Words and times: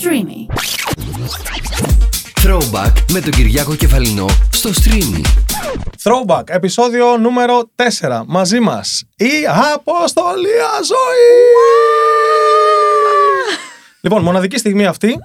Streamy. 0.00 0.54
Throwback 2.44 2.92
με 3.12 3.20
τον 3.20 3.30
Κυριάκο 3.30 3.74
Κεφαλινό 3.74 4.26
στο 4.50 4.70
Streamy. 4.70 5.24
Throwback, 6.02 6.42
επεισόδιο 6.46 7.16
νούμερο 7.16 7.70
4. 8.00 8.22
Μαζί 8.26 8.60
μας 8.60 9.04
η 9.16 9.46
Αποστολία 9.74 10.68
Ζωή. 10.84 11.36
λοιπόν, 14.00 14.22
μοναδική 14.22 14.58
στιγμή 14.58 14.86
αυτή 14.86 15.18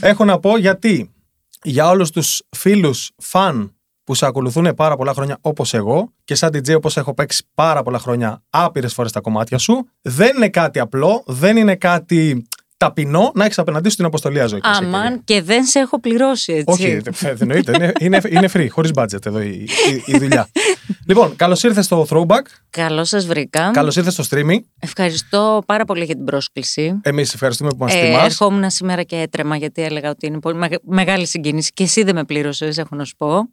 έχω 0.00 0.24
να 0.24 0.38
πω 0.38 0.56
γιατί 0.56 1.14
για 1.62 1.88
όλους 1.88 2.10
τους 2.10 2.42
φίλους 2.56 3.10
φαν 3.16 3.76
που 4.04 4.14
σε 4.14 4.26
ακολουθούν 4.26 4.74
πάρα 4.74 4.96
πολλά 4.96 5.12
χρόνια 5.12 5.38
όπως 5.40 5.74
εγώ 5.74 6.12
και 6.24 6.34
σαν 6.34 6.50
DJ 6.52 6.76
όπως 6.76 6.96
έχω 6.96 7.14
παίξει 7.14 7.46
πάρα 7.54 7.82
πολλά 7.82 7.98
χρόνια 7.98 8.42
άπειρες 8.50 8.92
φορές 8.94 9.12
τα 9.12 9.20
κομμάτια 9.20 9.58
σου 9.58 9.88
δεν 10.02 10.36
είναι 10.36 10.48
κάτι 10.48 10.78
απλό, 10.78 11.22
δεν 11.26 11.56
είναι 11.56 11.76
κάτι 11.76 12.46
ταπεινό 12.76 13.30
να 13.34 13.44
έχεις 13.44 13.58
απέναντί 13.58 13.88
σου 13.90 13.96
την 13.96 14.04
αποστολή 14.04 14.46
ζωή. 14.46 14.60
Αμάν 14.62 15.24
και 15.24 15.42
δεν 15.42 15.64
σε 15.64 15.78
έχω 15.78 16.00
πληρώσει 16.00 16.52
έτσι. 16.52 16.64
Όχι, 16.68 16.96
δεν 17.20 17.36
εννοείται. 17.40 17.72
Είναι, 17.76 17.92
είναι, 18.00 18.20
είναι 18.28 18.48
free, 18.52 18.66
χωρίς 18.70 18.90
budget 18.94 19.26
εδώ 19.26 19.40
η, 19.40 19.68
η, 19.90 20.02
η 20.14 20.18
δουλειά. 20.18 20.48
λοιπόν, 21.08 21.36
καλώς 21.36 21.62
ήρθες 21.62 21.84
στο 21.84 22.06
Throwback. 22.10 22.42
Καλώς 22.70 23.08
σας 23.08 23.26
βρήκα. 23.26 23.70
Καλώς 23.70 23.96
ήρθες 23.96 24.12
στο 24.12 24.24
streaming. 24.30 24.58
Ευχαριστώ 24.78 25.62
πάρα 25.66 25.84
πολύ 25.84 26.04
για 26.04 26.14
την 26.14 26.24
πρόσκληση. 26.24 27.00
Εμείς 27.02 27.34
ευχαριστούμε 27.34 27.70
που 27.70 27.84
μα 27.84 27.92
Ε, 27.92 28.04
τιμά. 28.06 28.24
ερχόμουν 28.24 28.70
σήμερα 28.70 29.02
και 29.02 29.16
έτρεμα 29.16 29.56
γιατί 29.56 29.82
έλεγα 29.82 30.10
ότι 30.10 30.26
είναι 30.26 30.38
πολύ 30.38 30.56
μεγα- 30.56 30.80
μεγάλη 30.84 31.26
συγκίνηση 31.26 31.70
και 31.72 31.82
εσύ 31.82 32.02
δεν 32.02 32.14
με 32.14 32.24
πλήρωσες, 32.24 32.78
έχω 32.78 32.96
να 32.96 33.04
σου 33.04 33.16
πω. 33.16 33.48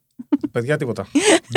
Παιδιά, 0.51 0.77
τίποτα. 0.77 1.07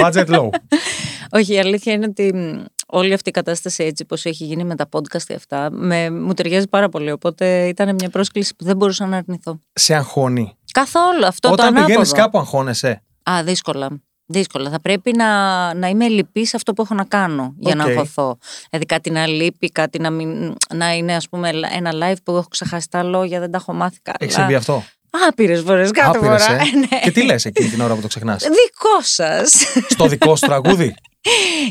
budget 0.02 0.27
low. 0.27 0.48
Όχι, 1.38 1.52
η 1.55 1.59
αλήθεια 1.59 1.93
είναι 1.93 2.07
ότι 2.07 2.33
μ, 2.35 2.65
όλη 2.86 3.12
αυτή 3.12 3.28
η 3.28 3.32
κατάσταση 3.32 3.84
έτσι 3.84 4.04
πως 4.04 4.24
έχει 4.24 4.45
γίνει 4.45 4.64
με 4.64 4.74
τα 4.74 4.88
podcast 4.90 5.22
και 5.26 5.34
αυτά 5.34 5.68
με, 5.70 6.10
μου 6.10 6.34
ταιριάζει 6.34 6.68
πάρα 6.68 6.88
πολύ. 6.88 7.10
Οπότε 7.10 7.66
ήταν 7.66 7.95
μια 7.95 8.10
πρόσκληση 8.10 8.54
που 8.56 8.64
δεν 8.64 8.76
μπορούσα 8.76 9.06
να 9.06 9.16
αρνηθώ. 9.16 9.60
Σε 9.72 9.95
αγχώνει. 9.95 10.56
Καθόλου 10.72 11.26
αυτό 11.26 11.50
Όταν 11.50 11.66
το 11.66 11.73
πηγαίνεις 11.73 11.96
ανάποδο. 11.96 12.23
κάπου, 12.23 12.38
αγχώνεσαι. 12.38 13.02
Α, 13.30 13.43
δύσκολα. 13.45 13.88
Δύσκολα. 14.28 14.70
Θα 14.70 14.80
πρέπει 14.80 15.12
να, 15.16 15.74
να 15.74 15.88
είμαι 15.88 16.09
ελλιπής 16.09 16.49
σε 16.48 16.56
αυτό 16.56 16.73
που 16.73 16.82
έχω 16.82 16.95
να 16.95 17.04
κάνω 17.04 17.54
για 17.59 17.74
να 17.74 17.84
Οκ. 17.84 17.90
αγχωθώ. 17.90 18.38
Δηλαδή 18.70 18.87
κάτι 18.87 19.10
να 19.10 19.26
λείπει, 19.26 19.68
κάτι 19.71 19.98
να, 19.98 20.10
μην, 20.10 20.54
να 20.74 20.93
είναι 20.93 21.15
ας 21.15 21.28
πούμε 21.28 21.48
ένα 21.73 21.93
live 21.95 22.16
που 22.24 22.32
έχω 22.37 22.46
ξεχάσει 22.50 22.88
τα 22.90 23.02
λόγια, 23.02 23.40
δεν 23.40 23.50
τα 23.50 23.59
έχω 23.59 23.73
μάθει 23.73 23.98
καλά. 24.02 24.16
Έχει 24.21 24.35
συμβεί 24.34 24.54
αυτό; 24.54 24.84
Άπειρες 25.29 25.57
φορές, 25.56 25.90
κάθε 25.90 26.18
Άπειρες, 26.18 26.45
φορά. 26.45 26.59
ε. 26.59 26.62
ναι. 26.90 26.98
Και 27.02 27.10
τι 27.10 27.23
λες 27.24 27.45
εκείνη 27.45 27.68
την 27.68 27.80
ώρα 27.80 27.95
που 27.95 28.00
το 28.00 28.06
ξεχνάς; 28.09 28.43
Δικό 28.43 29.00
σας. 29.00 29.52
Στο 29.88 30.06
δικό 30.06 30.37
σου 30.37 30.46
τραγούδι; 30.46 30.95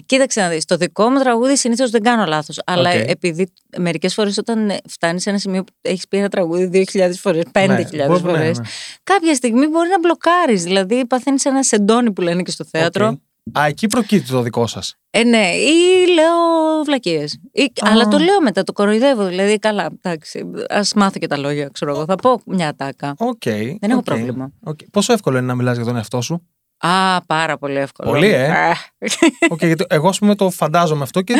Κοίταξε 0.06 0.42
να 0.42 0.50
δεις. 0.50 0.66
Το 0.66 0.78
δικό 0.78 1.09
μου 1.09 1.20
τραγούδι 1.20 1.58
συνήθως 1.58 1.89
δεν 1.89 2.02
κάνω 2.03 2.25
λάθος. 2.25 2.59
Αλλά 2.66 2.89
Οκ. 2.89 3.09
επειδή 3.09 3.53
μερικές 3.78 4.14
φορές 4.14 4.38
όταν 4.38 4.72
φτάνεις 4.89 5.22
σε 5.22 5.30
ένα 5.30 5.39
σημείο 5.39 5.64
που 5.64 5.73
έχεις 5.81 6.08
πει 6.08 6.17
ένα 6.17 6.30
τραγούδι 6.30 6.86
2.000 6.94 7.09
φορές, 7.20 7.44
5.000 7.52 7.67
Ναι, 7.67 8.06
μπορεί- 8.08 8.23
ναι, 8.23 8.30
φορές, 8.31 8.59
ναι. 8.59 8.66
κάποια 9.03 9.34
στιγμή 9.34 9.67
μπορεί 9.67 9.89
να 9.89 10.00
μπλοκάρεις. 10.00 10.64
Δηλαδή 10.64 11.06
παθαίνεις 11.08 11.45
ένα 11.45 11.64
σεντόνι 11.64 12.12
που 12.12 12.22
λένε 12.22 12.42
και 12.42 12.52
στο 12.52 12.64
θέατρο. 12.72 13.08
Οκ. 13.08 13.17
Α, 13.59 13.66
εκεί 13.66 13.88
προκύπτει 13.88 14.30
το 14.31 14.42
δικό 14.42 14.67
σας. 14.67 14.95
Ε, 15.09 15.23
ναι, 15.23 15.47
ή 15.56 16.08
λέω 16.14 16.84
βλακίες. 16.86 17.40
Αλλά 17.81 18.08
το 18.08 18.17
λέω 18.17 18.42
μετά, 18.42 18.64
το 18.64 18.73
κοροϊδεύω. 18.73 19.25
Δηλαδή, 19.25 19.59
καλά, 19.59 19.90
εντάξει, 20.02 20.52
ας 20.69 20.94
μάθω 20.94 21.19
και 21.19 21.28
τα 21.28 21.38
λόγια, 21.38 21.69
ξέρω 21.73 21.92
εγώ. 21.92 22.06
Θα 22.06 22.16
πω 22.16 22.42
μια 22.45 22.67
ατάκα. 22.67 23.16
Οκ. 23.17 23.44
Δεν 23.44 23.78
έχω 23.81 23.97
οκ, 23.97 24.03
πρόβλημα. 24.03 24.52
οκ. 24.64 24.80
Πόσο 24.92 25.14
εύκολο 25.14 25.38
είναι 25.38 25.45
να 25.47 25.56
μιλάς 25.56 25.75
για 25.75 25.86
τον 25.86 25.95
εαυτό 25.95 26.22
σου; 26.22 26.47
Α, 26.78 27.22
πάρα 27.26 27.58
πολύ 27.58 27.76
εύκολο. 27.78 28.09
Πολύ, 28.09 28.28
ε; 28.28 28.48
Α, 28.52 28.76
Οκ, 29.50 29.66
γιατί 29.66 29.86
εγώ, 29.90 30.08
ας 30.08 30.20
πούμε, 30.20 30.36
το 30.36 30.50
φαντάζομαι 30.50 31.04
αυτό 31.04 31.22
και 31.22 31.36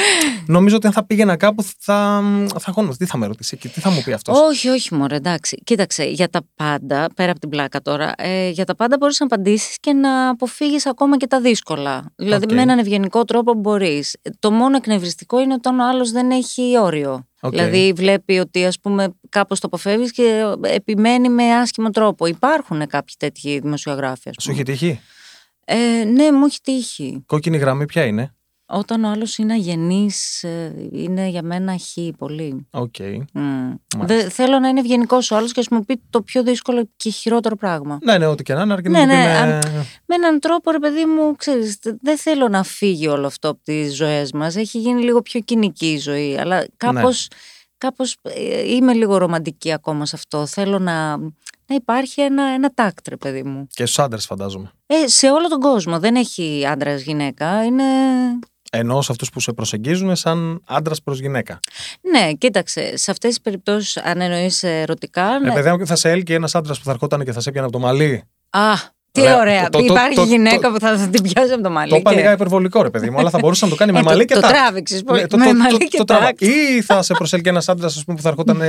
νομίζω 0.48 0.76
ότι 0.76 0.88
αν 0.88 0.94
θα 0.94 1.06
πήγαινα 1.06 1.36
κάπου 1.38 1.64
θα, 1.80 2.24
θα 2.60 2.72
χώνω. 2.72 2.96
Τι 2.98 3.06
θα 3.06 3.18
με 3.18 3.26
ρωτήσει 3.28 3.52
εκεί, 3.58 3.70
τι 3.70 3.80
θα 3.80 3.90
μου 3.90 4.02
πει 4.06 4.12
αυτός; 4.14 4.40
όχι, 4.40 4.70
όχι, 4.70 4.94
μωρέ, 4.94 5.16
εντάξει. 5.16 5.62
Κοίταξε, 5.64 6.04
για 6.04 6.30
τα 6.30 6.42
πάντα, 6.56 7.08
πέρα 7.16 7.32
από 7.32 7.40
την 7.40 7.50
πλάκα 7.50 7.82
τώρα, 7.82 8.14
ε, 8.18 8.50
για 8.50 8.66
τα 8.66 8.76
πάντα 8.76 8.98
μπορείς 9.00 9.20
να 9.20 9.26
απαντήσεις 9.26 9.78
και 9.80 9.94
να 9.94 10.30
αποφύγεις 10.30 10.86
ακόμα 10.86 11.18
και 11.18 11.28
τα 11.28 11.42
δύσκολα. 11.42 12.14
Δηλαδή, 12.16 12.46
Οκ. 12.46 12.52
με 12.52 12.62
έναν 12.62 12.80
ευγενικό 12.80 13.24
τρόπο 13.24 13.54
μπορείς. 13.54 14.16
Το 14.40 14.52
μόνο 14.52 14.76
εκνευριστικό 14.76 15.40
είναι 15.42 15.54
όταν 15.54 15.80
ο 15.80 15.88
άλλος 15.88 16.12
δεν 16.12 16.32
έχει 16.32 16.78
όριο. 16.80 17.28
Οκ. 17.42 17.52
Δηλαδή, 17.52 17.94
βλέπει 17.96 18.38
ότι 18.40 18.66
ας 18.66 18.80
πούμε 18.80 19.08
κάπως 19.30 19.60
το 19.60 19.68
αποφεύγεις 19.68 20.12
και 20.12 20.44
επιμένει 20.62 21.30
με 21.30 21.44
άσχημο 21.44 21.90
τρόπο. 21.90 22.26
Υπάρχουν 22.26 22.88
κάποιοι 22.88 23.16
τέτοιοι 23.20 23.60
δημοσιογράφοι, 23.60 24.30
ας 24.30 24.36
Σου 24.40 24.50
πούμε. 24.50 24.54
έχει 24.54 24.64
τύχει; 24.64 25.00
Ε, 25.66 26.04
ναι, 26.04 26.32
μου 26.32 26.46
έχει 26.46 26.60
τύχει. 26.62 27.24
Κόκκινη 27.26 27.58
γραμμή 27.58 27.86
ποια 27.86 28.06
είναι; 28.06 28.36
Όταν 28.68 29.04
ο 29.04 29.10
άλλος 29.10 29.38
είναι 29.38 29.54
αγενής, 29.54 30.44
ε, 30.44 30.90
είναι 30.92 31.28
για 31.28 31.42
μένα 31.44 31.78
χ 31.78 31.98
πολύ. 32.18 32.68
Οκ. 32.72 32.96
Μμ. 33.34 33.72
Δεν, 33.98 34.30
θέλω 34.30 34.60
να 34.60 34.68
είναι 34.68 34.80
ευγενικός 34.80 35.32
ο 35.32 35.36
άλλος 35.36 35.52
και 35.52 35.60
ας 35.60 35.68
μου 35.70 35.86
πει 35.86 36.02
το 36.10 36.22
πιο 36.22 36.44
δύσκολο 36.44 36.90
και 36.96 37.10
χειρότερο 37.10 37.56
πράγμα. 37.56 38.00
Ναι, 38.04 38.18
ναι, 38.18 38.26
ό,τι 38.26 38.44
και 38.44 38.54
να 38.54 38.62
είναι, 38.62 38.74
αρκεί 38.74 38.90
να 38.90 39.00
Ναι, 39.00 39.06
μου 39.06 39.12
πει 39.12 39.16
ναι, 39.18 39.24
με- 39.24 39.38
αν- 39.38 39.62
Με 40.06 40.16
έναν 40.16 40.40
τρόπο, 40.40 40.72
ρε 40.72 40.80
παιδί 40.80 41.06
μου, 41.06 41.36
ξέρεις, 41.36 41.80
τε- 41.80 41.96
δεν 42.02 42.18
θέλω 42.18 42.48
να 42.48 42.64
φύγει 42.64 43.08
όλο 43.08 43.26
αυτό 43.28 43.50
από 43.50 43.60
τις 43.64 43.96
ζωές 43.96 44.32
μας. 44.32 44.56
Έχει 44.56 44.80
γίνει 44.80 45.02
λίγο 45.04 45.22
πιο 45.22 45.40
κοινική 45.40 45.92
η 45.92 45.98
ζωή, 45.98 46.38
αλλά 46.40 46.66
κάπως, 46.78 47.28
κάπως 47.78 48.18
ε, 48.22 48.74
είμαι 48.74 48.94
λίγο 48.94 49.18
ρομαντική 49.18 49.72
ακόμα 49.74 50.06
σε 50.06 50.16
αυτό. 50.16 50.46
Θέλω 50.46 50.80
να, 50.80 51.18
να 51.68 51.76
υπάρχει 51.76 52.22
ένα, 52.22 52.44
ένα 52.44 52.72
τάκτ, 52.74 53.08
ρε 53.08 53.18
παιδί 53.18 53.44
μου. 53.44 53.68
Και 53.74 53.86
στους 53.86 54.00
άντρες, 54.00 54.26
φαντάζομαι. 54.26 54.72
Ε, 54.88 55.08
σε 55.08 55.30
όλο 55.32 55.48
τον 55.48 55.60
κόσμο. 55.60 56.00
Δεν 56.00 56.16
έχει 56.16 56.66
άντρας 56.70 57.02
γυναίκα. 57.02 57.64
Είναι. 57.64 57.84
Ενώ 58.72 59.02
σε 59.02 59.12
αυτούς 59.12 59.30
που 59.30 59.40
σε 59.40 59.54
προσεγγίζουν 59.54 60.16
σαν 60.16 60.62
άντρας 60.68 61.02
προς 61.02 61.20
γυναίκα. 61.20 61.60
Ναι, 62.12 62.32
κοίταξε. 62.34 62.98
Σε 62.98 63.12
αυτές 63.12 63.30
τις 63.30 63.42
περιπτώσεις, 63.42 63.98
αν 63.98 64.22
εννοείς 64.22 64.64
ερωτικά. 64.64 65.40
Ναι. 65.40 65.48
Ναι. 65.48 65.54
παιδιά 65.54 65.78
μου, 65.78 65.86
θα 65.88 65.96
σε 65.96 66.10
έλκει 66.10 66.34
ένας 66.34 66.56
άντρας 66.56 66.78
που 66.78 66.84
θα 66.86 66.92
ερχόταν 66.92 67.24
και 67.26 67.32
θα 67.32 67.40
σε 67.40 67.50
έπιανε 67.50 67.68
από 67.68 67.78
το 67.78 67.84
μαλλί. 67.84 68.24
Α, 68.50 68.62
τι 69.12 69.22
Ωραία. 69.22 69.38
ωραία. 69.40 69.70
Το- 69.70 69.80
το- 69.80 69.86
Υπάρχει 69.86 70.16
το- 70.16 70.22
το- 70.22 70.28
γυναίκα 70.28 70.60
το- 70.68 70.72
που 70.74 70.80
θα, 70.80 70.98
θα 70.98 71.08
την 71.08 71.22
πιάσει 71.24 71.54
από 71.54 71.64
το 71.64 71.70
μαλλί. 71.70 71.90
Το 71.90 71.96
είπα 71.96 72.10
και- 72.12 72.16
λίγα 72.18 72.32
υπερβολικό, 72.32 72.82
ρε 72.82 72.90
παιδί 72.90 73.10
μου, 73.10 73.20
αλλά 73.20 73.30
θα 73.30 73.38
μπορούσε 73.38 73.66
να 73.66 73.72
το 73.72 73.78
κάνει 73.78 73.92
με 73.92 74.00
Ε, 74.00 74.02
το- 74.02 74.10
μαλλί 74.10 74.26
και 74.26 74.34
το 74.34 74.40
τάκ. 74.40 74.52
τράβηξες 74.52 75.04
πολύ. 75.04 75.22
Ναι, 75.22 75.28
το- 75.28 75.38
Με 75.38 75.46
το- 75.46 75.54
μαλλί 75.54 75.78
το- 75.78 75.86
και 75.86 75.98
το 75.98 76.04
τράβα. 76.04 76.24
τάκ. 76.26 76.42
Ή 76.42 76.82
θα 76.82 77.02
σε 77.02 77.14
προσέλκει 77.14 77.50
ένας 77.50 77.70
άντρας 77.70 78.04
που 78.06 78.16
θα 78.20 78.30
ερχόταν 78.30 78.62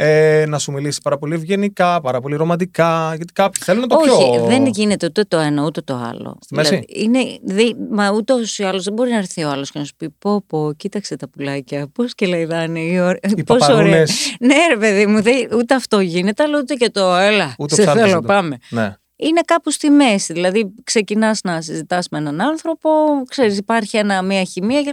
ε, 0.00 0.40
ε, 0.40 0.46
να 0.46 0.58
σου 0.58 0.72
μιλήσει 0.72 1.00
πάρα 1.02 1.18
πολύ 1.18 1.34
ευγενικά, 1.34 2.00
πάρα 2.00 2.20
πολύ 2.20 2.36
ρομαντικά. 2.36 3.12
Γιατί 3.16 3.32
κάποιοι 3.32 3.62
θέλουν 3.64 3.88
το 3.88 3.96
Όχι, 3.96 4.30
πιο. 4.30 4.44
δεν 4.46 4.66
γίνεται 4.66 5.06
ούτε 5.06 5.24
το 5.24 5.38
ένα 5.38 5.64
ούτε 5.64 5.80
το 5.80 5.94
άλλο. 5.94 6.38
Στη 6.40 6.54
μέση; 6.54 6.84
είναι, 6.88 7.18
δι- 7.44 7.76
μα 7.90 8.10
ούτε 8.10 8.32
ή 8.56 8.62
άλλως 8.64 8.84
δεν 8.84 8.92
μπορεί 8.92 9.10
να 9.10 9.16
έρθει 9.16 9.42
ο 9.44 9.50
άλλος 9.50 9.70
και 9.70 9.78
να 9.78 9.84
σου 9.84 9.92
πει: 9.96 10.10
Πω, 10.18 10.42
πω, 10.46 10.72
κοίταξε 10.76 11.16
τα 11.16 11.28
πουλάκια. 11.28 11.86
Πώς 11.92 12.14
κελαϊδάνε, 12.14 12.80
ή 12.80 12.98
ωρα- 12.98 13.18
Οι 13.36 13.44
πόσο 13.44 13.64
ωραία. 13.64 13.76
παπαρούνες. 13.76 14.36
Ναι, 14.40 14.54
ρε 14.70 14.76
παιδί 14.76 15.06
μου, 15.06 15.22
δεν- 15.22 15.48
ούτε 15.56 15.74
αυτό 15.74 16.00
γίνεται, 16.00 16.42
αλλά 16.42 16.58
ούτε 16.58 16.74
και 16.74 16.90
το 16.90 17.14
έλα. 17.14 17.54
Ούτε 17.58 17.74
ο 17.74 17.76
σε 17.76 17.82
ψάρτης 17.82 18.02
θέλω, 18.02 18.12
δεν 18.12 18.20
το- 18.20 18.26
πάμε. 18.26 18.56
Ναι. 18.70 18.94
Είναι 19.20 19.40
κάπου 19.44 19.70
στη 19.70 19.90
μέση. 19.90 20.32
Δηλαδή, 20.32 20.74
ξεκινάς 20.84 21.40
να 21.42 21.60
συζητάς 21.60 22.08
με 22.10 22.18
έναν 22.18 22.40
άνθρωπο, 22.40 22.90
ξέρεις, 23.28 23.58
υπάρχει 23.58 23.96
ένα, 23.96 24.22
μια 24.22 24.44
χημεία 24.44 24.82
και, 24.82 24.92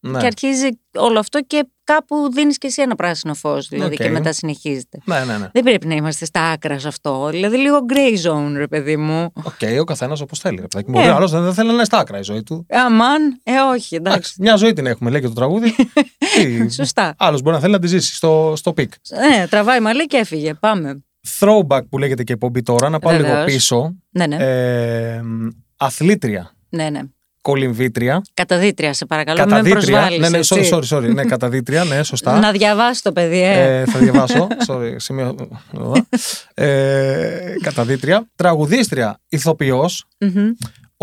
μ, 0.00 0.08
Ναι. 0.10 0.18
και 0.20 0.26
αρχίζει 0.26 0.68
όλο 0.94 1.18
αυτό 1.18 1.40
και 1.46 1.66
κάπου 1.84 2.32
δίνεις 2.32 2.58
και 2.58 2.66
εσύ 2.66 2.82
ένα 2.82 2.94
πράσινο 2.94 3.34
φως. 3.34 3.68
Δηλαδή, 3.68 3.94
Οκ. 3.94 4.00
και 4.02 4.08
μετά 4.08 4.32
συνεχίζεται. 4.32 4.98
Ναι, 5.04 5.24
ναι, 5.24 5.36
ναι. 5.38 5.48
Δεν 5.52 5.62
πρέπει 5.62 5.86
να 5.86 5.94
είμαστε 5.94 6.24
στα 6.24 6.40
άκρα 6.50 6.78
σε 6.78 6.88
αυτό. 6.88 7.28
Δηλαδή, 7.30 7.56
λίγο 7.56 7.78
grey 7.92 8.30
zone, 8.30 8.52
ρε 8.56 8.66
παιδί 8.68 8.96
μου. 8.96 9.32
Οκ, 9.42 9.80
ο 9.80 9.84
καθένας 9.84 10.20
όπως 10.20 10.38
θέλει. 10.38 10.60
ρε 10.60 10.66
παιδάκι 10.66 10.90
μου. 10.90 10.98
Ε. 10.98 11.02
Μπορεί 11.02 11.14
άλλος 11.14 11.30
δεν 11.30 11.54
θέλει 11.54 11.68
να 11.68 11.74
είναι 11.74 11.84
στα 11.84 11.98
άκρα 11.98 12.18
η 12.18 12.22
ζωή 12.22 12.42
του. 12.42 12.66
Αμάν, 12.70 13.40
ε, 13.42 13.52
όχι, 13.52 13.94
εντάξει. 13.94 14.16
Εντάξει, 14.18 14.34
μια 14.38 14.56
ζωή 14.56 14.72
την 14.72 14.86
έχουμε, 14.86 15.10
λέει 15.10 15.20
και 15.20 15.28
το 15.28 15.34
τραγούδι. 15.34 15.74
Σωστά. 16.70 17.14
Άλλος 17.18 17.42
μπορεί 17.42 17.54
να 17.54 17.60
θέλει 17.60 17.72
να 17.72 17.78
τη 17.78 17.86
ζήσει 17.86 18.14
στο, 18.14 18.52
στο 18.56 18.72
peak. 18.72 18.92
Ναι, 19.10 19.46
τραβάει 19.48 19.80
μαλλί 19.80 20.06
και 20.06 20.16
έφυγε. 20.16 20.54
Πάμε. 20.54 21.04
Throwback 21.40 21.80
που 21.90 21.98
λέγεται 21.98 22.22
και 22.24 22.32
εκπομπή 22.32 22.62
τώρα, 22.62 22.88
να 22.88 22.98
πάω 22.98 23.12
λίγο 23.12 23.26
Βεβαίως. 23.26 23.44
πίσω. 23.44 23.94
Ναι, 24.10 24.26
ναι. 24.26 24.36
Ε, 24.36 25.20
αθλήτρια, 25.76 26.50
ναι, 26.68 26.90
ναι. 26.90 27.00
κολυμβήτρια. 27.40 28.22
Καταδύτρια, 28.34 28.92
σε 28.92 29.06
παρακαλώ. 29.06 29.38
Μην 29.38 29.48
με 29.48 29.54
Καταδύτρια. 29.56 29.80
προσβάλλεις, 29.98 30.18
Ναι, 30.18 30.28
ναι, 30.28 30.38
sorry, 30.44 30.56
έτσι. 30.58 30.70
sorry, 30.72 30.96
sorry. 30.96 31.14
ναι, 31.14 31.24
καταδύτρια, 31.24 31.84
ναι, 31.84 32.02
σωστά. 32.02 32.38
Να 32.38 32.50
διαβάσει 32.52 33.02
το 33.02 33.12
παιδί, 33.12 33.42
ε. 33.42 33.80
Ε, 33.80 33.84
θα 33.84 33.98
διαβάσω. 33.98 34.46
Sorry, 34.68 34.94
σημείο. 34.96 35.34
ε, 36.54 37.54
καταδύτρια. 37.62 38.28
Τραγουδίστρια, 38.36 39.20
ηθοποιός, 39.28 40.04
Μμμ. 40.20 40.50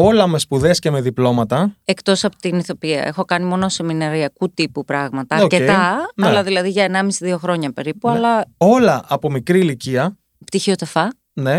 Όλα 0.03 0.27
με 0.27 0.39
σπουδές 0.39 0.79
και 0.79 0.91
με 0.91 1.01
διπλώματα. 1.01 1.75
Εκτός 1.85 2.23
από 2.23 2.35
την 2.37 2.57
ηθοποιία. 2.57 3.01
Έχω 3.05 3.25
κάνει 3.25 3.45
μόνο 3.45 3.69
σεμιναριακού 3.69 4.53
τύπου 4.53 4.85
πράγματα. 4.85 5.35
Οκ, 5.35 5.41
Αρκετά, 5.53 5.95
ναι. 6.15 6.27
αλλά 6.27 6.43
δηλαδή 6.43 6.69
για 6.69 7.07
1,5-2 7.19 7.35
χρόνια 7.39 7.71
περίπου. 7.73 8.09
Ναι. 8.09 8.15
Αλλά 8.15 8.45
Όλα 8.57 9.03
από 9.07 9.31
μικρή 9.31 9.59
ηλικία. 9.59 10.17
πτυχίο 10.45 10.75
ΤΕΦΑΑ. 10.75 11.13
Ναι. 11.33 11.55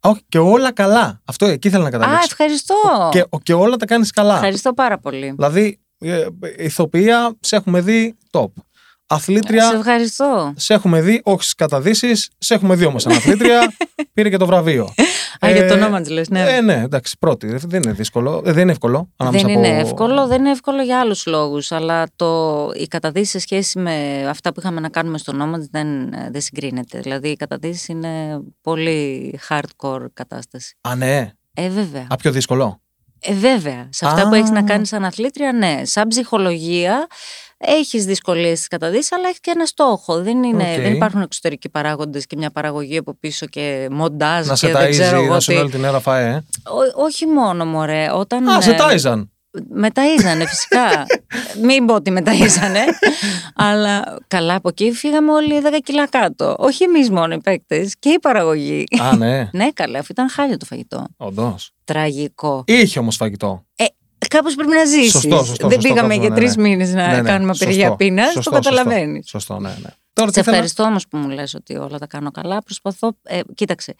Α, 0.00 0.08
όχι, 0.10 0.20
και 0.28 0.38
όλα 0.38 0.72
καλά. 0.72 1.20
Αυτό 1.24 1.46
εκεί 1.46 1.68
ήθελα 1.68 1.82
να 1.82 1.88
Α, 1.88 1.92
καταλήξω. 1.92 2.26
ευχαριστώ. 2.30 2.74
Και, 3.10 3.24
και 3.42 3.52
όλα 3.54 3.76
τα 3.76 3.86
κάνεις 3.86 4.10
καλά. 4.10 4.34
Ευχαριστώ 4.34 4.72
πάρα 4.74 4.98
πολύ. 4.98 5.32
Δηλαδή, 5.36 5.80
ε, 5.98 6.26
ηθοποιία, 6.58 7.36
σε 7.40 7.56
έχουμε 7.56 7.80
δει 7.80 8.16
top. 8.30 8.46
Σε 9.10 9.14
Αθλήτρια, 9.16 9.72
ευχαριστώ. 9.76 10.52
σε 10.56 10.74
έχουμε 10.74 11.00
δει, 11.00 11.20
όχι 11.24 11.42
στις 11.42 11.54
καταδύσεις, 11.54 12.28
σε 12.38 12.54
έχουμε 12.54 12.74
δει 12.74 12.84
όμως 12.84 13.02
σαν 13.02 13.12
αθλήτρια. 13.12 13.72
πήρε 14.14 14.28
και 14.30 14.36
το 14.36 14.46
βραβείο. 14.46 14.94
Α, 15.44 15.50
για 15.50 15.66
το 15.68 15.74
Ε, 15.74 15.76
όνομα 15.76 16.00
της 16.00 16.10
λες, 16.10 16.28
ναι. 16.28 16.40
Ε, 16.56 16.60
ναι, 16.60 16.74
εντάξει, 16.74 17.16
πρώτη. 17.18 17.46
Δεν 17.66 17.82
είναι 17.82 17.92
δύσκολο. 17.92 18.42
Ε, 18.46 18.52
δεν 18.52 18.62
είναι 18.62 18.70
εύκολο. 18.70 19.12
ανάμεσα 19.16 19.46
Δεν 19.46 19.56
από- 19.56 19.66
είναι 19.66 19.78
εύκολο, 19.78 20.26
δεν 20.26 20.38
είναι 20.40 20.50
εύκολο 20.50 20.82
για 20.82 21.00
άλλους 21.00 21.26
λόγους, 21.26 21.72
αλλά 21.72 22.06
το, 22.16 22.70
η 22.74 22.86
καταδύση 22.86 23.30
σε 23.30 23.38
σχέση 23.38 23.78
με 23.78 24.24
αυτά 24.28 24.52
που 24.52 24.60
είχαμε 24.60 24.80
να 24.80 24.88
κάνουμε 24.88 25.18
στο 25.18 25.32
νόμο 25.32 25.56
δεν, 25.70 26.12
ε, 26.12 26.28
δεν 26.32 26.40
συγκρίνεται. 26.40 26.98
Δηλαδή 27.00 27.28
η 27.28 27.36
καταδύση 27.36 27.92
είναι 27.92 28.40
πολύ 28.60 29.38
hardcore 29.48 30.04
κατάσταση. 30.14 30.76
Α, 30.80 30.94
ναι. 30.94 31.30
Ε, 31.54 31.68
βέβαια. 31.68 32.06
Α, 32.10 32.16
πιο 32.16 32.30
δύσκολο. 32.30 32.80
Ε, 33.20 33.34
βέβαια. 33.34 33.88
Σε 33.90 34.06
αυτά 34.06 34.22
Α. 34.22 34.28
που 34.28 34.34
έχεις 34.34 34.50
να 34.50 34.62
κάνεις 34.62 34.88
σαν 34.88 35.04
αθλήτρια, 35.04 35.52
ναι. 35.52 35.80
Σαν 35.84 36.08
ψυχολογία 36.08 37.06
έχεις 37.58 38.04
δυσκολίες 38.04 38.56
στις 38.56 38.68
καταδύσεις, 38.68 39.12
αλλά 39.12 39.26
έχεις 39.28 39.40
και 39.40 39.50
ένα 39.54 39.66
στόχο. 39.66 40.22
Δεν, 40.22 40.42
είναι, 40.42 40.62
Οκ. 40.74 40.80
δεν 40.82 40.92
υπάρχουν 40.92 41.20
εξωτερικοί 41.22 41.68
παράγοντες 41.68 42.26
και 42.26 42.36
μια 42.36 42.50
παραγωγή 42.50 42.96
από 42.96 43.14
πίσω 43.20 43.46
και 43.46 43.88
μοντάζ 43.90 44.46
Να 44.46 44.52
και 44.52 44.66
σε 44.66 44.72
δεν 44.72 44.90
ξέρω 44.90 45.18
ταΐζει, 45.18 45.24
εγώ 45.24 45.32
να 45.34 45.40
σου 45.40 45.46
τι. 45.46 45.52
λέει 45.52 45.62
όλη 45.62 45.70
την 45.70 45.84
ώρα 45.84 46.00
φάε. 46.00 46.28
ε. 46.28 46.34
Ό- 46.70 47.02
όχι 47.04 47.26
μόνο, 47.26 47.64
μωρέ. 47.64 48.10
Όταν, 48.12 48.48
Α, 48.48 48.60
σε 48.60 48.70
ε, 48.70 48.74
τάιζαν. 48.74 49.30
με 49.70 49.88
ταΐζανε 49.94 50.42
φυσικά. 50.46 51.06
Μην 51.66 51.86
πω 51.86 51.94
ότι 51.94 52.10
με 52.10 52.22
ταΐζανε. 52.24 52.84
αλλά 53.54 54.18
καλά 54.28 54.54
από 54.54 54.68
εκεί 54.68 54.92
φύγαμε 54.92 55.32
όλοι 55.32 55.60
10 55.64 55.68
κιλά 55.84 56.08
κάτω. 56.08 56.54
Όχι 56.58 56.84
εμείς 56.84 57.10
μόνο 57.10 57.34
οι 57.34 57.40
παίκτες 57.40 57.94
και 57.98 58.08
η 58.08 58.18
παραγωγή. 58.18 58.84
Α, 59.02 59.16
ναι. 59.16 59.48
ναι, 59.58 59.68
καλά, 59.74 59.98
αφού 59.98 60.06
ήταν 60.10 60.30
χάλια 60.30 60.56
το 60.56 60.64
φαγητό. 60.64 61.06
Όντως. 61.16 61.70
Τραγικό. 61.84 62.64
Είχε 62.66 62.98
όμως 62.98 63.16
φαγητό. 63.16 63.64
Κάπως 64.28 64.54
πρέπει 64.54 64.72
να 64.72 64.84
ζήσεις. 64.84 65.10
Σωστό, 65.10 65.36
σωστό, 65.36 65.68
Δεν 65.68 65.80
σωστό, 65.80 65.94
πήγαμε 65.94 66.14
κάπως, 66.14 66.26
για 66.26 66.28
ναι, 66.28 66.34
τρεις 66.34 66.56
ναι. 66.56 66.62
μήνες 66.62 66.92
να 66.92 67.06
Ναι, 67.08 67.20
ναι, 67.20 67.28
κάνουμε 67.30 67.52
σωστό, 67.52 67.64
απεργία 67.64 67.96
πείνας. 67.96 68.26
Το 68.26 68.32
σωστό, 68.32 68.50
καταλαβαίνεις. 68.50 69.28
Σωστό, 69.28 69.54
σωστό, 69.54 69.68
ναι, 69.68 69.76
ναι. 69.82 69.90
Τώρα 70.12 70.30
Σε 70.30 70.38
τι 70.38 70.42
θέλω. 70.42 70.56
ευχαριστώ 70.56 70.82
όμως 70.82 71.08
που 71.08 71.16
μου 71.16 71.28
λες 71.28 71.54
ότι 71.54 71.76
όλα 71.76 71.98
τα 71.98 72.06
κάνω 72.06 72.30
καλά. 72.30 72.62
Προσπαθώ. 72.62 73.12
Ε, 73.22 73.40
κοίταξε, 73.54 73.94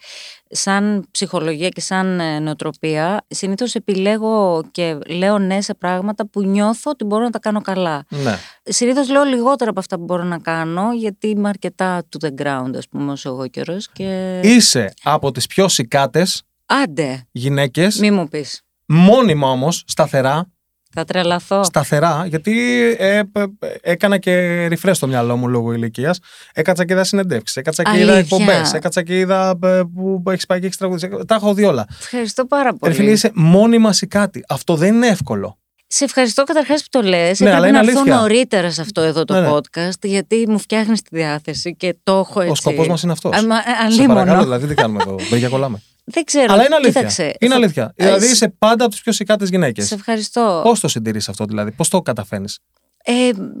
σαν 0.49 1.07
ψυχολογία 1.11 1.69
και 1.69 1.81
σαν 1.81 2.19
ε, 2.19 2.39
νοοτροπία, 2.39 3.25
συνήθως 3.27 3.75
επιλέγω 3.75 4.63
και 4.71 4.97
λέω 5.07 5.37
ναι 5.39 5.61
σε 5.61 5.73
πράγματα 5.73 6.27
που 6.27 6.41
νιώθω 6.43 6.91
ότι 6.91 7.03
μπορώ 7.03 7.23
να 7.23 7.29
τα 7.29 7.39
κάνω 7.39 7.61
καλά. 7.61 8.03
Ναι. 8.09 8.37
Συνήθως 8.63 9.09
λέω 9.09 9.23
λιγότερα 9.23 9.69
από 9.69 9.79
αυτά 9.79 9.95
που 9.97 10.03
μπορώ 10.03 10.23
να 10.23 10.37
κάνω, 10.39 10.93
γιατί 10.93 11.27
είμαι 11.27 11.49
αρκετά 11.49 12.01
to 12.09 12.27
the 12.27 12.41
ground, 12.43 12.71
ας 12.77 12.87
πούμε, 12.87 13.11
όσο 13.11 13.29
εγώ 13.29 13.47
καιρός. 13.47 13.89
Και... 13.93 14.39
Είσαι 14.43 14.93
από 15.03 15.31
τις 15.31 15.47
πιο 15.47 15.67
σικάτες 15.67 16.43
Άντε, 16.65 17.27
γυναίκες, 17.31 17.99
μη 17.99 18.11
μου 18.11 18.27
πεις. 18.27 18.61
Μόνιμα 18.89 19.49
όμως, 19.49 19.83
σταθερά. 19.87 20.49
Θα 20.93 21.05
τρελαθώ. 21.05 21.63
Σταθερά, 21.63 22.25
γιατί 22.27 22.79
ε, 22.99 23.21
π- 23.31 23.39
π- 23.59 23.63
έκανα 23.81 24.17
και 24.17 24.65
refresh 24.67 24.91
στο 24.91 25.07
μυαλό 25.07 25.37
μου 25.37 25.47
λόγω 25.47 25.73
ηλικίας. 25.73 26.19
Έκατσα 26.53 26.85
και 26.85 26.93
είδα 26.93 27.03
συνεντεύξεις, 27.03 27.55
έκατσα 27.55 27.83
και 27.83 27.89
είδα 27.99 28.13
Αλήθεια. 28.13 28.17
εκπομπές, 28.37 28.73
έκατσα 28.73 29.03
και 29.03 29.19
είδα 29.19 29.59
ε, 29.63 29.81
που 29.95 30.23
έχεις 30.29 30.45
πάει 30.45 30.59
και 30.59 30.65
έχεις 30.65 30.77
τραγουδίσει. 30.77 31.09
Τα 31.27 31.35
έχω 31.35 31.53
δει 31.53 31.63
όλα. 31.63 31.85
Ευχαριστώ 31.99 32.45
πάρα 32.45 32.73
πολύ. 32.75 32.91
Ρε 32.93 32.97
φίλε, 32.99 33.11
είσαι 33.11 33.31
μόνιμα 33.33 33.93
σικάτη. 33.93 34.43
Αυτό 34.49 34.75
δεν 34.75 34.93
είναι 34.95 35.07
εύκολο. 35.07 35.57
Σε 35.87 36.03
ευχαριστώ 36.03 36.43
καταρχάς 36.43 36.81
που 36.81 36.87
το 36.89 37.01
λες. 37.01 37.39
Ναι, 37.39 37.49
Έπρεπε 37.49 37.49
αλλά 37.55 37.59
να 37.59 37.67
είναι 37.67 37.77
έρθω 37.87 37.99
αλήθεια. 37.99 38.15
νωρίτερα 38.19 38.71
σε 38.71 38.81
αυτό 38.81 39.01
εδώ 39.01 39.25
το 39.25 39.33
Ναι, 39.33 39.39
ναι. 39.41 39.49
podcast, 39.51 39.99
γιατί 40.03 40.45
μου 40.49 40.59
φτιάχνεις 40.59 41.01
τη 41.01 41.09
διάθεση 41.17 41.75
και 41.75 41.95
το 42.03 42.11
έχω 42.17 42.39
έτσι. 42.39 42.51
Ο 42.51 42.55
σκοπός 42.55 42.87
μας 42.87 43.03
είναι 43.03 43.11
αυτός. 43.11 43.35
Α, 43.37 43.45
μα, 43.45 43.55
ε, 43.55 43.59
Σε 43.91 43.97
παρακαλώ, 44.05 44.21
αλίμονο. 44.21 44.43
δηλαδή 44.43 44.67
τι 44.67 44.73
κάνουμε 44.73 45.01
εδώ. 45.07 45.15
Μπέγια 45.29 45.49
κολλάμε. 45.49 45.81
Δεν 46.11 46.23
ξέρω. 46.23 46.53
Αλλά 46.53 46.65
είναι 46.65 46.75
αλήθεια. 46.75 46.91
Κοίταξε, 47.01 47.35
είναι 47.39 47.51
θα- 47.51 47.55
αλήθεια. 47.57 47.93
Ε, 47.95 48.05
δηλαδή 48.05 48.25
σ- 48.25 48.31
είσαι 48.31 48.53
πάντα 48.59 48.83
από 48.83 48.93
τις 48.93 49.01
πιο 49.01 49.11
σικάτες 49.11 49.49
γυναίκες. 49.49 49.87
Σε 49.87 49.93
ευχαριστώ. 49.95 50.61
Πώς 50.63 50.79
το 50.79 50.87
συντηρείς 50.87 51.29
αυτό, 51.29 51.45
δηλαδή, 51.45 51.71
πώς 51.71 51.89
το 51.89 52.01
καταφέρνεις; 52.01 52.59
Ε, 53.03 53.13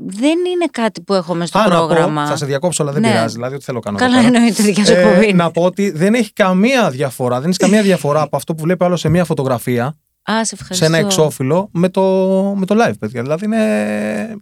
δεν 0.05 0.37
είναι 0.45 0.65
κάτι 0.71 1.01
που 1.01 1.13
έχω 1.13 1.33
μέσα 1.33 1.47
στο 1.47 1.59
Α, 1.59 1.61
να 1.67 1.69
πρόγραμμα. 1.87 2.21
πω, 2.23 2.29
θα 2.29 2.35
σε 2.37 2.45
διακόψω, 2.45 2.83
αλλά 2.83 2.91
δεν 2.91 3.01
Ναι. 3.01 3.07
πειράζει. 3.11 3.33
Δηλαδή, 3.35 3.55
ό,τι 3.55 3.63
θέλω 3.63 3.79
κάνω. 3.79 3.97
Καλά, 3.97 4.17
εδώ 4.17 4.25
πέρα. 4.25 4.37
εννοείται 4.37 4.63
δικιά 4.63 4.85
σου 4.85 4.93
Ε, 4.93 5.01
εκπομπή. 5.09 5.33
να 5.33 5.51
πω 5.51 5.61
ότι 5.63 5.89
δεν 5.91 6.13
έχει 6.13 6.33
καμία 6.33 6.89
διαφορά. 6.89 7.39
Δεν 7.41 7.49
έχει 7.49 7.57
καμία 7.59 7.81
διαφορά 7.81 8.21
από 8.21 8.35
αυτό 8.35 8.55
που 8.55 8.63
βλέπει 8.63 8.83
άλλο 8.83 8.95
σε 8.95 9.09
μια 9.09 9.25
φωτογραφία, 9.25 9.85
Α, 10.23 10.45
σε 10.45 10.55
ευχαριστώ. 10.55 10.73
σε 10.75 10.85
ένα 10.85 10.97
εξώφυλλο, 10.97 11.69
με 11.73 11.89
το, 11.89 12.01
με 12.57 12.65
το 12.65 12.75
live, 12.85 12.93
παιδιά. 12.99 13.21
Δηλαδή 13.21 13.45
είναι. 13.45 13.57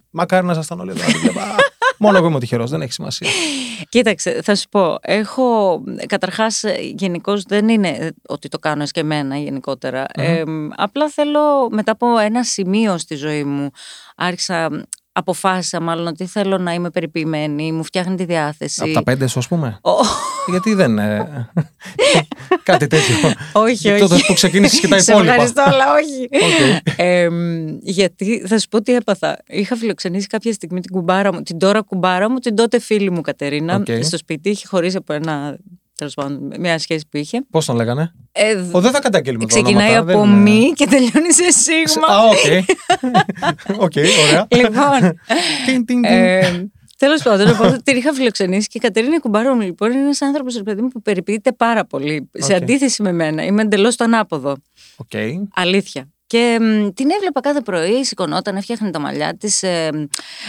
Μακάρι 0.09 0.45
να 0.45 0.51
ήσασταν 0.51 0.79
όλοι 0.79 0.91
εδώ. 0.91 1.01
Να 1.99 2.05
το 2.05 2.09
βλέπα. 2.09 2.13
Μόνο 2.13 2.17
εγώ 2.17 2.27
είμαι 2.27 2.39
τυχερός, 2.39 2.69
δεν 2.69 2.81
έχει 2.81 2.91
σημασία. 2.91 3.29
Κοίταξε, 3.89 4.41
θα 4.43 4.55
σου 4.55 4.69
πω. 4.69 4.97
Έχω. 5.01 5.83
Καταρχάς, 6.07 6.63
γενικώς 6.95 7.43
δεν 7.43 7.69
είναι 7.69 8.11
ότι 8.27 8.47
το 8.47 8.59
κάνω 8.59 8.83
εσκεμμένα 8.83 9.37
γενικότερα. 9.37 10.05
Ε, 10.13 10.43
απλά 10.75 11.09
θέλω 11.09 11.69
μετά 11.69 11.91
από 11.91 12.17
ένα 12.17 12.43
σημείο 12.43 12.97
στη 12.97 13.15
ζωή 13.15 13.43
μου. 13.43 13.69
Άρχισα. 14.15 14.87
Αποφάσισα 15.19 15.79
μάλλον 15.81 16.07
ότι 16.07 16.25
θέλω 16.25 16.57
να 16.57 16.73
είμαι 16.73 16.89
περιποιημένη, 16.89 17.71
μου 17.71 17.83
φτιάχνει 17.83 18.15
τη 18.15 18.25
διάθεση. 18.25 18.81
από 18.83 18.93
τα 18.93 19.03
πέντε 19.03 19.27
σου, 19.27 19.39
ας 19.39 19.47
πούμε. 19.47 19.79
Ω, 19.81 19.91
Γιατί 20.47 20.73
δεν. 20.73 20.97
ε, 20.99 21.49
Κάτι 22.63 22.87
τέτοιο. 22.87 23.15
όχι, 23.53 23.89
όχι. 23.91 23.99
Τότε 23.99 24.15
που 24.27 24.33
ξεκίνησες 24.33 24.79
και 24.79 24.87
τα 24.87 24.99
Σε 24.99 25.11
υπόλοιπα. 25.11 25.31
ευχαριστώ, 25.33 25.63
αλλά 25.65 25.85
όχι. 25.93 26.23
Οκ. 26.45 26.93
Εμ, 26.95 27.67
γιατί 27.81 28.43
θα 28.47 28.59
σου 28.59 28.67
πω 28.67 28.81
τι 28.81 28.93
έπαθα. 28.95 29.37
Είχα 29.47 29.75
φιλοξενήσει 29.75 30.27
κάποια 30.27 30.53
στιγμή 30.53 30.81
την 30.81 30.91
κουμπάρα 30.91 31.33
μου, 31.33 31.41
την 31.41 31.57
τώρα 31.57 31.81
κουμπάρα 31.81 32.29
μου, 32.29 32.37
την 32.39 32.55
τότε 32.55 32.79
φίλη 32.79 33.11
μου 33.11 33.21
Κατερίνα, 33.21 33.75
Οκ. 33.75 33.85
στο 34.03 34.17
σπίτι. 34.17 34.49
Είχε 34.49 34.67
χωρίσει 34.67 34.97
από 34.97 35.13
ένα. 35.13 35.57
Τέλος 35.97 36.13
πάντων, 36.13 36.53
μια 36.59 36.79
σχέση 36.79 37.05
που 37.11 37.17
είχε. 37.17 37.45
Πώς 37.49 37.65
τον 37.65 37.75
λέγανε; 37.75 38.13
Ε, 38.31 38.53
Ο, 38.71 38.81
δεν 38.81 38.91
θα 38.91 38.99
καταγγείλουμε 38.99 39.43
εδώ 39.49 39.61
ξεκινάει 39.61 39.89
ονόματα, 39.91 40.11
από 40.13 40.21
δεν 40.21 40.29
είναι- 40.31 40.49
μι 40.49 40.71
και 40.75 40.85
τελειώνει 40.87 41.33
σε 41.33 41.51
σίγμα. 41.51 42.07
Α, 42.07 42.23
οκ. 42.27 42.65
Οκ, 43.85 43.93
ωραία. 44.27 44.47
λοιπόν. 44.55 45.19
Τιν, 45.65 45.75
τιν, 45.85 46.01
τιν. 46.01 46.03
ε, 46.03 46.69
Τέλος 46.97 47.21
πάντων, 47.23 47.49
οπότε 47.49 47.77
την 47.83 47.97
είχα 47.97 48.13
φιλοξενήσει 48.13 48.67
και 48.67 48.77
η 48.77 48.81
Κατερίνα 48.81 49.15
η 49.15 49.19
κουμπάρα 49.19 49.55
μου 49.55 49.61
λοιπόν 49.61 49.91
είναι 49.91 50.01
ένας 50.01 50.21
άνθρωπος, 50.21 50.55
ρε 50.55 50.63
παιδί 50.63 50.81
μου, 50.81 50.87
που 50.87 51.01
περιποιείται 51.01 51.51
πάρα 51.51 51.85
πολύ. 51.85 52.29
Σε 52.33 52.53
Οκ. 52.53 52.61
αντίθεση 52.61 53.01
με 53.01 53.11
μένα. 53.11 53.43
Είμαι 53.43 53.61
εντελώς 53.61 53.95
το 53.95 54.03
ανάποδο. 54.03 54.55
Οκ. 54.95 55.09
Αλήθεια. 55.53 56.07
Και 56.27 56.57
μ, 56.61 56.87
την 56.93 57.09
έβλεπα 57.11 57.39
κάθε 57.39 57.61
πρωί, 57.61 58.03
σηκωνόταν, 58.03 58.55
έφτιαχνε 58.55 58.91
τα 58.91 58.99
μαλλιά 58.99 59.37
της, 59.37 59.63
ε, 59.63 59.89
μ, 59.93 60.03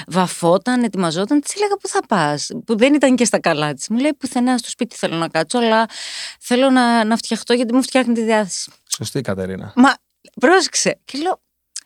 βαφόταν, 0.06 0.82
ετοιμαζόταν. 0.82 1.40
Της 1.40 1.54
έλεγα 1.54 1.76
πού 1.76 1.88
θα 1.88 2.00
πας, 2.08 2.50
που 2.66 2.76
δεν 2.76 2.94
ήταν 2.94 3.16
και 3.16 3.24
στα 3.24 3.40
καλά 3.40 3.74
της. 3.74 3.88
Μου 3.88 3.98
λέει 3.98 4.14
πουθενά 4.14 4.58
στο 4.58 4.70
σπίτι 4.70 4.96
θέλω 4.96 5.16
να 5.16 5.28
κάτσω, 5.28 5.58
αλλά 5.58 5.86
θέλω 6.40 6.70
να, 6.70 7.04
να 7.04 7.16
φτιαχτώ 7.16 7.52
γιατί 7.52 7.74
μου 7.74 7.82
φτιάχνει 7.82 8.14
τη 8.14 8.22
διάθεση. 8.22 8.70
Σωστή, 8.96 9.20
Κατερίνα. 9.20 9.72
Μα 9.76 9.94
πρόσεξε. 10.40 11.00
Και 11.04 11.18
λέω, 11.18 11.40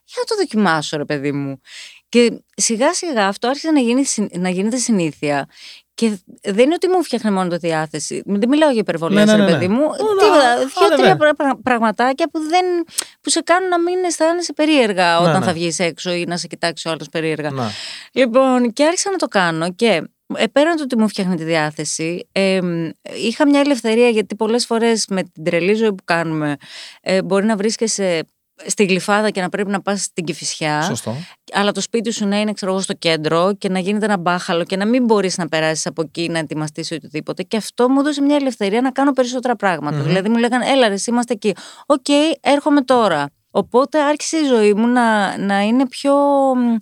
για 0.04 0.16
να 0.16 0.24
το 0.24 0.34
δοκιμάσω, 0.36 0.96
ρε 0.96 1.04
παιδί 1.04 1.32
μου. 1.32 1.60
Και 2.08 2.42
σιγά 2.56 2.94
σιγά 2.94 3.26
αυτό 3.26 3.48
άρχισε 3.48 3.70
να, 3.70 3.80
γίνει, 3.80 4.04
συν- 4.04 4.36
να 4.36 4.48
γίνεται 4.48 4.76
συνήθεια. 4.76 5.46
Και 5.94 6.18
δεν 6.42 6.64
είναι 6.64 6.74
ότι 6.74 6.88
μου 6.88 7.02
φτιάχνε 7.02 7.30
μόνο 7.30 7.48
τη 7.48 7.56
διάθεση. 7.56 8.22
Δεν 8.26 8.48
μιλάω 8.48 8.70
για 8.70 8.80
υπερβολές, 8.80 9.24
Ναι, 9.26 9.32
ναι, 9.32 9.38
ναι, 9.38 9.44
ρε 9.44 9.50
ναι. 9.52 9.58
παιδί 9.58 9.68
μου. 9.72 9.80
Όλα, 9.82 10.22
Τίποτα. 10.22 10.50
α, 10.52 10.56
Δύο-τρία 10.88 11.06
βέβαια. 11.16 11.34
πρα- 11.34 11.58
πραγματάκια 11.62 12.28
που, 12.32 12.38
δεν, 12.38 12.64
που 13.20 13.30
σε 13.30 13.40
κάνουν 13.40 13.68
να 13.68 13.80
μην 13.80 14.04
αισθάνεσαι 14.04 14.52
περίεργα 14.52 15.20
όταν 15.20 15.38
ναι. 15.38 15.44
θα 15.46 15.52
βγεις 15.52 15.78
έξω 15.78 16.12
ή 16.12 16.24
να 16.28 16.36
σε 16.36 16.46
κοιτάξει 16.46 16.88
ο 16.88 16.90
άλλος 16.90 17.08
περίεργα. 17.08 17.50
Να. 17.50 17.70
Λοιπόν, 18.12 18.72
και 18.72 18.84
άρχισα 18.84 19.10
να 19.10 19.16
το 19.16 19.26
κάνω 19.26 19.72
και 19.72 20.02
ε, 20.36 20.46
πέραν 20.46 20.76
του 20.76 20.80
ότι 20.84 20.98
μου 20.98 21.08
φτιάχνει 21.08 21.36
τη 21.36 21.44
διάθεση, 21.44 22.28
ε, 22.32 22.60
μ, 22.62 22.88
είχα 23.16 23.48
μια 23.48 23.60
ελευθερία 23.60 24.08
γιατί 24.08 24.34
πολλές 24.36 24.67
φορές 24.67 25.06
με 25.08 25.22
την 25.22 25.44
τρελή 25.44 25.74
ζωή 25.74 25.88
που 25.94 26.05
κάνουμε 26.05 26.56
ε, 27.00 27.22
μπορεί 27.22 27.44
να 27.46 27.56
βρίσκεσαι 27.56 28.24
στη 28.66 28.84
Γλυφάδα 28.84 29.31
και 29.31 29.40
να 29.40 29.48
πρέπει 29.48 29.70
να 29.70 29.81
πας 29.82 30.02
στην 30.02 30.24
Κηφισιά 30.24 30.82
Σωστό. 30.82 31.14
αλλά 31.52 31.72
το 31.72 31.81
σπίτι 31.81 32.10
σου 32.12 32.26
να 32.26 32.40
είναι 32.40 32.52
ξέρω 32.52 32.72
εγώ, 32.72 32.81
στο 32.81 32.92
κέντρο 32.92 33.54
και 33.58 33.69
να 33.69 33.78
γίνεται 33.78 34.04
ένα 34.04 34.16
μπάχαλο 34.19 34.64
και 34.64 34.76
να 34.76 34.86
μην 34.86 35.04
μπορείς 35.04 35.36
να 35.38 35.48
περάσεις 35.48 35.86
από 35.86 36.02
εκεί 36.02 36.28
να 36.28 36.38
ετοιμαστείς 36.38 36.90
ή 36.90 36.94
οτιδήποτε 36.94 37.42
και 37.42 37.56
αυτό 37.56 37.88
μου 37.88 38.00
έδωσε 38.00 38.22
μια 38.22 38.36
ελευθερία 38.36 38.81
να 38.81 38.90
κάνω 38.90 39.12
περισσότερα 39.12 39.56
πράγματα. 39.56 39.96
Μμμ. 39.96 40.02
δηλαδή 40.06 40.28
μου 40.28 40.36
λέγανε 40.36 40.66
έλα 40.66 40.88
ρε 40.88 40.94
εσύ 40.94 41.10
είμαστε 41.10 41.32
εκεί 41.32 41.54
οκ 41.86 42.06
έρχομαι 42.40 42.81
τώρα 42.82 43.26
οπότε 43.50 44.02
άρχισε 44.02 44.36
η 44.36 44.44
ζωή 44.44 44.74
μου 44.74 44.86
να, 44.86 45.38
να 45.38 45.60
είναι 45.60 45.86
πιο 45.88 46.14
μ, 46.56 46.76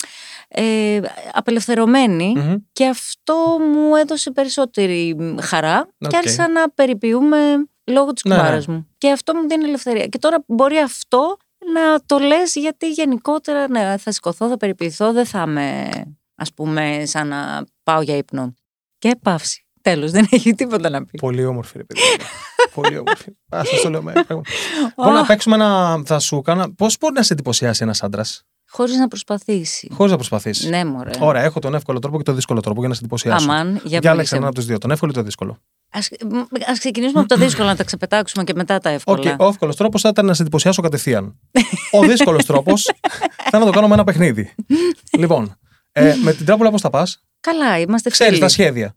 ε, 0.49 1.01
απελευθερωμένη 1.33 2.33
Μμμ. 2.37 2.55
και 2.73 2.87
αυτό 2.87 3.35
μου 3.75 3.95
έδωσε 3.97 4.31
περισσότερη 4.31 5.15
μ, 5.19 5.37
χαρά 5.41 5.89
Οκ. 5.99 6.11
και 6.11 6.17
άρχισα 6.17 6.49
να 6.49 6.71
περιποιούμαι 6.71 7.37
λόγω 7.85 8.13
της 8.13 8.25
Ναι, 8.25 8.35
κουμπάρας 8.37 8.67
μου. 8.67 8.87
Και 8.99 9.11
αυτό 9.11 9.35
μου 9.35 9.49
δίνει 9.49 9.65
ελευθερία. 9.65 10.07
Και 10.07 10.19
τώρα 10.19 10.45
μπορεί 10.47 10.77
αυτό 10.79 11.37
να 11.73 12.01
το 12.07 12.19
λες 12.19 12.55
γιατί 12.55 12.91
γενικότερα 12.91 13.69
ναι, 13.69 13.97
θα 13.99 14.13
σηκωθώ, 14.13 14.49
θα 14.49 14.57
περιποιηθώ, 14.57 15.13
δεν 15.13 15.27
θα 15.27 15.45
είμαι 15.47 15.89
ας 16.35 16.53
πούμε 16.55 17.03
σαν 17.07 17.29
να 17.29 17.65
πάω 17.83 18.03
για 18.03 18.17
ύπνο. 18.17 18.55
Και 18.99 19.17
παύση. 19.23 19.65
Τέλος, 19.83 20.11
δεν 20.11 20.27
έχει 20.31 20.55
τίποτα 20.55 20.89
να 20.91 21.05
πει. 21.05 21.19
Πολύ 21.19 21.45
όμορφη, 21.45 21.77
ρε 21.79 21.85
παιδί. 21.85 22.01
Πολύ 22.75 22.99
όμορφη. 22.99 23.31
Α, 23.57 23.63
σας 23.65 23.81
το 23.81 23.91
λέω. 23.91 24.03
με- 24.03 24.13
Μπορώ 24.97 25.13
να 25.13 25.25
παίξουμε 25.27 25.55
ένα. 25.55 26.03
Θα 26.07 26.19
σου 26.19 26.41
κάνω. 26.43 26.71
Πώς 26.75 26.97
μπορεί 27.01 27.15
να 27.15 27.23
σε 27.23 27.33
εντυπωσιάσει 27.33 27.83
ένας 27.83 28.03
άντρας, 28.03 28.43
Χωρίς 28.69 28.97
να 28.97 29.09
προσπαθήσει. 29.09 29.89
χωρίς 29.93 30.11
να 30.11 30.17
προσπαθήσει. 30.17 30.69
Ναι, 30.69 30.85
μωρέ. 30.85 31.11
Ωραία, 31.21 31.43
έχω 31.43 31.61
τον 31.61 31.75
εύκολο 31.75 31.99
τρόπο 31.99 32.17
και 32.17 32.23
τον 32.23 32.35
δύσκολο 32.35 32.61
τρόπο 32.61 32.79
για 32.81 32.89
να 32.89 32.95
σε 32.95 33.01
εντυπωσιάσω. 33.01 33.51
Αμάν, 33.51 33.81
για 33.85 34.01
Διάλεξε 34.01 34.11
πούλησε 34.13 34.35
ένα 34.35 34.43
μου. 34.43 34.49
από 34.49 34.57
τους 34.57 34.67
δύο, 34.67 34.79
τον 34.79 34.91
εύκολο 34.91 35.11
ή 35.11 35.15
τον 35.15 35.25
δύσκολο. 35.25 35.59
Ας, 35.93 36.09
μ, 36.31 36.39
ας 36.67 36.79
ξεκινήσουμε 36.79 37.21
από 37.21 37.29
τα 37.29 37.37
δύσκολα 37.37 37.69
να 37.69 37.77
τα 37.77 37.85
ξεπετάξουμε 37.85 38.45
και 38.45 38.53
μετά 38.55 38.79
τα 38.79 38.91
εύκολα. 38.91 39.33
Οκ, 39.33 39.41
ο 39.41 39.47
εύκολος 39.49 39.77
τρόπος 39.77 40.01
θα 40.01 40.09
ήταν 40.09 40.27
να 40.27 40.35
σε 40.35 40.43
εντυπωσιάσω 40.43 40.83
κατευθείαν. 40.83 41.39
ο 41.91 42.01
δύσκολος 42.03 42.45
τρόπος 42.47 42.91
θα 43.51 43.59
να 43.59 43.65
το 43.65 43.71
κάνω 43.71 43.89
με 43.89 43.95
ένα 43.95 44.05
παιχνίδι. 44.05 44.55
λοιπόν, 45.19 45.59
ε, 45.93 46.15
με 46.23 46.33
την 46.33 46.47
τράπουλα 46.47 46.71
πώς 46.71 46.81
θα 46.81 46.91
πας, 46.91 47.23
Καλά, 47.41 47.79
είμαστε 47.79 48.11
ξέρεις 48.11 48.33
φίλοι. 48.33 48.45
τα 48.45 48.49
σχέδια. 48.49 48.95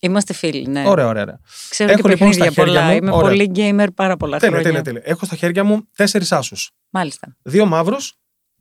Είμαστε 0.00 0.32
φίλοι, 0.32 0.66
ναι. 0.66 0.88
Ωραία, 0.88 1.06
ωραία. 1.06 1.22
ωραία. 1.22 1.40
Ξέρω 1.68 1.90
Έχω 1.92 2.02
και 2.02 2.08
λοιπόν 2.08 2.32
στα 2.32 2.44
παιχνίδια 2.44 2.64
χέρια 2.64 2.80
πολλά. 2.80 2.90
μου- 2.92 2.96
Είμαι 2.96 3.10
ωραία. 3.10 3.28
πολύ 3.28 3.50
gamer 3.54 3.86
πάρα 3.94 4.16
πολλά 4.16 4.38
Τέλεια, 4.38 4.58
χρόνια. 4.60 4.82
τέλεια, 4.82 4.82
τέλεια. 4.82 5.02
Έχω 5.12 5.26
στα 5.26 5.36
χέρια 5.36 5.64
μου 5.64 5.88
τέσσερις 5.96 6.32
άσους. 6.32 6.70
Μάλιστα. 6.90 7.36
Δύο 7.42 7.66
μαύρους 7.66 8.14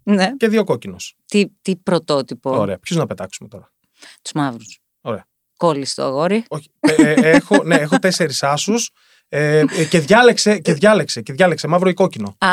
Ναι. 0.03 0.31
και 0.37 0.47
δύο 0.47 0.63
κόκκινους. 0.63 1.15
Τι, 1.25 1.45
τι 1.61 1.75
πρωτότυπο. 1.75 2.49
Ωραία. 2.57 2.79
Ποιους 2.79 2.97
να 2.99 3.05
πετάξουμε 3.05 3.49
τώρα; 3.49 3.73
Τους 4.21 4.31
μαύρους. 4.33 4.79
Ωραία. 5.01 5.25
Κόλλησε 5.57 5.95
το 5.95 6.03
αγόρι. 6.03 6.43
Όχι. 6.47 6.69
Ε, 6.79 6.93
ε, 7.11 7.29
έχω, 7.29 7.63
ναι, 7.63 7.75
έχω 7.75 7.99
τέσσερις 7.99 8.43
άσους 8.43 8.89
ε, 9.29 9.57
ε, 9.57 9.85
και, 9.89 9.99
διάλεξε, 9.99 10.57
και 10.59 10.73
διάλεξε. 10.73 11.21
Και 11.21 11.33
διάλεξε 11.33 11.67
μαύρο 11.67 11.89
ή 11.89 11.93
κόκκινο. 11.93 12.35
Α, 12.37 12.47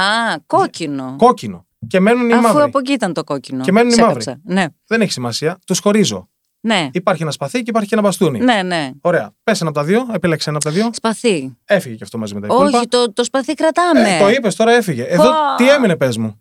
κόκκινο. 0.46 1.14
Κόκκινο. 1.18 1.66
Και 1.86 2.00
μένουν 2.00 2.28
οι 2.28 2.32
Αφού 2.32 2.42
μαύροι. 2.42 2.62
από 2.62 2.78
εκεί 2.78 2.92
ήταν 2.92 3.12
το 3.12 3.24
κόκκινο. 3.24 3.62
Και 3.64 3.72
μένουν 3.72 3.90
οι 3.90 3.94
Ξέκαψα. 3.94 4.40
Ναι, 4.44 4.64
Δεν 4.86 5.00
έχει 5.00 5.12
σημασία. 5.12 5.58
Τους 5.66 5.78
χωρίζω. 5.78 6.28
ναι, 6.60 6.88
Υπάρχει 6.92 7.22
ένα 7.22 7.30
σπαθί 7.30 7.58
και 7.62 7.70
υπάρχει 7.70 7.88
και 7.88 7.94
ένα 7.94 8.02
μπαστούνι. 8.04 8.38
ναι, 8.40 8.62
ναι. 8.62 8.90
Ωραία. 9.00 9.30
Πες 9.44 9.60
ένα 9.60 9.70
από 9.70 9.78
τα 9.78 9.84
δύο. 9.84 10.06
Επέλεξε 10.12 10.48
ένα 10.50 10.58
από 10.58 10.66
τα 10.68 10.74
δύο. 10.74 10.90
Σπαθί. 10.92 11.56
Έφυγε 11.64 11.94
και 11.94 12.04
αυτό 12.04 12.18
μαζί 12.18 12.34
με 12.34 12.40
τα 12.40 12.46
υπόλοιπα. 12.46 12.78
Όχι, 12.78 12.88
το, 12.88 13.12
το 13.12 13.24
σπαθί 13.24 13.54
κρατάμε. 13.54 14.16
Ε, 14.16 14.18
το 14.18 14.28
είπες, 14.28 14.54
τώρα 14.54 14.72
έφυγε. 14.72 15.02
Εδώ 15.02 15.22
Πω. 15.24 15.30
τι 15.56 15.68
έμεινε, 15.70 15.96
πες 15.96 16.16
μου; 16.16 16.40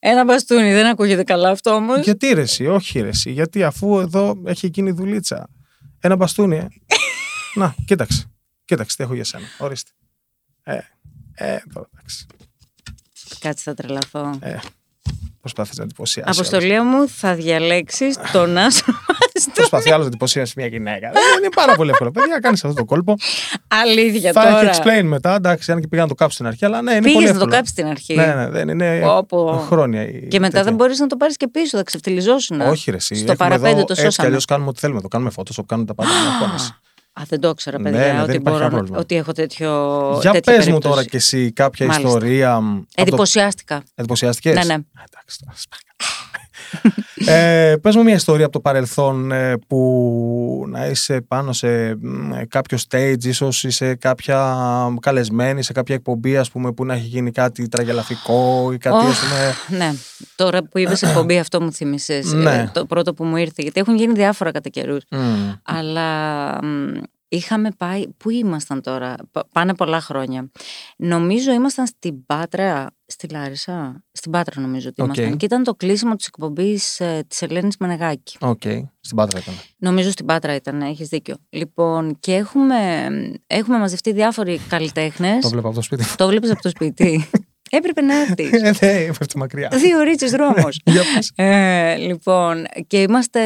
Ένα 0.00 0.24
μπαστούνι, 0.24 0.72
δεν 0.72 0.86
ακούγεται 0.86 1.22
καλά 1.22 1.50
αυτό 1.50 1.70
όμως. 1.74 2.00
Γιατί 2.04 2.32
ρε, 2.32 2.40
εσύ, 2.40 2.66
όχι 2.66 3.00
ρε, 3.00 3.08
εσύ, 3.08 3.30
γιατί 3.30 3.62
αφού 3.62 3.98
εδώ 4.00 4.42
έχει 4.44 4.66
εκείνη 4.66 4.88
η 4.88 4.92
δουλίτσα. 4.92 5.48
Ένα 6.00 6.16
μπαστούνι, 6.16 6.56
ε. 6.56 6.68
Να, 7.54 7.74
κοίταξε. 7.84 8.30
Κοίταξε, 8.64 8.96
τι 8.96 9.02
έχω 9.02 9.14
για 9.14 9.24
σένα. 9.24 9.46
Ορίστε. 9.58 9.90
Ε, 10.62 10.78
ε, 11.34 11.58
τώρα 11.72 11.88
εντάξει. 11.92 12.26
Κάτσε, 13.38 13.62
θα 13.62 13.74
τρελαθώ. 13.74 14.38
Ε, 14.40 14.58
προσπάθησε 15.40 15.74
να 15.76 15.84
εντυπωσιάσει. 15.84 16.30
Αποστολία 16.32 16.84
μου, 16.84 17.08
θα 17.08 17.34
διαλέξεις 17.34 18.16
τον 18.32 18.58
άσο 18.66 18.84
μπαστούνι. 18.86 19.54
Προσπαθεί 19.54 19.88
άλλος 19.90 20.00
να 20.00 20.06
εντυπωσιάσει 20.06 20.52
μια 20.56 20.66
γυναίκα. 20.66 21.10
Δεν 21.12 21.22
είναι 21.38 21.48
πάρα 21.54 21.74
πολύ 21.74 21.90
εύκολο. 21.90 22.10
Παιδιά, 22.10 22.38
κάνεις 22.38 22.64
αυτό 22.64 22.76
το 22.76 22.84
κόλπο. 22.84 23.14
Αλήθεια 23.68 24.32
Θα 24.32 24.42
τώρα. 24.42 24.60
έχει 24.70 24.80
explain 24.84 25.02
μετά. 25.02 25.34
Εντάξει, 25.34 25.72
αν 25.72 25.80
και 25.80 25.86
πήγα 25.88 26.02
να 26.02 26.08
το 26.08 26.14
κάψω 26.14 26.34
στην 26.34 26.46
αρχή, 26.46 26.64
αλλά 26.64 26.82
ναι, 26.82 26.90
είναι 26.92 27.00
πολύ 27.00 27.14
Πήγε 27.14 27.26
να 27.26 27.32
το 27.32 27.34
εύκολο. 27.34 27.50
κάψεις 27.54 27.70
στην 27.74 27.86
αρχή. 27.86 28.14
Ναι, 28.14 28.26
ναι, 28.34 28.48
δεν 28.48 28.68
είναι 28.68 29.00
Πω-πω. 29.00 29.64
χρόνια. 29.66 30.02
η 30.08 30.26
Και 30.28 30.38
μετά 30.38 30.50
τέτοια. 30.52 30.62
δεν 30.62 30.74
μπορείς 30.74 30.98
να 30.98 31.06
το 31.06 31.16
πάρεις 31.16 31.36
και 31.36 31.48
πίσω, 31.48 31.76
θα 31.76 31.82
ξεφτυλιζόσουν. 31.82 32.60
Όχι, 32.60 32.90
ρε, 32.90 32.96
εσύ. 32.96 33.14
Στο 33.14 33.32
Έχουμε 33.32 33.36
παραπέντε 33.48 33.68
εδώ, 33.68 33.76
το 33.78 33.86
Έτσι 33.88 33.94
κι 33.94 34.00
σώσαμε. 34.08 34.28
αλλιώς 34.28 34.44
κάνουμε 34.44 34.68
ό,τι 34.68 34.78
θέλουμε. 34.80 35.00
Το 35.00 35.08
κάνουμε 35.08 35.30
Photoshop, 35.36 35.64
κάνουμε 35.66 35.86
τα 35.88 35.94
πάντα. 35.94 36.10
Μην 37.20 37.26
αγχώνεσαι. 37.26 37.26
Α, 37.26 37.26
δεν 37.28 37.40
το 37.40 37.48
ήξερα, 37.48 37.78
Ναι, 37.78 37.90
παιδιά, 37.90 37.98
ναι, 38.06 38.12
δεν 38.12 38.20
ότι, 38.20 38.36
υπάρχει 38.36 38.40
μπορώ, 38.42 38.54
κανένα 38.58 38.70
να- 38.70 38.76
πρόβλημα. 38.76 38.98
ότι 38.98 39.16
έχω 39.16 39.32
τέτοιο. 39.32 39.68
Για 40.20 40.30
τέτοια 40.32 40.52
πες 40.54 40.56
μου 40.56 40.64
περίπτωση. 40.64 40.88
τώρα 40.94 41.04
κι 41.04 41.16
εσύ 41.16 41.52
κάποια 41.52 41.86
Μάλιστα. 41.86 42.08
ιστορία. 42.08 42.60
μ, 42.60 42.76
από 42.76 42.84
το- 42.94 43.02
Εντυπωσιάστηκα. 43.02 43.82
Εντυπωσιαστικέ. 43.94 44.48
Ναι, 44.52 44.64
ναι. 44.64 44.74
Εντάξει, 44.74 45.38
τώρα, 45.40 45.54
σας 45.54 45.66
παρακαλώ. 45.70 46.94
ε, 47.26 47.74
πες 47.82 47.96
μου 47.96 48.02
μια 48.02 48.14
ιστορία 48.14 48.44
από 48.44 48.52
το 48.54 48.60
παρελθόν 48.60 49.32
ε, 49.32 49.56
που 49.66 50.64
να 50.68 50.86
είσαι 50.86 51.20
πάνω 51.20 51.52
σε 51.52 51.94
μ, 51.94 52.30
κάποιο 52.48 52.78
stage, 52.88 53.24
ίσως 53.24 53.64
είσαι 53.64 53.94
κάποια 53.94 54.56
καλεσμένη 55.00 55.62
σε 55.62 55.72
κάποια 55.72 55.94
εκπομπή 55.94 56.36
ας 56.36 56.50
πούμε, 56.50 56.72
που 56.72 56.84
να 56.84 56.94
έχει 56.94 57.06
γίνει 57.06 57.30
κάτι 57.30 57.68
τραγελαφικό 57.68 58.70
ή 58.72 58.78
κάτι 58.78 58.96
Ωχ, 58.96 59.10
ας 59.10 59.18
πούμε... 59.20 59.78
Ναι, 59.78 59.92
τώρα 60.36 60.62
που 60.62 60.78
είπες 60.78 61.02
εκπομπή 61.02 61.38
αυτό 61.38 61.62
μου 61.62 61.72
θύμισες. 61.72 62.32
Ναι. 62.32 62.70
Το 62.72 62.86
πρώτο 62.86 63.14
που 63.14 63.24
μου 63.24 63.36
ήρθε, 63.36 63.62
γιατί 63.62 63.80
έχουν 63.80 63.96
γίνει 63.96 64.12
διάφορα 64.12 64.50
κατά 64.50 64.68
καιρούς. 64.68 65.02
μ, 65.10 65.16
Αλλά 65.62 66.48
μ, 66.64 67.00
είχαμε 67.28 67.68
πάει. 67.76 68.04
Πού 68.16 68.30
ήμασταν 68.30 68.80
τώρα, 68.82 69.14
Πα- 69.30 69.48
πάνε 69.52 69.74
πολλά 69.74 70.00
χρόνια. 70.00 70.50
Νομίζω 70.96 71.52
ήμασταν 71.52 71.86
στην 71.86 72.26
Πάτρα, 72.26 72.86
στη 73.10 73.28
Λάρισα. 73.28 74.04
Στην 74.12 74.30
Πάτρα 74.30 74.60
νομίζω 74.60 74.88
ότι 74.88 75.02
Οκ. 75.02 75.06
ήμασταν. 75.06 75.36
Και 75.36 75.44
ήταν 75.44 75.62
το 75.62 75.74
κλείσιμο 75.74 76.16
της 76.16 76.26
εκπομπής 76.26 77.00
ε, 77.00 77.24
της 77.28 77.42
Ελένης 77.42 77.76
Μενεγάκη. 77.78 78.36
Οκ, 78.40 78.62
στην 79.00 79.16
Πάτρα 79.16 79.38
ήταν. 79.38 79.54
Νομίζω 79.76 80.10
στην 80.10 80.26
Πάτρα 80.26 80.54
ήταν, 80.54 80.82
έχεις 80.82 81.08
δίκιο. 81.08 81.36
Λοιπόν, 81.48 82.16
και 82.20 82.34
έχουμε, 82.34 83.08
έχουμε 83.46 83.78
μαζευτεί 83.78 84.12
διάφοροι 84.12 84.60
καλλιτέχνες. 84.68 85.42
Το 85.42 85.48
βλέπω 85.48 85.66
από 85.66 85.76
το 85.76 85.82
σπίτι. 85.82 86.04
το 86.16 86.26
βλέπεις 86.26 86.50
από 86.50 86.62
το 86.62 86.68
σπίτι. 86.68 87.28
Έπρεπε 87.70 88.00
να 88.00 88.20
έρθεις. 88.20 88.52
Ε, 88.52 88.58
ναι, 88.60 89.12
πέφτει 89.18 89.38
μακριά. 89.38 89.68
Δύο 89.72 90.00
ωρίτσες 90.00 90.26
δρόμος. 90.26 90.80
Για 90.92 91.02
πες. 91.14 91.32
Ε, 91.34 91.96
λοιπόν, 91.96 92.64
και 92.86 93.02
είμαστε. 93.02 93.40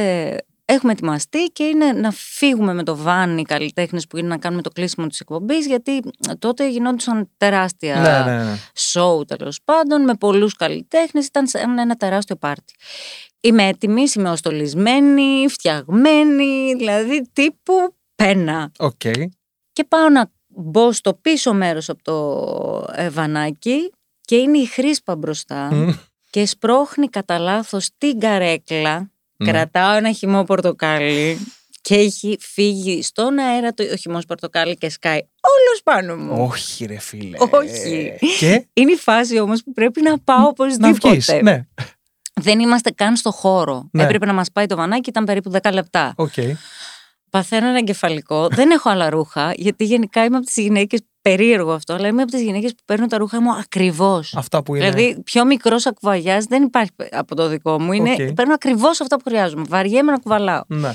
Έχουμε 0.67 0.93
ετοιμαστεί 0.93 1.45
και 1.45 1.65
είναι 1.65 1.93
να 1.93 2.11
φύγουμε 2.11 2.75
με 2.75 2.83
το 2.83 2.97
van 2.97 3.39
οι 3.39 3.43
καλλιτέχνες 3.43 4.07
που 4.07 4.17
είναι 4.17 4.29
να 4.29 4.39
κάνουμε 4.39 4.63
το 4.63 4.71
κλείσιμο 4.71 5.07
της 5.07 5.21
εκπομπής, 5.21 5.67
γιατί 5.67 6.03
τότε 6.39 6.69
γινόντουσαν 6.69 7.31
τεράστια 7.37 8.25
ναι, 8.25 8.33
ναι, 8.33 8.45
ναι. 8.45 8.57
show 8.75 9.27
τέλος 9.27 9.61
πάντων 9.65 10.03
με 10.03 10.15
πολλούς 10.15 10.57
καλλιτέχνες. 10.57 11.27
Ήταν 11.27 11.47
σαν 11.47 11.79
ένα 11.79 11.97
τεράστιο 11.97 12.37
πάρτι. 12.37 12.75
Είμαι 13.41 13.67
έτοιμη, 13.67 14.03
είμαι 14.17 14.31
στολισμένη, 14.31 15.49
φτιαγμένη, 15.49 16.75
δηλαδή 16.77 17.29
τύπου 17.33 17.95
πένα. 18.15 18.73
Οκ. 18.79 19.01
Και 19.73 19.85
πάω 19.85 20.09
να 20.09 20.31
μπω 20.47 20.93
στο 20.93 21.15
πίσω 21.15 21.55
μέρος 21.55 21.89
από 21.89 22.03
το 22.03 22.93
ε, 22.95 23.11
βανάκι 23.11 23.93
και 24.21 24.37
είναι 24.37 24.59
η 24.59 24.67
Χρύσπα 24.67 25.17
μπροστά 25.17 25.75
Μ, 25.75 25.91
και 26.31 26.47
σπρώχνει 26.47 27.09
κατά 27.09 27.39
λάθος 27.39 27.91
την 27.99 28.21
καρέκλα. 28.21 29.11
Ναι. 29.37 29.51
Κρατάω 29.51 29.97
ένα 29.97 30.13
χυμό 30.13 30.45
πορτοκάλι 30.45 31.39
και 31.81 31.95
έχει 31.95 32.37
φύγει 32.41 33.03
στον 33.03 33.39
αέρα 33.39 33.73
το 33.75 33.83
ο 33.93 33.97
χυμός 33.97 34.25
πορτοκάλι 34.27 34.77
και 34.77 34.89
σκάει 34.91 35.19
όλος 35.41 35.81
πάνω 35.85 36.17
μου. 36.17 36.45
Όχι 36.51 36.85
ρε 36.85 36.99
φίλε. 36.99 37.37
Όχι. 37.51 38.13
Και; 38.39 38.67
Είναι 38.73 38.93
η 38.93 38.97
φάση 38.97 39.39
όμως 39.39 39.63
που 39.63 39.73
πρέπει 39.73 40.03
να 40.03 40.19
πάω 40.19 40.39
να 40.39 40.47
οπωσδήποτε. 40.47 41.09
βγεις. 41.09 41.29
Ναι, 41.43 41.67
Δεν 42.35 42.59
είμαστε 42.61 42.91
καν 42.91 43.17
στο 43.17 43.31
χώρο. 43.31 43.89
Ναι. 43.93 44.03
Έπρεπε 44.03 44.27
να 44.27 44.33
μας 44.33 44.51
πάει 44.53 44.67
το 44.67 44.77
βανάκι, 44.77 45.09
ήταν 45.11 45.25
περίπου 45.25 45.51
10 45.63 45.73
λεπτά. 45.73 46.13
οκ. 46.17 46.33
Παθαίνω 47.31 47.69
ένα 47.69 47.79
εγκεφαλικό. 47.79 48.49
Δεν 48.49 48.71
έχω 48.71 48.91
άλλα 48.91 49.11
ρούχα, 49.11 49.53
γιατί 49.57 49.85
γενικά 49.85 50.25
είμαι 50.25 50.37
από 50.37 50.47
τις 50.47 50.57
γυναίκες. 50.57 51.01
Περίεργο 51.29 51.73
αυτό, 51.73 51.93
αλλά 51.93 52.09
είμαι 52.09 52.23
από 52.23 52.31
τις 52.31 52.43
γυναίκες 52.43 52.71
που 52.71 52.83
παίρνουν 52.85 53.09
τα 53.09 53.19
ρούχα 53.19 53.41
μου 53.41 53.51
ακριβώς. 53.53 54.35
Αυτά 54.37 54.63
που 54.63 54.75
είναι... 54.75 54.91
Δηλαδή, 54.91 55.23
πιο 55.23 55.45
μικρό 55.45 55.87
σακβουαγιάζ 55.87 56.45
δεν 56.45 56.63
υπάρχει 56.63 56.91
από 57.11 57.35
το 57.35 57.49
δικό 57.49 57.81
μου. 57.81 57.93
Είναι, 57.93 58.11
Οκ. 58.11 58.33
Παίρνω 58.33 58.55
ακριβώς 58.55 59.01
αυτά 59.01 59.17
που 59.17 59.23
χρειάζομαι. 59.29 59.65
Βαριέμαι 59.69 60.13
να 60.13 60.19
κουβαλάω. 60.19 60.61
Ναι. 60.67 60.95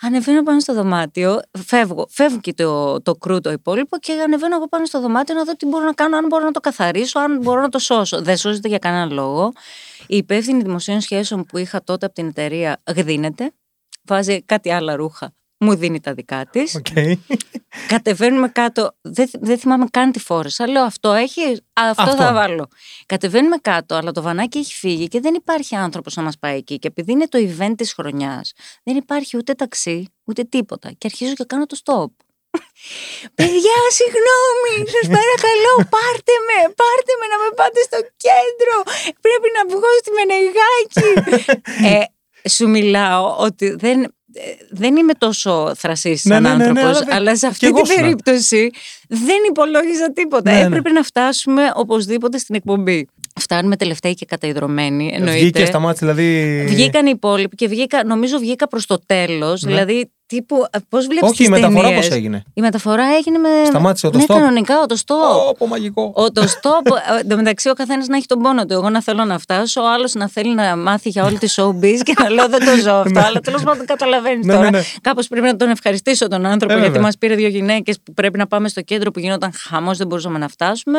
Ανεβαίνω 0.00 0.42
πάνω 0.42 0.60
στο 0.60 0.74
δωμάτιο, 0.74 1.40
φεύγω, 1.58 2.06
φεύγει 2.10 2.40
και 2.40 2.54
το, 2.54 3.02
το 3.02 3.14
crew 3.14 3.40
το 3.40 3.50
υπόλοιπο 3.50 3.98
και 3.98 4.12
ανεβαίνω 4.12 4.56
εγώ 4.56 4.68
πάνω 4.68 4.84
στο 4.84 5.00
δωμάτιο 5.00 5.34
να 5.34 5.44
δω 5.44 5.56
τι 5.56 5.66
μπορώ 5.66 5.84
να 5.84 5.92
κάνω, 5.92 6.16
αν 6.16 6.26
μπορώ 6.26 6.44
να 6.44 6.50
το 6.50 6.60
καθαρίσω, 6.60 7.18
αν 7.18 7.38
μπορώ 7.38 7.60
να 7.60 7.68
το 7.68 7.78
σώσω. 7.78 8.22
Δεν 8.22 8.36
σώζεται 8.36 8.68
για 8.68 8.78
κανέναν 8.78 9.12
λόγο. 9.12 9.52
Η 10.06 10.16
υπεύθυνη 10.16 10.62
δημοσίων 10.62 11.00
σχέσεων 11.00 11.44
που 11.44 11.58
είχα 11.58 11.84
τότε 11.84 12.06
από 12.06 12.14
την 12.14 12.26
εταιρεία 12.26 12.82
γδύνεται, 12.96 13.52
βάζει 14.04 14.42
κάτι 14.42 14.70
άλλα 14.70 14.96
ρούχα, 14.96 15.34
μου 15.58 15.74
δίνει 15.74 16.00
τα 16.00 16.14
δικά 16.14 16.46
της. 16.46 16.74
Οκ. 16.74 16.86
Κατεβαίνουμε 17.88 18.48
κάτω. 18.48 18.96
Δεν, 19.00 19.30
δεν 19.40 19.58
θυμάμαι 19.58 19.86
καν 19.90 20.12
τι 20.12 20.18
φόρεσα. 20.18 20.68
Λέω 20.68 20.82
αυτό 20.82 21.12
έχει. 21.12 21.40
α, 21.42 21.88
Αυτό, 21.88 22.02
Αυτό. 22.02 22.16
θα 22.16 22.32
βάλω. 22.32 22.68
Κατεβαίνουμε 23.06 23.56
κάτω, 23.56 23.94
αλλά 23.94 24.12
το 24.12 24.22
βανάκι 24.22 24.58
έχει 24.58 24.74
φύγει 24.74 25.08
και 25.08 25.20
δεν 25.20 25.34
υπάρχει 25.34 25.74
άνθρωπος 25.76 26.16
να 26.16 26.22
μας 26.22 26.38
πάει 26.38 26.56
εκεί. 26.56 26.78
Και 26.78 26.88
επειδή 26.88 27.12
είναι 27.12 27.28
το 27.28 27.38
event 27.48 27.74
της 27.76 27.92
χρονιάς, 27.92 28.52
δεν 28.82 28.96
υπάρχει 28.96 29.36
ούτε 29.36 29.52
ταξί, 29.54 30.12
ούτε 30.24 30.42
τίποτα. 30.44 30.88
Και 30.98 31.06
αρχίζω 31.06 31.32
και 31.34 31.44
κάνω 31.44 31.66
το 31.66 31.76
stop. 31.84 32.12
Παιδιά, 33.38 33.78
συγγνώμη, 33.98 34.74
σας 34.94 35.06
παρακαλώ, 35.18 35.72
πάρτε 35.94 36.34
με, 36.48 36.58
πάρτε 36.80 37.12
με 37.20 37.26
να 37.32 37.36
με 37.42 37.50
πάτε 37.58 37.80
στο 37.88 37.98
κέντρο. 38.24 38.76
Πρέπει 39.24 39.48
να 39.56 39.62
βγω 39.72 39.88
στη 40.00 40.10
Μενεγάκη. 40.16 41.08
ε, 41.94 42.04
σου 42.48 42.68
μιλάω 42.68 43.36
ότι 43.38 43.74
δεν, 43.74 44.02
ε, 44.02 44.08
δεν 44.70 44.96
είμαι 44.96 45.12
τόσο 45.18 45.72
θρασής 45.76 46.24
Ναι, 46.24 46.34
σαν 46.34 46.42
ναι, 46.42 46.48
ναι, 46.48 46.56
ναι, 46.56 46.64
άνθρωπος, 46.80 46.96
αλλά 46.96 47.04
δεν- 47.04 47.14
αλλά 47.16 47.36
σε 47.36 47.46
κι 47.46 47.46
αυτή 47.46 47.66
εγώ 47.66 47.74
την 47.76 47.84
ήσουνα. 47.84 48.00
περίπτωση 48.00 48.70
δεν 49.08 49.36
υπολόγιζα 49.48 50.12
τίποτα. 50.12 50.52
Ναι, 50.52 50.58
ναι. 50.58 50.66
Έπρεπε 50.66 50.90
να 50.90 51.02
φτάσουμε 51.02 51.62
οπωσδήποτε 51.74 52.38
στην 52.38 52.54
εκπομπή. 52.54 53.08
Φτάνουμε 53.40 53.76
τελευταίοι 53.76 54.14
και 54.14 54.24
καταϊδρωμένοι, 54.26 55.10
εννοείται. 55.14 55.38
Βγήκε, 55.40 55.64
σταμάτησε 55.64 56.04
δηλαδή. 56.04 56.64
Βγήκαν 56.68 57.06
οι 57.06 57.10
υπόλοιποι 57.14 57.56
και 57.56 57.68
βγήκα, 57.68 58.04
νομίζω 58.04 58.38
βγήκα 58.38 58.68
προς 58.68 58.86
το 58.86 58.98
τέλος, 59.06 59.62
Ναι. 59.62 59.70
δηλαδή 59.70 60.10
τύπου, 60.34 60.64
πώς 60.88 61.06
βλέπεις 61.06 61.30
Όχι, 61.30 61.42
η 61.42 61.46
τις 61.46 61.48
μεταφορά 61.48 61.82
ταινίες; 61.88 62.06
πώς 62.06 62.16
έγινε; 62.16 62.42
Η 62.54 62.60
μεταφορά 62.60 63.04
έγινε 63.16 63.38
με... 63.38 63.48
Σταμάτησε 63.66 64.10
το 64.10 64.18
ναι, 64.18 64.24
stop. 64.28 64.34
κανονικά, 64.34 64.74
το 64.88 64.96
stop. 65.06 65.48
Ω, 65.48 65.54
πω 65.54 65.66
μαγικό. 65.66 66.12
Ο, 66.14 66.32
το 66.32 66.42
stop, 66.42 66.94
ε, 67.16 67.20
εν 67.20 67.28
τω 67.28 67.36
μεταξύ 67.36 67.68
ο 67.68 67.72
καθένας 67.74 68.06
να 68.06 68.16
έχει 68.16 68.26
τον 68.26 68.38
πόνο 68.38 68.64
του. 68.66 68.72
Εγώ 68.72 68.90
να 68.90 69.02
θέλω 69.02 69.24
να 69.24 69.38
φτάσω, 69.38 69.82
ο 69.82 69.88
άλλος 69.92 70.14
να 70.14 70.28
θέλει 70.28 70.54
να 70.54 70.76
μάθει 70.76 71.08
για 71.08 71.24
όλη 71.24 71.38
τη 71.38 71.54
showbiz 71.56 71.98
και 72.02 72.14
να 72.22 72.28
λέω 72.30 72.48
δεν 72.48 72.64
το 72.64 72.76
ζω 72.82 72.92
αυτό. 72.92 73.20
αλλά 73.20 73.40
τέλος 73.40 73.62
πάντων 73.62 73.86
καταλαβαίνεις 73.86 74.46
Ναι, 74.46 74.52
τώρα. 74.54 74.70
ναι, 74.70 74.78
ναι. 74.78 74.84
Κάπως 75.00 75.28
πρέπει 75.28 75.46
να 75.46 75.56
τον 75.56 75.68
ευχαριστήσω 75.70 76.28
τον 76.28 76.46
άνθρωπο 76.46 76.72
Ε, 76.72 76.76
γιατί 76.76 76.90
βέβαια. 76.90 77.02
μας 77.06 77.18
πήρε 77.18 77.34
δύο 77.34 77.48
γυναίκες 77.48 77.98
που 78.02 78.14
πρέπει 78.14 78.38
να 78.38 78.46
πάμε 78.46 78.68
στο 78.68 78.80
κέντρο 78.80 79.10
που 79.10 79.18
γινόταν 79.18 79.52
χαμός, 79.68 79.98
δεν 79.98 80.06
μπορούσαμε 80.06 80.38
να 80.38 80.48
φτάσουμε. 80.48 80.98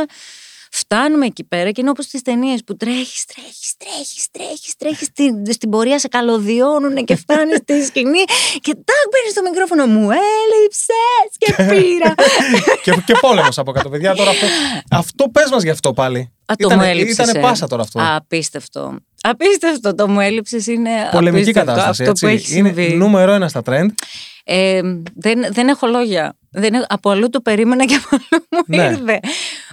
Φτάνουμε 0.78 1.26
εκεί 1.26 1.44
πέρα 1.44 1.72
και 1.72 1.82
είναι 1.82 1.90
όπως 1.90 2.08
τι 2.08 2.22
ταινίες 2.22 2.64
που 2.66 2.76
τρέχεις, 2.78 3.26
τρέχεις, 3.26 3.74
τρέχεις, 3.78 4.28
τρέχεις, 4.32 4.76
τρέχεις. 4.78 5.08
Στην, 5.08 5.54
στην 5.54 5.70
πορεία 5.70 6.00
σε 6.00 6.08
καλωδιώνουν 6.08 6.96
και 7.06 7.16
φτάνεις 7.16 7.58
στη 7.58 7.84
σκηνή 7.86 8.24
και 8.62 8.74
τάκ 8.74 9.06
παίρνεις 9.12 9.34
το 9.36 9.42
μικρόφωνο 9.50 9.86
μου. 9.86 10.10
Έλειψες 10.12 11.32
και 11.38 11.54
πήρα. 11.64 12.14
και, 12.84 12.92
και 13.06 13.14
πόλεμος 13.22 13.58
από 13.58 13.72
κάτω, 13.72 13.90
παιδιά. 13.90 14.16
Τώρα 14.16 14.30
αυτό, 14.30 14.46
αυτό 14.90 15.30
πες 15.30 15.50
μας 15.52 15.64
γι' 15.64 15.70
αυτό 15.70 15.94
πάλι. 15.94 16.20
Α, 16.20 16.30
το 16.46 16.54
Ήτανε- 16.58 16.76
μου 16.84 16.90
έλειψες. 16.90 17.30
Ήτανε 17.30 17.40
πάσα 17.46 17.68
τώρα 17.68 17.82
αυτό. 17.82 18.00
Απίστευτο. 18.16 18.96
Απίστευτο. 19.22 19.96
Το 19.96 20.08
μου 20.08 20.20
έλειψες 20.20 20.68
είναι. 20.68 20.90
Πολεμική 21.12 21.42
απίστευτο. 21.44 21.70
κατάσταση. 21.72 22.02
Αυτό 22.04 22.12
Έτσι. 22.12 22.26
που 22.26 22.32
έχει 22.32 22.58
είναι 22.58 22.68
συμβεί. 22.74 22.94
νούμερο 22.96 23.32
ένα 23.32 23.48
στα 23.48 23.62
trend. 23.66 23.88
Ε, 24.44 24.82
δεν, 25.16 25.46
δεν 25.52 25.68
έχω 25.68 25.88
λόγια. 25.88 26.38
Δεν, 26.52 26.74
έχω- 26.74 26.86
από 26.90 27.10
αλλού 27.10 27.30
το 27.30 27.42
περίμενα 27.42 27.86
και 27.86 27.96
από 27.96 28.08
αλλού 28.12 28.46
μου 28.52 28.60
Ναι. 28.78 28.84
ήρθε. 28.84 29.20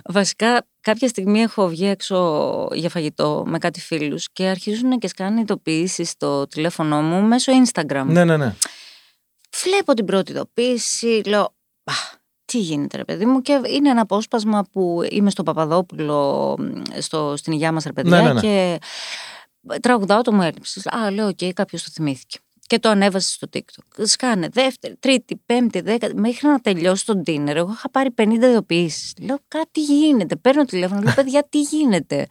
Βασικά, 0.04 0.66
κάποια 0.82 1.08
στιγμή 1.08 1.40
έχω 1.40 1.68
βγει 1.68 1.86
έξω 1.86 2.68
για 2.72 2.88
φαγητό 2.88 3.44
με 3.46 3.58
κάτι 3.58 3.80
φίλους 3.80 4.32
και 4.32 4.46
αρχίζουν 4.46 4.98
και 4.98 5.08
σκάνε 5.08 5.40
ειδοποιήσεις 5.40 6.10
στο 6.10 6.46
τηλέφωνο 6.46 7.02
μου 7.02 7.22
μέσω 7.22 7.52
Instagram. 7.64 8.04
Ναι, 8.06 8.24
ναι, 8.24 8.36
ναι. 8.36 8.54
Βλέπω 9.62 9.94
την 9.94 10.04
πρώτη 10.04 10.32
ειδοποίηση, 10.32 11.22
λέω. 11.26 11.54
«Α, 11.84 11.92
τι 12.44 12.58
γίνεται, 12.58 12.96
ρε 12.96 13.04
παιδί 13.04 13.26
μου, 13.26 13.40
και 13.40 13.60
είναι 13.66 13.88
ένα 13.90 14.00
απόσπασμα 14.00 14.64
που 14.72 15.00
είμαι 15.10 15.30
στο 15.30 15.42
Παπαδόπουλο, 15.42 16.54
μ, 16.58 16.82
στο, 16.98 17.34
στην 17.36 17.52
υγειά 17.52 17.72
μας, 17.72 17.84
ρε 17.84 17.92
παιδιά, 17.92 18.16
Ναι, 18.16 18.22
ναι, 18.22 18.32
ναι. 18.32 18.40
και 18.40 18.78
τραγουδάω 19.80 20.22
το 20.22 20.32
μου 20.32 20.42
έλειψε. 20.42 20.82
Α, 20.84 21.10
λέω, 21.10 21.26
οκ, 21.28 21.52
κάποιος 21.54 21.82
το 21.82 21.90
θυμήθηκε. 21.92 22.38
Και 22.72 22.78
το 22.78 22.88
ανέβασε 22.88 23.30
στο 23.30 23.48
TikTok. 23.52 24.04
Σκάνε 24.06 24.48
δεύτερη, 24.52 24.96
τρίτη, 25.00 25.42
πέμπτη, 25.46 25.80
δέκατη. 25.80 26.14
Μέχρι 26.20 26.48
να 26.48 26.60
τελειώσει 26.60 27.06
το 27.06 27.22
dinner, 27.26 27.54
εγώ 27.54 27.70
είχα 27.72 27.90
πάρει 27.90 28.08
50 28.22 28.24
ειδοποιήσεις. 28.42 29.12
Λέω 29.22 29.38
κάτι 29.48 29.80
γίνεται. 29.80 30.36
Παίρνω 30.36 30.64
τηλέφωνο, 30.64 31.00
λέω 31.00 31.12
παιδιά, 31.14 31.46
τι 31.48 31.60
γίνεται. 31.60 32.26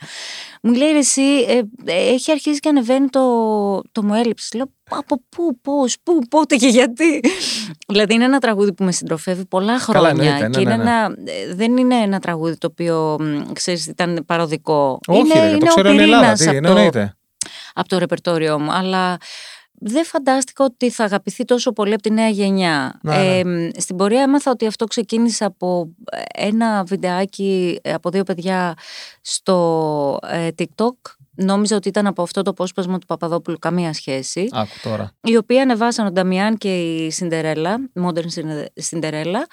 Μου 0.62 0.74
λέει 0.74 0.91
«Ρε 0.91 0.98
εσύ, 0.98 1.21
ε, 1.21 1.57
ε, 1.86 2.10
έχει 2.13 2.31
αρχίσει 2.31 2.60
και 2.60 2.69
ανεβαίνει 2.69 3.07
το, 3.10 3.21
το 3.91 4.03
μου 4.03 4.13
έλειψες. 4.13 4.53
Λέω 4.53 4.71
από 4.89 5.21
πού, 5.29 5.60
πώς, 5.62 5.98
πού, 6.03 6.19
πότε 6.29 6.55
και 6.55 6.67
γιατί. 6.67 7.19
δηλαδή 7.88 8.13
είναι 8.13 8.24
ένα 8.24 8.39
τραγούδι 8.39 8.74
που 8.74 8.83
με 8.83 8.91
συντροφεύει 8.91 9.45
πολλά 9.45 9.79
χρόνια. 9.79 10.10
εννοείται, 10.10 10.48
ναι, 10.48 10.50
και 10.50 10.60
είναι 10.60 10.75
ναι, 10.75 10.83
ναι. 10.83 10.89
Ένα, 10.89 11.15
ε, 11.25 11.53
δεν 11.55 11.77
είναι 11.77 11.95
ένα 11.95 12.19
τραγούδι 12.19 12.57
το 12.57 12.67
οποίο 12.71 13.17
μ, 13.19 13.51
ξέρεις, 13.53 13.88
ήταν 13.88 14.24
παροδικό. 14.25 15.00
Όχι, 15.07 15.19
είναι, 15.19 15.33
ρε, 15.33 15.50
είναι 15.50 15.57
το 15.57 15.65
ο 15.65 15.69
ξέρω 15.69 15.89
είναι 15.89 16.01
η 16.01 16.03
Ελλάδα. 16.03 16.33
πυρήνας 16.33 16.39
Τι, 16.39 16.48
από 16.48 16.60
ναι, 16.60 16.62
το- 16.62 16.67
εννοείται. 16.67 17.15
από 17.74 17.88
το 17.89 17.98
ρεπερτόριό 17.98 18.60
μου, 18.60 18.71
αλλά 18.71 19.17
δεν 19.83 20.05
φαντάστηκα 20.05 20.63
ότι 20.63 20.89
θα 20.89 21.03
αγαπηθεί 21.03 21.45
τόσο 21.45 21.71
πολύ 21.71 21.93
από 21.93 22.01
τη 22.01 22.11
νέα 22.11 22.27
γενιά. 22.29 23.00
Ναι, 23.03 23.15
ναι. 23.15 23.39
Ε, 23.39 23.69
στην 23.79 23.95
πορεία 23.95 24.21
έμαθα 24.21 24.51
ότι 24.51 24.65
αυτό 24.65 24.85
ξεκίνησε 24.85 25.45
από 25.45 25.89
ένα 26.33 26.83
βιντεάκι 26.83 27.79
ε, 27.81 27.93
από 27.93 28.09
δύο 28.09 28.23
παιδιά 28.23 28.73
στο 29.21 30.17
ε, 30.27 30.47
TikTok. 30.57 31.11
Νόμιζα 31.35 31.75
ότι 31.75 31.88
ήταν 31.88 32.07
από 32.07 32.21
αυτό 32.21 32.41
το 32.41 32.50
απόσπασμα 32.50 32.97
του 32.97 33.05
Παπαδόπουλου 33.05 33.57
καμία 33.59 33.93
σχέση. 33.93 34.47
Άκου 34.51 34.71
τώρα. 34.83 35.11
Οι 35.23 35.38
οποίοι 35.38 35.59
ανεβάσαν 35.59 36.05
ο 36.05 36.11
Νταμιάν 36.11 36.57
και 36.57 36.79
η 36.81 37.11
Σιντερέλα, 37.11 37.75
Modern 38.05 38.25
Σιντερέλα, 38.73 39.45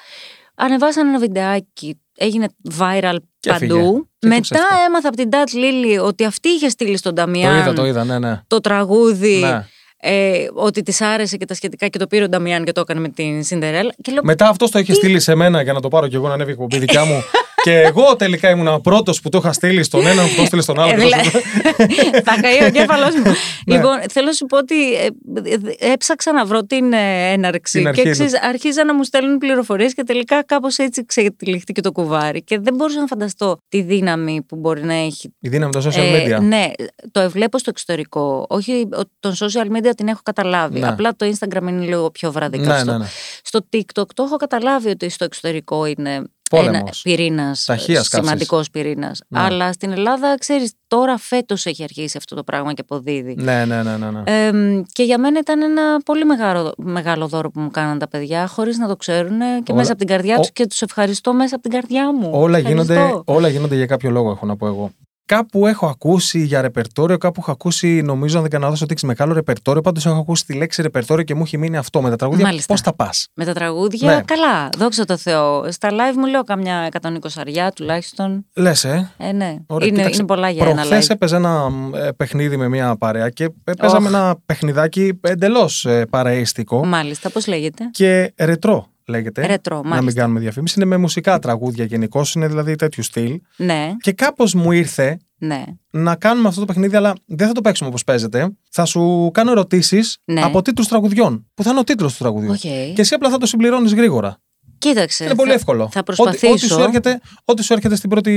ανεβάσαν 0.54 1.08
ένα 1.08 1.18
βιντεάκι, 1.18 2.00
έγινε 2.16 2.46
viral 2.78 3.16
Και 3.40 3.50
έφυγε. 3.50 3.72
παντού. 3.72 4.08
Και 4.18 4.26
Μετά 4.26 4.40
κλεψεύτηκε. 4.40 4.82
έμαθα 4.86 5.08
από 5.08 5.16
την 5.16 5.30
Τάτ 5.30 5.52
Λίλη 5.52 5.98
ότι 5.98 6.24
αυτή 6.24 6.48
είχε 6.48 6.68
στείλει 6.68 6.96
στον 6.96 7.14
Το 7.14 7.22
Νταμιάν 7.22 7.58
είδα, 7.58 7.72
το 7.72 7.86
είδα, 7.86 8.04
ναι, 8.04 8.18
ναι. 8.18 8.40
το 8.46 8.60
τραγούδι 8.60 9.38
Ναι. 9.40 9.66
Ε, 10.00 10.46
ότι 10.54 10.82
της 10.82 11.00
άρεσε 11.00 11.36
και 11.36 11.44
τα 11.44 11.54
σχετικά 11.54 11.88
και 11.88 11.98
το 11.98 12.06
πήρε 12.06 12.24
ο 12.24 12.28
Νταμιάν 12.28 12.64
και 12.64 12.72
το 12.72 12.80
έκανε 12.80 13.00
με 13.00 13.08
την 13.08 13.44
Σιντερέλα. 13.44 13.94
Και 14.02 14.12
λέω, 14.12 14.22
Μετά 14.24 14.48
αυτό 14.48 14.68
το 14.68 14.78
είχε 14.78 14.94
στείλει 14.94 15.20
σε 15.20 15.34
μένα 15.34 15.62
για 15.62 15.72
να 15.72 15.80
το 15.80 15.88
πάρω 15.88 16.08
κι 16.08 16.14
εγώ 16.14 16.28
να 16.28 16.34
ανέβει 16.34 16.50
η 16.50 16.52
εκπομπή 16.52 16.78
δικιά 16.78 17.04
μου. 17.04 17.22
και 17.68 17.80
εγώ 17.80 18.16
τελικά 18.16 18.50
ήμουν 18.50 18.68
ο 18.68 18.78
πρώτος 18.78 19.20
που 19.20 19.28
το 19.28 19.38
είχα 19.38 19.52
στείλει 19.52 19.82
στον 19.82 20.06
έναν 20.06 20.28
που 20.28 20.34
το 20.36 20.44
στείλει 20.44 20.62
στον 20.62 20.80
άλλο. 20.80 20.90
Ε, 20.90 20.94
Και 20.94 21.00
το 21.00 21.04
δηλα- 21.04 21.24
στείλε- 21.24 22.22
Θα 22.24 22.40
καεί 22.40 22.62
ο 22.62 22.64
εγκέφαλός 22.64 23.14
μου. 23.14 23.22
Ναι. 23.66 23.74
Λοιπόν, 23.76 23.92
θέλω 24.10 24.26
να 24.26 24.32
σου 24.32 24.46
πω 24.46 24.56
ότι 24.58 24.94
ε, 24.94 25.06
ε, 25.44 25.92
έψαξα 25.92 26.32
να 26.32 26.44
βρω 26.44 26.62
την 26.64 26.92
ε, 26.92 27.32
έναρξη. 27.32 27.78
Την 27.78 27.88
αρχή 27.88 28.00
και 28.02 28.06
του. 28.08 28.12
ξέρεις, 28.14 28.42
άρχιζαν 28.42 28.86
να 28.86 28.94
μου 28.94 29.04
στέλνουν 29.04 29.38
πληροφορίες 29.38 29.94
και 29.94 30.02
τελικά 30.02 30.44
κάπως 30.44 30.76
έτσι 30.78 31.04
ξετυλίχθηκε 31.06 31.80
το 31.80 31.92
κουβάρι. 31.92 32.42
Και 32.42 32.58
δεν 32.58 32.74
μπορούσα 32.74 33.00
να 33.00 33.06
φανταστώ 33.06 33.58
τη 33.68 33.80
δύναμη 33.82 34.42
που 34.48 34.56
μπορεί 34.56 34.84
να 34.84 34.94
έχει. 34.94 35.34
Η 35.40 35.48
δύναμη 35.48 35.72
των 35.72 35.82
social 35.82 35.96
Ε, 35.96 36.36
media. 36.36 36.40
ναι, 36.42 36.70
το 37.10 37.30
βλέπω 37.30 37.58
στο 37.58 37.70
εξωτερικό. 37.70 38.46
Όχι, 38.48 38.88
ο- 38.96 39.10
τον 39.20 39.34
social 39.38 39.76
media 39.76 39.90
την 39.96 40.08
έχω 40.08 40.20
καταλάβει. 40.22 40.78
Ναι. 40.78 40.88
Απλά 40.88 41.16
το 41.16 41.26
Instagram 41.38 41.62
είναι 41.68 41.84
λίγο 41.84 42.10
πιο 42.10 42.28
Ναι, 42.28 42.34
βραδικαστό. 42.34 42.90
ναι, 42.92 42.98
ναι. 42.98 43.06
Στο 43.42 43.66
TikTok 43.72 44.06
το 44.14 44.22
έχω 44.22 44.36
καταλάβει 44.36 44.88
ότι 44.88 45.08
στο 45.08 45.24
εξωτερικό 45.24 45.84
είναι 45.86 46.22
ένα 46.56 46.66
Πόλεμος. 46.66 47.00
πυρήνας. 47.02 47.64
Ταχείας 47.64 48.08
καύσης. 48.08 48.28
Σημαντικός 48.28 48.70
πυρήνας. 48.70 49.20
Ναι. 49.28 49.40
Αλλά 49.40 49.72
στην 49.72 49.92
Ελλάδα, 49.92 50.34
ξέρεις, 50.38 50.72
τώρα 50.86 51.18
φέτος 51.18 51.66
έχει 51.66 51.82
αρχίσει 51.82 52.16
αυτό 52.16 52.34
το 52.36 52.44
πράγμα 52.44 52.72
και 52.72 52.80
αποδίδει. 52.80 53.34
Ναι, 53.38 53.64
ναι, 53.64 53.82
ναι, 53.82 53.96
ναι, 53.96 54.10
ναι. 54.10 54.22
Εμ, 54.46 54.82
και 54.92 55.02
για 55.02 55.18
μένα 55.18 55.38
ήταν 55.38 55.62
ένα 55.62 56.00
πολύ 56.04 56.24
μεγάλο, 56.24 56.72
μεγάλο 56.76 57.26
δώρο 57.28 57.50
που 57.50 57.60
μου 57.60 57.70
κάναν 57.70 57.98
τα 57.98 58.08
παιδιά, 58.08 58.46
χωρίς 58.46 58.78
να 58.78 58.88
το 58.88 58.96
ξέρουν 58.96 59.38
και 59.38 59.72
Όλα- 59.72 59.78
μέσα 59.80 59.90
από 59.90 59.98
την 59.98 60.08
καρδιά 60.08 60.36
ο- 60.38 60.40
του 60.40 60.48
και 60.52 60.66
τους 60.66 60.82
ευχαριστώ 60.82 61.32
μέσα 61.34 61.54
από 61.54 61.62
την 61.68 61.72
καρδιά 61.72 62.12
μου. 62.14 62.30
όλα, 62.32 62.58
Ευχαριστώ. 62.58 62.92
γίνονται, 62.92 63.22
όλα 63.24 63.48
γίνονται 63.48 63.74
για 63.76 63.86
κάποιο 63.86 64.10
λόγο, 64.10 64.30
έχω 64.30 64.46
να 64.46 64.56
πω 64.56 64.66
εγώ. 64.66 64.90
Κάπου 65.28 65.66
έχω 65.66 65.86
ακούσει 65.86 66.38
για 66.44 66.60
ρεπερτόριο, 66.60 67.18
κάπου 67.18 67.40
έχω 67.40 67.50
ακούσει, 67.50 68.02
νομίζω, 68.02 68.36
αν 68.36 68.42
δεν 68.42 68.50
κάνω 68.50 68.64
λάθος, 68.64 68.80
ότι 68.82 68.92
έχεις 68.92 69.04
μεγάλο 69.04 69.32
ρεπερτόριο. 69.32 69.80
Πάντως 69.82 70.06
έχω 70.06 70.18
ακούσει 70.18 70.44
τη 70.46 70.54
λέξη 70.54 70.82
ρεπερτόριο 70.82 71.24
και 71.24 71.34
μου 71.34 71.42
έχει 71.42 71.58
μείνει 71.58 71.76
αυτό 71.76 72.02
με 72.02 72.10
τα 72.10 72.16
τραγούδια. 72.16 72.44
Μάλιστα. 72.46 72.72
Πώς 72.72 72.82
τα 72.82 72.94
πας; 72.94 73.28
Με 73.34 73.44
τα 73.44 73.52
τραγούδια, 73.52 74.14
Ναι. 74.14 74.22
καλά, 74.24 74.68
δόξα 74.78 75.04
τω 75.04 75.16
Θεώ. 75.16 75.72
Στα 75.72 75.88
live 75.90 76.16
μου 76.16 76.26
λέω 76.26 76.42
καμιά 76.42 76.88
120 76.92 77.40
αριά 77.40 77.72
τουλάχιστον. 77.72 78.46
Λες, 78.54 78.84
ε; 78.84 79.10
Ε, 79.16 79.32
ναι. 79.32 79.56
Ωραία, 79.66 79.88
είναι, 79.88 79.96
κοίταξε, 79.96 80.18
είναι 80.18 80.26
πολλά 80.28 80.50
για 80.50 80.64
ένα 80.66 80.74
Προχθές 80.74 81.06
live. 81.06 81.10
έπαιζε 81.10 81.36
ένα 81.36 81.68
ε, 81.94 82.10
παιχνίδι 82.16 82.56
με 82.56 82.68
μια 82.68 82.96
παρέα 82.96 83.28
και 83.30 83.44
ε, 83.64 83.72
παίζαμε 83.78 84.08
Οχ. 84.08 84.14
ένα 84.14 84.36
παιχνιδάκι 84.46 85.18
εντελώς 85.20 85.86
παρεΐστικο 86.10 86.86
Μάλιστα, 86.86 87.30
πώς 87.30 87.46
λέγεται; 87.46 87.84
και 87.90 88.32
ρετρό 88.36 88.86
λέγεται. 89.08 89.46
Ρετρό, 89.46 89.76
Να 89.76 89.82
μην 89.82 89.90
μάλιστα. 89.94 90.20
κάνουμε 90.20 90.40
διαφήμιση. 90.40 90.74
Είναι 90.76 90.84
με 90.88 90.96
μουσικά 90.96 91.38
τραγούδια 91.38 91.84
γενικώς, 91.84 92.24
είναι 92.34 92.48
δηλαδή 92.48 92.74
τέτοιου 92.76 93.02
στυλ. 93.02 93.40
Ναι, 93.56 93.90
Και 94.00 94.12
κάπως 94.12 94.54
μου 94.54 94.72
ήρθε 94.72 95.18
ναι. 95.38 95.62
να 95.90 96.14
κάνουμε 96.16 96.48
αυτό 96.48 96.60
το 96.60 96.66
παιχνίδι, 96.66 96.96
αλλά 96.96 97.12
δεν 97.26 97.46
θα 97.46 97.52
το 97.52 97.60
παίξουμε 97.60 97.88
όπως 97.88 98.04
παίζεται. 98.04 98.50
Θα 98.70 98.84
σου 98.84 99.30
κάνω 99.34 99.50
ερωτήσεις 99.50 100.18
Ναι. 100.24 100.42
από 100.42 100.62
τίτλους 100.62 100.88
τραγουδιών. 100.88 101.46
Που 101.54 101.62
θα 101.62 101.70
είναι 101.70 101.78
ο 101.78 101.84
τίτλος 101.84 102.12
του 102.12 102.18
τραγουδιού. 102.18 102.50
Οκ. 102.50 102.58
Και 102.58 102.94
εσύ 102.96 103.14
απλά 103.14 103.30
θα 103.30 103.38
το 103.38 103.46
συμπληρώνεις 103.46 103.94
γρήγορα. 103.94 104.38
Κοίταξε. 104.78 105.24
είναι 105.24 105.34
πολύ 105.34 105.48
θα- 105.48 105.54
εύκολο. 105.56 105.88
Θα 105.90 106.00
Ό,τι, 106.00 106.02
προσπαθήσω. 106.02 106.52
ό,τι, 106.52 106.66
σου 106.66 106.80
έρχεται, 106.80 107.20
ό,τι 107.44 107.62
σου 107.62 107.72
έρχεται 107.72 107.96
στην 107.96 108.10
πρώτη, 108.10 108.30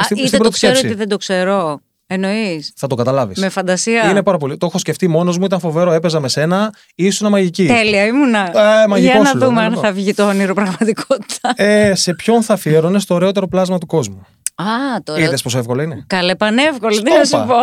Α, 0.00 0.04
στην, 0.04 0.16
είτε 0.16 0.26
στην 0.26 0.38
το 0.38 0.44
πρώτη 0.44 0.54
ξέρω 0.56 0.72
σκέψη. 0.74 0.86
είτε 0.92 0.96
δεν 0.98 1.08
το 1.08 1.16
ξέρω. 1.16 1.80
Εννοείς; 2.12 2.72
Θα 2.76 2.86
το 2.86 2.94
καταλάβεις. 2.94 3.38
Με 3.38 3.48
φαντασία. 3.48 4.10
Είναι 4.10 4.22
πάρα 4.22 4.36
πολύ. 4.38 4.56
Το 4.56 4.66
έχω 4.66 4.78
σκεφτεί 4.78 5.08
μόνος 5.08 5.38
μου, 5.38 5.44
ήταν 5.44 5.60
φοβερό, 5.60 5.92
έπαιζα 5.92 6.20
με 6.20 6.28
σένα, 6.28 6.74
ήσουν 6.94 7.28
μαγική. 7.28 7.66
Τέλεια, 7.66 8.06
ήμουνα. 8.06 8.50
Ε, 8.82 8.86
μαγικό 8.86 9.10
Για 9.12 9.20
να 9.20 9.28
σου 9.28 9.36
λέω, 9.38 9.48
δούμε 9.48 9.60
αν 9.60 9.64
μαγικό. 9.66 9.80
θα 9.86 9.92
βγει 9.92 10.14
το 10.14 10.28
όνειρο 10.28 10.54
πραγματικότητα. 10.54 11.52
Ε, 11.56 11.94
σε 11.94 12.14
ποιον 12.14 12.42
θα 12.42 12.54
αφιέρωνε 12.54 13.00
το 13.06 13.14
ωραιότερο 13.14 13.48
πλάσμα 13.48 13.78
του 13.78 13.86
κόσμου; 13.86 14.26
Α, 14.54 14.64
τώρα. 15.02 15.20
Είδες 15.20 15.42
πόσο 15.42 15.58
εύκολο 15.58 15.82
είναι; 15.82 16.04
Καλέ, 16.06 16.36
πανεύκολο, 16.36 17.02
τι 17.02 17.10
να 17.12 17.24
σου 17.24 17.38
Όπα. 17.38 17.46
πω. 17.46 17.56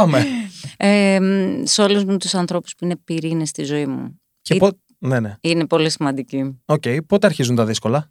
Πάμε. 0.00 0.26
Ε, 0.76 1.18
μ, 1.20 1.62
σε 1.64 1.82
όλους 1.82 2.04
μου 2.04 2.16
τους 2.16 2.34
ανθρώπους 2.34 2.74
που 2.78 2.84
είναι 2.84 2.96
πυρήνες 3.04 3.48
στη 3.48 3.64
ζωή 3.64 3.86
μου. 3.86 4.20
Και 4.42 4.54
Ή- 4.54 4.58
πο... 4.58 4.68
Ναι, 4.98 5.20
ναι. 5.20 5.34
Είναι 5.40 5.66
πολύ 5.66 5.90
σημαντικοί. 5.90 6.60
Οκ. 6.64 6.82
Πότε 7.06 7.26
αρχίζουν 7.26 7.56
τα 7.56 7.64
δύσκολα; 7.64 8.10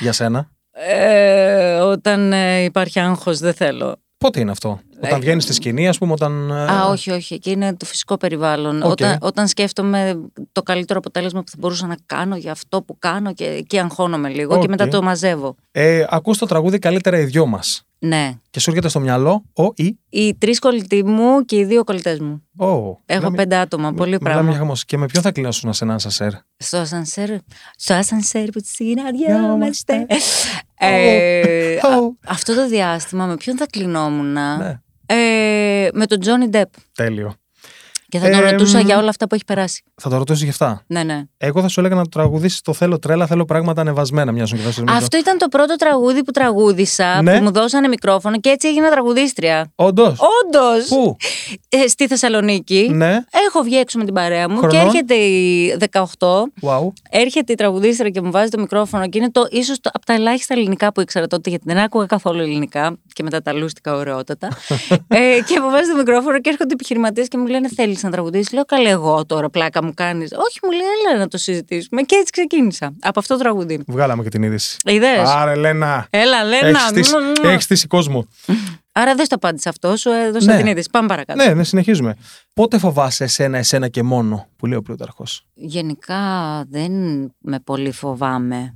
Για 0.00 0.12
σένα. 0.12 0.50
Ε, 0.74 1.74
όταν 1.74 2.32
ε, 2.32 2.58
υπάρχει 2.62 3.00
άγχος 3.00 3.38
δεν 3.38 3.54
θέλω. 3.54 4.01
Πότε 4.22 4.40
είναι 4.40 4.50
αυτό; 4.50 4.80
Όταν 5.04 5.20
βγαίνεις 5.20 5.42
στη 5.44 5.52
σκηνή, 5.52 5.88
ας 5.88 5.98
πούμε, 5.98 6.12
όταν. 6.12 6.50
ε, 6.50 6.72
Α, 6.72 6.86
όχι, 6.86 7.10
όχι. 7.10 7.34
Εκεί 7.34 7.50
είναι 7.50 7.74
το 7.76 7.84
φυσικό 7.84 8.16
περιβάλλον. 8.16 8.82
Οκ. 8.82 8.90
Όταν, 8.90 9.18
όταν 9.20 9.48
σκέφτομαι 9.48 10.20
το 10.52 10.62
καλύτερο 10.62 10.98
αποτέλεσμα 10.98 11.42
που 11.42 11.50
θα 11.50 11.56
μπορούσα 11.58 11.86
να 11.86 11.96
κάνω 12.06 12.36
για 12.36 12.52
αυτό 12.52 12.82
που 12.82 12.96
κάνω 12.98 13.34
και 13.34 13.44
εκεί 13.44 13.78
αγχώνομαι 13.78 14.28
λίγο 14.28 14.52
και 14.58 14.62
Οκ. 14.64 14.68
μετά 14.70 14.88
το 14.88 15.02
μαζεύω. 15.02 15.54
Ε, 15.70 16.04
ακούς 16.08 16.38
το 16.38 16.46
τραγούδι 16.46 16.78
καλύτερα 16.78 17.18
οι 17.18 17.24
δυο 17.24 17.46
μας. 17.46 17.82
Ναι. 18.04 18.32
Και 18.50 18.60
σου 18.60 18.70
έρχεται 18.70 18.88
στο 18.88 19.00
μυαλό 19.00 19.44
ο 19.56 19.62
ή. 19.76 19.98
Οι 20.08 20.34
τρεις 20.34 20.58
κολλητοί 20.58 21.04
μου 21.04 21.44
και 21.44 21.56
οι 21.56 21.64
δύο 21.64 21.84
κολλητές 21.84 22.20
μου. 22.20 22.42
Ο. 22.58 22.64
Έχω 22.66 22.96
Μιλάμε- 23.06 23.36
πέντε 23.36 23.56
άτομα, 23.56 23.92
πολύ 23.92 24.10
μιλάμε 24.10 24.30
πράγμα. 24.30 24.50
για 24.50 24.58
χαμός. 24.58 24.84
Και 24.84 24.96
με 24.96 25.06
ποιον 25.06 25.22
θα 25.22 25.32
κλεινόσουν 25.32 25.72
σε 25.72 25.84
ένα 25.84 25.98
ασανσέρ. 25.98 26.30
Στο 26.56 26.76
ασανσέρ, 26.78 27.28
στο 27.76 27.94
ασανσέρ 27.94 28.50
που 28.50 28.60
συναντιόμαστε. 28.64 30.06
Ε, 30.78 31.74
Ω. 31.74 31.78
α- 31.88 32.16
αυτό 32.26 32.54
το 32.54 32.68
διάστημα 32.68 33.26
με 33.26 33.36
ποιον 33.36 33.56
θα 33.56 33.66
κλεινόμουν. 33.66 34.32
Ναι. 34.32 34.80
Ε, 35.06 35.88
με 35.92 36.06
τον 36.06 36.20
Τζόνι 36.20 36.48
Ντεπ. 36.48 36.68
Τέλειο. 36.94 37.34
Και 38.12 38.18
θα 38.18 38.30
τον 38.30 38.44
Ε, 38.44 38.50
ρωτούσα 38.50 38.78
μ. 38.78 38.84
για 38.84 38.98
όλα 38.98 39.08
αυτά 39.08 39.26
που 39.26 39.34
έχει 39.34 39.44
περάσει. 39.44 39.82
Θα 40.00 40.10
το 40.10 40.16
ρωτήσω 40.16 40.44
γι' 40.44 40.50
αυτά. 40.50 40.82
Ναι, 40.86 41.02
ναι. 41.02 41.22
Εγώ 41.36 41.60
θα 41.60 41.68
σου 41.68 41.80
έλεγα 41.80 41.94
να 41.94 42.02
το 42.02 42.08
τραγουδήσεις 42.08 42.60
το 42.60 42.72
θέλω 42.72 42.98
τρέλα, 42.98 43.26
θέλω 43.26 43.44
πράγματα 43.44 43.80
ανεβασμένα. 43.80 44.32
Μοιάζουν 44.32 44.58
και 44.58 44.64
θα 44.64 44.70
σου 44.72 44.84
Αυτό 44.88 45.16
ήταν 45.18 45.38
το 45.38 45.48
πρώτο 45.48 45.76
τραγούδι 45.76 46.24
που 46.24 46.30
τραγούδισα, 46.30 47.22
Ναι. 47.22 47.36
που 47.38 47.42
μου 47.44 47.50
δώσανε 47.52 47.88
μικρόφωνο 47.88 48.40
και 48.40 48.48
έτσι 48.48 48.68
έγινα 48.68 48.90
τραγουδίστρια. 48.90 49.72
Όντως. 49.74 50.18
Όντως! 50.44 50.88
Πού; 50.88 51.16
Ε, 51.68 51.86
στη 51.88 52.06
Θεσσαλονίκη. 52.06 52.88
Ναι. 52.92 53.18
Έχω 53.48 53.62
βγει 53.62 53.76
έξω 53.76 53.98
με 53.98 54.04
την 54.04 54.14
παρέα 54.14 54.48
μου 54.48 54.60
και 54.60 54.66
Χρονών; 54.66 54.86
έρχεται 54.86 55.14
η 55.14 55.76
18, 55.90 56.02
Wow. 56.62 56.92
έρχεται 57.10 57.52
η 57.52 57.56
τραγουδίστρια 57.56 58.10
και 58.10 58.20
μου 58.20 58.30
βάζει 58.30 58.50
το 58.50 58.60
μικρόφωνο 58.60 59.08
και 59.08 59.18
είναι 59.18 59.30
το 59.30 59.46
ίσως 59.50 59.78
από 59.92 60.06
τα 60.06 60.12
ελάχιστα 60.12 60.54
ελληνικά 60.54 60.92
που 60.92 61.00
ήξερα 61.00 61.26
τότε, 61.26 61.50
γιατί 61.50 61.64
δεν 61.66 61.78
άκουγα 61.78 62.06
καθόλου 62.06 62.40
ελληνικά 62.40 62.96
και 63.12 63.22
μετά 63.22 63.42
τα 63.42 63.52
λούστηκα 63.52 63.94
ωραιότατα. 63.94 64.48
ε, 65.08 65.18
και 65.46 65.60
μου 65.60 65.70
βάζει 65.70 65.90
το 65.90 65.96
μικρόφωνο 65.96 66.40
και 66.40 66.50
έρχονται 66.50 66.72
επιχειρηματίες 66.72 67.28
και 67.28 67.38
μου 67.38 67.46
λένε: 67.46 67.68
Θέλεις 67.74 68.01
να 68.06 68.10
τραγουδήσεις. 68.10 68.52
Λέω: 68.52 68.64
Καλέ, 68.64 68.88
εγώ 68.88 69.26
τώρα 69.26 69.50
πλάκα 69.50 69.84
μου 69.84 69.94
κάνεις. 69.94 70.32
Όχι, 70.32 70.58
μου 70.62 70.70
λέει: 70.70 70.80
Έλα 71.10 71.18
να 71.18 71.28
το 71.28 71.36
συζητήσουμε. 71.38 72.02
Και 72.02 72.14
έτσι 72.16 72.32
ξεκίνησα. 72.32 72.92
Από 73.00 73.18
αυτό 73.18 73.34
το 73.34 73.40
τραγούδι. 73.40 73.82
Βγάλαμε 73.86 74.22
και 74.22 74.28
την 74.28 74.42
είδηση. 74.42 74.76
Είδες; 74.84 75.28
Άρε, 75.28 75.54
Λένα. 75.54 76.06
Έλα, 76.10 76.44
Λένα. 76.44 76.66
Έχεις 76.68 76.82
στήσει, 76.82 77.16
Μμμ, 77.16 77.24
μμμ. 77.42 77.50
έχεις 77.50 77.64
στήσει 77.64 77.86
κόσμο. 77.86 78.26
Άρα 78.92 79.14
δεν 79.14 79.24
στο 79.24 79.34
απάντησε 79.34 79.68
αυτό, 79.68 79.96
σου 79.96 80.10
έδωσα 80.10 80.52
Ναι. 80.52 80.56
την 80.56 80.66
είδηση. 80.66 80.88
Πάμε 80.92 81.06
παρακάτω. 81.08 81.44
Ναι, 81.44 81.54
ναι, 81.54 81.64
συνεχίζουμε. 81.64 82.16
Πότε 82.54 82.78
φοβάσαι 82.78 83.24
εσένα, 83.24 83.58
εσένα 83.58 83.88
και 83.88 84.02
μόνο, 84.02 84.46
που 84.56 84.66
λέει 84.66 84.78
ο 84.78 84.82
Πλούταρχος; 84.82 85.46
Γενικά 85.54 86.18
δεν 86.68 86.92
με 87.38 87.60
πολύ 87.64 87.92
φοβάμαι. 87.92 88.74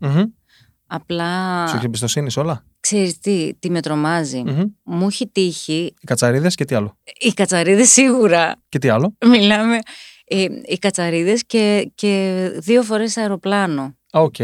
Απλά 0.86 1.66
Σου 1.68 1.76
έχει 1.76 1.84
εμπιστοσύνη 1.84 2.30
σε 2.30 2.40
όλα; 2.40 2.64
Ξέρεις 2.88 3.18
τι, 3.18 3.54
τι 3.58 3.70
με 3.70 3.80
τρομάζει. 3.82 4.42
Μμμ. 4.46 4.62
Μου 4.82 5.06
έχει 5.06 5.28
τύχει, 5.28 5.94
Οι 6.00 6.04
κατσαρίδες 6.06 6.54
και 6.54 6.64
τι 6.64 6.74
άλλο; 6.74 6.98
οι 7.20 7.32
κατσαρίδες 7.32 7.88
σίγουρα, 7.90 8.54
Και 8.68 8.78
τι 8.78 8.88
άλλο; 8.88 9.16
μιλάμε, 9.26 9.78
ε, 10.24 10.46
οι 10.64 10.78
κατσαρίδες 10.78 11.42
και, 11.46 11.90
και 11.94 12.34
δύο 12.58 12.82
φορές 12.82 13.16
αεροπλάνο. 13.16 13.82
Α, 14.10 14.20
οκ. 14.20 14.38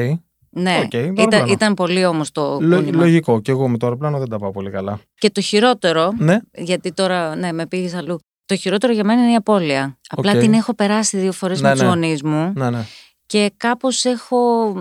Ναι, 0.55 0.79
Οκ, 0.85 0.91
το 0.91 0.99
ήταν, 0.99 1.15
αεροπλάνο. 1.15 1.53
ήταν 1.53 1.75
πολύ 1.75 2.05
όμως 2.05 2.31
το 2.33 2.59
Λο- 2.61 2.77
κούνημα. 2.77 3.03
λογικό. 3.03 3.41
Και 3.41 3.51
εγώ 3.51 3.69
με 3.69 3.79
το 3.79 3.87
αεροπλάνο 3.87 4.19
δεν 4.19 4.29
τα 4.29 4.39
πάω 4.39 4.51
πολύ 4.51 4.71
καλά. 4.71 5.01
Και 5.15 5.31
το 5.31 5.41
χειρότερο, 5.41 6.13
Ναι. 6.19 6.39
γιατί 6.55 6.93
τώρα 6.93 7.37
ναι, 7.37 7.53
με 7.53 7.67
πήγες 7.67 7.95
αλλού. 7.95 8.19
Το 8.47 8.57
χειρότερο 8.57 8.93
για 8.93 9.05
μένα 9.05 9.23
είναι 9.23 9.33
η 9.33 9.35
απώλεια. 9.35 9.99
Απλά 10.09 10.33
Οκ. 10.33 10.39
την 10.39 10.53
έχω 10.53 10.75
περάσει 10.75 11.17
δύο 11.19 11.33
φορές 11.33 11.61
Ναι, 11.61 11.69
με 11.69 11.75
τους 11.75 11.83
ναι. 11.83 11.89
γονείς 11.89 12.23
μου 12.23 12.53
Ναι, 12.57 12.71
ναι. 12.71 12.85
και 13.27 13.53
κάπως 13.57 14.05
έχω, 14.05 14.73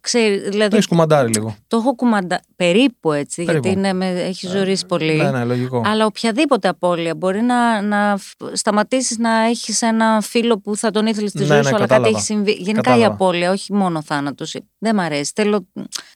ξέρει, 0.00 0.40
Το 0.42 0.50
δηλαδή 0.50 0.74
έχεις 0.76 0.86
κουμαντάρει 0.88 1.32
λίγο. 1.32 1.56
το 1.66 1.76
έχω 1.76 1.94
κουμαντα... 1.94 2.40
περίπου 2.56 3.12
έτσι, 3.12 3.44
Περίπου. 3.44 3.66
γιατί 3.66 3.80
ναι, 3.80 3.92
με 3.92 4.06
έχει 4.06 4.46
ζορίσει 4.46 4.86
πολύ. 4.86 5.14
Ναι, 5.16 5.30
ναι, 5.30 5.44
λογικό. 5.44 5.82
Αλλά 5.86 6.06
οποιαδήποτε 6.06 6.68
απώλεια 6.68 7.14
μπορεί 7.14 7.40
να, 7.40 7.82
να 7.82 8.18
σταματήσεις 8.52 9.18
να 9.18 9.30
έχεις 9.44 9.82
ένα 9.82 10.20
φίλο 10.20 10.58
που 10.58 10.76
θα 10.76 10.90
τον 10.90 11.06
ήθελες 11.06 11.30
στη 11.30 11.38
Ναι, 11.38 11.44
ζωή 11.46 11.56
ναι, 11.56 11.62
σου, 11.62 11.68
αλλά 11.68 11.78
κατάλαβα. 11.78 12.06
κάτι 12.06 12.16
έχει 12.16 12.24
συμβεί. 12.26 12.52
Γενικά 12.52 12.80
Κατάλαβα. 12.80 13.02
η 13.02 13.12
απώλεια, 13.12 13.50
όχι 13.50 13.72
μόνο 13.72 14.02
θάνατος. 14.02 14.56
Δεν 14.78 14.94
μ' 14.94 15.00
αρέσει. 15.00 15.32
Θέλω... 15.34 15.66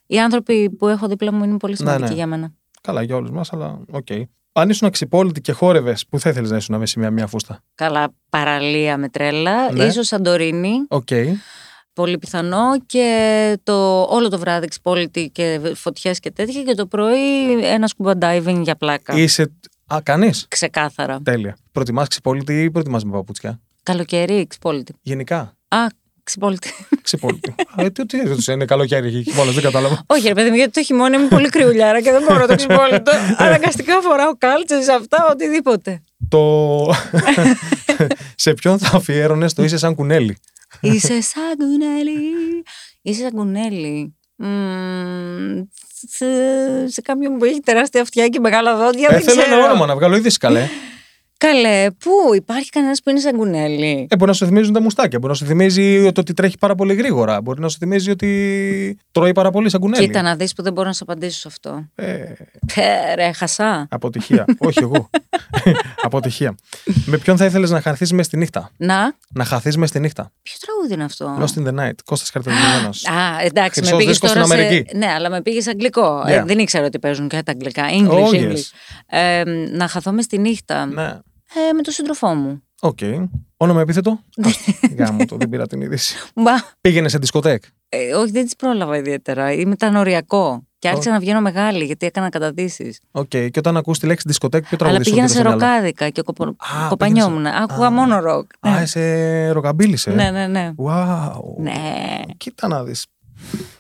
Οι 0.07 0.21
άνθρωποι 0.21 0.71
που 0.71 0.89
έχω 0.89 1.07
δίπλα 1.09 1.33
μου 1.33 1.45
είναι 1.45 1.57
πολύ 1.57 1.77
σημαντικοί 1.77 2.09
ναι. 2.09 2.15
για 2.15 2.27
μένα. 2.27 2.53
Καλά 2.81 3.03
για 3.03 3.17
όλους 3.17 3.31
μας, 3.31 3.53
αλλά 3.53 3.79
οκ. 3.91 4.07
Αν 4.53 4.69
ήσουν 4.69 4.87
ξυπόλητη 4.89 5.41
και 5.41 5.53
χόρευες, 5.53 6.07
πού 6.09 6.21
θα 6.21 6.29
ήθελες 6.31 6.51
να 6.51 6.57
ήσουν 6.57 6.75
μέσα 6.79 6.93
σε 6.93 6.99
μια, 6.99 7.11
μια 7.11 7.27
φούστα; 7.27 7.63
Καλά, 7.75 8.09
παραλία 8.31 8.97
με 8.97 9.09
τρέλα. 9.09 9.73
Ναι. 9.73 9.85
Ίσως 9.85 10.07
Σαντορίνη, 10.07 10.71
Οκ. 10.89 11.09
Πολύ 11.99 12.19
πιθανό. 12.19 12.81
Και 12.87 13.59
το, 13.63 14.03
όλο 14.03 14.29
το 14.29 14.39
βράδυ 14.39 14.67
ξυπόλυτη 14.67 15.31
και 15.33 15.61
φωτιές 15.75 16.19
και 16.19 16.31
τέτοια. 16.31 16.63
Και 16.63 16.75
το 16.75 16.87
πρωί 16.87 17.53
ένα 17.65 17.95
scuba 17.97 18.13
diving 18.19 18.61
για 18.63 18.77
πλάκα. 18.77 19.17
Είσαι. 19.17 19.53
Α, 19.95 19.99
κάνει. 20.03 20.31
Ξεκάθαρα. 20.49 21.21
Τέλεια. 21.23 21.57
Προτιμάς 21.73 22.09
ξυπόλυτη 22.09 22.63
ή 22.63 22.71
προτιμάς 22.71 23.05
με 23.05 23.13
παπούτσια; 23.13 23.61
Καλοκαίρι, 23.83 24.47
ξυπόλυτη. 24.47 24.93
Γενικά. 25.03 25.57
Α, 25.69 25.79
ξυπόλυτη. 26.23 26.71
Ξυπόλυτη. 27.03 27.55
ε, 27.77 27.91
τι, 27.91 28.07
τι 28.07 28.21
έδωσε, 28.21 28.53
είναι 28.53 28.65
καλοκαίρι 28.65 29.07
εκεί 29.09 29.31
χειμώνα, 29.31 29.51
δεν 29.51 29.63
κατάλαβα. 29.63 30.03
Όχι, 30.07 30.29
ρε 30.29 30.35
παιδί 30.35 30.51
μου, 30.51 30.57
γιατί 30.57 30.71
το 30.71 30.83
χειμώνα 30.83 31.17
είμαι 31.17 31.29
πολύ 31.29 31.49
κρυουλιάρα 31.49 32.01
και 32.01 32.11
δεν 32.11 32.23
μπορώ 32.29 32.47
το 32.47 32.55
ξυπόλυτο. 32.55 33.13
Αναγκαστικά 33.45 34.01
φοράω 34.01 34.37
κάλτσες, 34.39 34.89
αυτά, 34.89 35.29
οτιδήποτε. 35.31 36.01
Το. 36.29 36.95
σε 38.45 38.55
ποιον 38.55 38.79
θα 38.79 38.97
αφιέρωνες 38.97 39.53
το 39.53 39.63
είσαι 39.63 39.79
σαν 39.79 39.95
κουνέλι. 39.95 40.37
Είσαι 40.81 41.21
σαν 41.21 41.57
κουνέλι. 41.59 42.21
Είσαι 43.03 43.23
σαν 43.23 43.31
κουνέλι. 43.31 44.17
Μμμ, 44.37 45.63
σε, 46.09 46.27
σε 46.89 47.01
κάποιον 47.01 47.39
που 47.39 47.45
έχει 47.45 47.61
τεράστια 47.61 48.01
αυτιά 48.01 48.29
και 48.29 48.41
μεγάλα 48.41 48.77
δόντια. 48.77 49.09
Ε, 49.11 49.13
δεν 49.13 49.23
θέλω 49.23 49.41
ξέρω. 49.41 49.57
ένα 49.57 49.65
όνομα 49.65 49.87
να 49.87 49.95
βγάλω 49.95 50.17
είδηση 50.17 50.39
καλέ. 50.39 50.69
Καλέ, 51.39 51.91
πού; 51.91 52.35
Υπάρχει 52.35 52.71
κανένας 52.71 53.03
που 53.03 53.11
είναι 53.11 53.21
σαν 53.21 53.37
κουνέλι. 53.37 54.07
Ε, 54.11 54.17
μπορεί 54.17 54.31
να 54.31 54.37
σου 54.37 54.47
θυμίζουν 54.47 54.73
τα 54.73 54.81
μουστάκια. 54.81 55.19
Μπορεί 55.19 55.33
να 55.33 55.39
σου 55.39 55.45
θυμίζει 55.45 56.07
ότι, 56.07 56.21
ότι 56.21 56.33
τρέχει 56.35 56.59
πάρα 56.59 56.75
πολύ 56.75 56.95
γρήγορα. 56.95 57.41
Μπορεί 57.43 57.61
να 57.61 57.69
σου 57.69 57.79
θυμίζει 57.79 58.11
ότι 58.11 58.99
τρώει 59.13 59.33
πάρα 59.33 59.51
πολύ 59.51 59.71
σαν 59.71 59.81
κουνέλι. 59.81 60.07
Κοίτα 60.07 60.23
να 60.23 60.37
δεις 60.37 60.53
που 60.53 60.63
δεν 60.63 60.73
μπορώ 60.73 60.87
να 60.87 60.93
σου 60.93 61.03
απαντήσω 61.03 61.39
σε 61.39 61.49
αυτό. 61.49 61.85
Ε, 61.95 62.15
Πε, 62.75 63.15
ρε, 63.15 63.33
χασά. 63.33 63.87
αποτυχία. 63.91 64.45
Όχι 64.59 64.79
εγώ. 64.83 65.11
αποτυχία. 66.03 66.55
με 67.07 67.19
ποιον 67.19 67.37
θα 67.37 67.45
ήθελες 67.45 67.71
να 67.71 67.81
χαθείς 67.81 68.13
μες 68.13 68.27
στη 68.27 68.37
νύχτα; 68.37 68.71
Να, 68.77 69.15
Να 69.35 69.45
χαθείς 69.45 69.77
μες 69.77 69.89
στη 69.89 70.01
νύχτα. 70.01 70.33
ποιο 70.43 70.57
τραγούδι 70.61 70.95
είναι 70.95 71.05
αυτό; 71.05 71.39
Lost 71.41 71.61
in 71.63 71.67
the 71.75 71.85
night. 71.87 71.95
Κώστας 72.05 72.31
Χαρτοδημιμένος. 72.31 73.07
Α, 73.07 73.41
εντάξει, 73.45 73.81
Χρυσός 73.81 73.91
με 73.93 73.97
πήγες 73.99 74.13
δίσκος 74.13 74.33
τώρα 74.33 74.45
στην 74.45 74.57
σε... 74.57 74.63
Αμερική. 74.65 74.97
Ναι, 74.97 75.07
αλλά 75.07 75.31
με 75.31 75.43
πήγες 75.43 75.67
αγγλικό. 75.69 76.25
Ε, 76.27 76.41
Yeah. 76.41 76.47
δεν 76.47 76.59
ήξερα 76.59 76.87
ότι 76.87 76.99
παίζουν 76.99 77.29
και 77.29 77.43
τα 77.43 77.53
αγγλικά. 77.53 77.85
English, 78.01 78.33
Oh, 78.33 78.35
English. 78.35 78.53
yes. 78.53 79.19
Ε, 79.19 79.43
να 79.73 79.89
χαθώ 79.89 80.13
μες 80.13 80.25
στη 80.25 80.39
νύχτα. 80.39 80.87
ναι. 80.87 81.19
Ε, 81.55 81.73
με 81.73 81.83
τον 81.83 81.93
σύντροφό 81.93 82.35
μου. 82.35 82.63
Οκ. 82.81 82.99
Όνομα 83.57 83.81
επίθετο; 83.81 84.21
Γάμο 84.99 85.25
το, 85.25 85.37
δεν 85.37 85.49
πήρα 85.49 85.67
την 85.67 85.81
είδηση. 85.81 86.17
Μπα, 86.35 86.53
Πήγαινε 86.81 87.09
σε 87.09 87.19
δισκοτέκ; 87.19 87.65
ε, 87.89 88.15
όχι, 88.15 88.31
δεν 88.31 88.45
τις 88.45 88.57
πρόλαβα 88.57 88.97
ιδιαίτερα. 88.97 89.53
Είμαι, 89.53 89.77
ήταν 89.77 90.08
οριακό. 90.08 90.63
Και 90.81 90.89
άρχισα 90.89 91.11
να 91.11 91.19
βγαίνω 91.19 91.41
μεγάλη 91.41 91.85
γιατί 91.85 92.07
έκανα 92.07 92.29
καταδύσεις. 92.29 93.01
Οκ. 93.11 93.29
Και 93.29 93.51
όταν 93.57 93.77
ακούς 93.77 93.99
τη 93.99 94.07
λέξη 94.07 94.25
δισκοτέκ, 94.29 94.63
ποιο 94.67 94.77
Αλλά 94.81 94.89
τραγούδι 94.91 95.05
σου 95.05 95.11
πήγαινα 95.11 95.25
έρχεται 95.25 95.43
σε 95.43 95.49
στο 95.49 95.57
μυαλό; 95.59 95.75
ροκάδικα 95.75 96.09
και 96.09 96.23
κοπο... 96.23 96.45
Α, 96.45 96.89
κοπανιόμουν. 96.89 97.37
πήγαινες 97.43 97.53
σε- 97.55 97.63
Άκουγα 97.63 97.87
Α. 97.87 97.91
μόνο 97.91 98.21
ροκ. 98.21 98.51
Α, 98.61 98.71
Ναι. 98.71 98.83
είσαι 98.83 99.51
rockabilly 99.51 99.94
εσύ. 99.94 100.11
ναι, 100.11 100.31
ναι, 100.31 100.47
ναι. 100.47 100.71
Wow. 100.87 101.33
Ναι. 101.59 101.75
Κοίτα 102.37 102.69
να 102.69 102.85
δεις. 102.85 103.07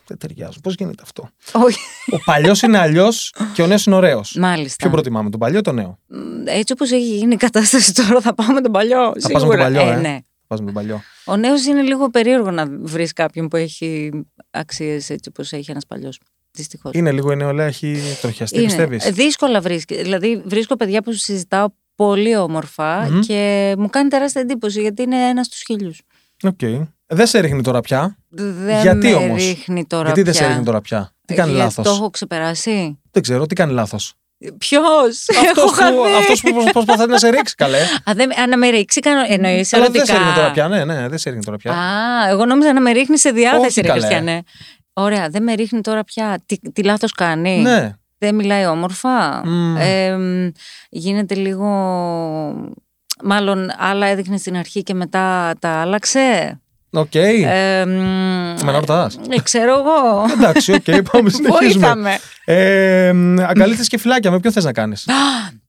Δεν 0.06 0.18
ταιριάζουν. 0.18 0.60
Πώς 0.62 0.74
γίνεται 0.74 1.02
αυτό; 1.02 1.30
Όχι. 1.52 1.78
Ο 2.10 2.18
παλιός 2.24 2.62
είναι 2.62 2.78
αλλιώς 2.78 3.34
και 3.54 3.62
ο 3.62 3.66
νέος 3.66 3.86
είναι 3.86 3.96
ωραίος. 3.96 4.36
Μάλιστα. 4.38 4.76
Ποιο 4.76 4.90
προτιμάμε, 4.90 5.30
τον 5.30 5.40
παλιό 5.40 5.58
ή 5.58 5.62
τον 5.62 5.74
νέο; 5.74 5.98
Μ, 6.06 6.16
Έτσι 6.46 6.72
όπως 6.72 6.90
έχει 6.90 7.16
γίνει 7.16 7.34
η 7.34 7.36
κατάσταση 7.36 7.94
τώρα, 7.94 8.20
θα 8.20 8.34
πάμε 8.34 8.60
τον 8.60 8.72
παλιό. 8.72 8.98
Θα 8.98 9.10
πας 9.12 9.22
με 9.22 9.30
τον 9.30 9.40
σίγουρα. 9.40 9.62
παλιό, 9.62 9.80
ε. 9.80 9.96
ναι. 9.96 10.18
Πας 10.46 10.58
με 10.58 10.64
τον 10.64 10.74
παλιό. 10.74 11.02
Ο 11.24 11.36
νέος 11.36 11.66
είναι 11.66 11.82
λίγο 11.82 12.10
περίεργο 12.10 12.50
να 12.50 12.66
βρεις 12.80 13.12
κάποιον 13.12 13.48
που 13.48 13.56
έχει 13.56 14.10
αξίες 14.50 15.10
έτσι 15.10 15.28
όπως 15.28 15.52
έχει 15.52 15.70
ένας 15.70 15.86
παλιός. 15.86 16.20
Δυστυχώς. 16.50 16.92
Είναι 16.94 17.12
λίγο 17.12 17.32
η 17.32 17.36
νεολαία, 17.36 17.66
εκτροχιαστεί, 17.66 18.62
πιστεύεις; 18.62 19.10
Δύσκολα 19.10 19.60
βρίσκει. 19.60 20.02
Δηλαδή, 20.02 20.42
βρίσκω 20.44 20.76
παιδιά 20.76 21.02
που 21.02 21.12
συζητάω 21.12 21.66
πολύ 21.94 22.36
όμορφα 22.36 23.10
Μμμ. 23.10 23.20
και 23.20 23.74
μου 23.78 23.90
κάνει 23.90 24.08
τεράστια 24.08 24.40
εντύπωση 24.40 24.80
γιατί 24.80 25.02
είναι 25.02 25.28
ένας 25.28 25.46
στους 25.46 25.56
χίλιους. 25.66 26.00
Οκ. 26.42 26.60
Δεν 27.10 27.26
σε 27.26 27.40
ρίχνει 27.40 27.62
τώρα 27.62 27.80
πια. 27.80 28.16
Δεν 28.28 28.80
Γιατί 28.80 29.08
με 29.08 29.14
όμως; 29.14 29.44
ρίχνει 29.46 29.86
τώρα 29.86 30.04
Γιατί 30.04 30.22
δεν 30.22 30.32
πια. 30.32 30.42
σε 30.42 30.48
ρίχνει 30.48 30.64
τώρα 30.64 30.80
πια; 30.80 31.12
Τι 31.26 31.34
κάνει 31.34 31.50
Γιατί 31.50 31.64
λάθος; 31.64 31.84
Το 31.84 31.90
έχω 31.90 32.10
ξεπεράσει. 32.10 32.98
Δεν 33.10 33.22
ξέρω, 33.22 33.46
τι 33.46 33.54
κάνει 33.54 33.72
λάθος; 33.72 34.14
Ποιος! 34.58 35.26
Αυτός 35.48 35.70
που, 35.70 36.04
αυτός 36.18 36.40
που 36.40 36.52
προσπ- 36.52 36.72
προσπαθεί 36.72 37.10
να 37.10 37.18
σε 37.18 37.28
ρίξει, 37.28 37.54
καλέ. 37.54 37.78
Α, 37.80 38.12
δεν, 38.14 38.40
α, 38.40 38.46
να 38.46 38.56
με 38.56 38.68
ρίξει, 38.68 39.00
κάνω, 39.00 39.24
εννοείς 39.28 39.72
Αλλά 39.72 39.84
δεν 39.84 39.94
ερωτικά. 39.94 40.16
σε 40.16 40.18
ρίχνει 40.22 40.34
τώρα 40.34 40.50
πια. 40.50 40.68
Ναι, 40.68 40.84
ναι, 40.84 41.08
δεν 41.08 41.18
σε 41.18 41.28
ρίχνει 41.28 41.44
τώρα 41.44 41.56
πια. 41.56 41.72
Α, 41.72 42.28
εγώ 42.28 42.44
νόμιζα 42.46 42.72
να 42.72 42.80
με 42.80 42.90
ρίχνει 42.92 43.18
σε 43.18 43.30
διάθεση, 43.30 43.64
Όχι, 43.66 43.80
ρε 43.80 43.88
καλέ. 43.88 44.00
Χριστιανέ. 44.00 44.42
Ωραία, 44.92 45.28
δεν 45.28 45.42
με 45.42 45.54
ρίχνει 45.54 45.80
τώρα 45.80 46.04
πια. 46.04 46.38
Τι, 46.46 46.56
τι 46.58 46.82
λάθος 46.82 47.12
κάνει; 47.12 47.58
Ναι. 47.58 47.92
Δεν 48.18 48.34
μιλάει 48.34 48.66
όμορφα; 48.66 49.42
Μμ. 49.46 49.76
Ε, 49.76 50.16
μ, 50.16 50.50
γίνεται 50.88 51.34
λίγο... 51.34 51.68
Μάλλον 53.24 53.68
άλλα 53.78 54.06
έδειχνε 54.06 54.36
στην 54.36 54.56
αρχή 54.56 54.82
και 54.82 54.94
μετά 54.94 55.54
τα 55.58 55.68
άλλαξε; 55.68 56.60
Οκ. 56.90 57.14
Ε, 57.14 57.84
μ, 57.86 57.90
Με 57.90 58.56
να 58.64 58.72
ρωτάς. 58.72 59.18
ε, 59.30 59.40
ξέρω 59.42 59.72
εγώ. 59.72 60.32
Εντάξει, 60.32 60.72
οκ, 60.72 61.02
πάμε 61.12 61.30
συνεχίζουμε. 61.36 61.86
Βοήθαμε. 61.86 62.18
Ε, 62.44 63.08
Αγκαλίτσες 63.48 63.88
και 63.88 63.98
φιλάκια, 63.98 64.30
με 64.30 64.40
ποιο 64.40 64.52
θες 64.52 64.64
να 64.64 64.72
κάνεις; 64.72 65.08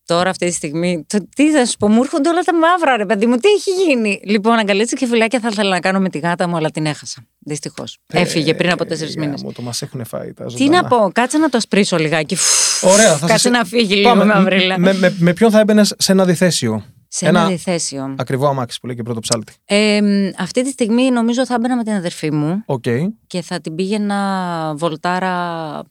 Τώρα 0.05 0.29
αυτή 0.29 0.45
τη 0.45 0.53
στιγμή, 0.53 1.05
το, 1.07 1.27
τι 1.35 1.51
θα 1.51 1.65
σου 1.65 1.77
πω, 1.79 1.87
μου 1.87 2.01
έρχονται 2.03 2.29
όλα 2.29 2.41
τα 2.41 2.53
μαύρα, 2.55 2.97
ρε 2.97 3.05
παιδί 3.05 3.25
μου, 3.25 3.35
τι 3.35 3.47
έχει 3.49 3.71
γίνει; 3.87 4.19
Λοιπόν, 4.25 4.57
αγκαλίτσα 4.57 4.95
και 4.95 5.05
φιλάκια 5.07 5.39
θα 5.39 5.47
ήθελα 5.51 5.69
να 5.69 5.79
κάνω 5.79 5.99
με 5.99 6.09
τη 6.09 6.17
γάτα 6.19 6.47
μου, 6.47 6.55
αλλά 6.57 6.69
την 6.69 6.85
έχασα. 6.85 7.23
Δυστυχώς. 7.39 7.97
Έφυγε 8.13 8.53
πριν 8.53 8.71
από 8.71 8.85
τέσσερις 8.85 9.15
μήνες. 9.17 9.43
Μου 9.43 9.51
το 9.51 9.61
μας 9.61 9.81
έχουν 9.81 10.05
φάει 10.05 10.33
τα 10.33 10.45
Τι 10.45 10.51
ζωντανά. 10.63 10.81
να 10.81 10.87
πω, 10.87 11.11
κάτσε 11.13 11.37
να 11.37 11.49
το 11.49 11.57
ασπρίσω 11.57 11.97
λιγάκι. 11.97 12.35
Φου, 12.35 12.87
Ωραία, 12.89 13.17
θα 13.17 13.27
Κάτσε 13.27 13.37
σας- 13.49 13.51
να 13.57 13.65
φύγει 13.65 13.95
λίγο 13.95 14.09
Πάμε. 14.09 14.25
μαυρίλα. 14.25 14.79
Με, 14.79 14.93
με, 14.93 15.15
με 15.19 15.33
ποιον 15.33 15.51
θα 15.51 15.59
έμπαινες 15.59 15.93
σε 15.97 16.11
ένα 16.11 16.25
διθέσιο; 16.25 16.83
Σε 17.11 17.27
ένα, 17.27 17.39
ένα- 17.39 17.49
διθέσιο. 17.49 18.15
Ακριβό 18.17 18.47
αμάξι 18.47 18.79
που 18.79 18.87
λέει 18.87 18.95
και 18.95 19.03
Πρωτοψάλτη. 19.03 19.53
Ε, 19.65 20.01
μ, 20.01 20.41
αυτή 20.41 20.63
τη 20.63 20.69
στιγμή 20.69 21.09
νομίζω 21.09 21.45
θα 21.45 21.53
έμπαινα 21.53 21.75
με 21.75 21.83
την 21.83 21.93
αδερφή 21.93 22.31
μου 22.31 22.63
Οκ. 22.65 22.83
και 23.27 23.41
θα 23.41 23.61
την 23.61 23.75
πήγαινα 23.75 24.73
βολτάρα 24.75 25.81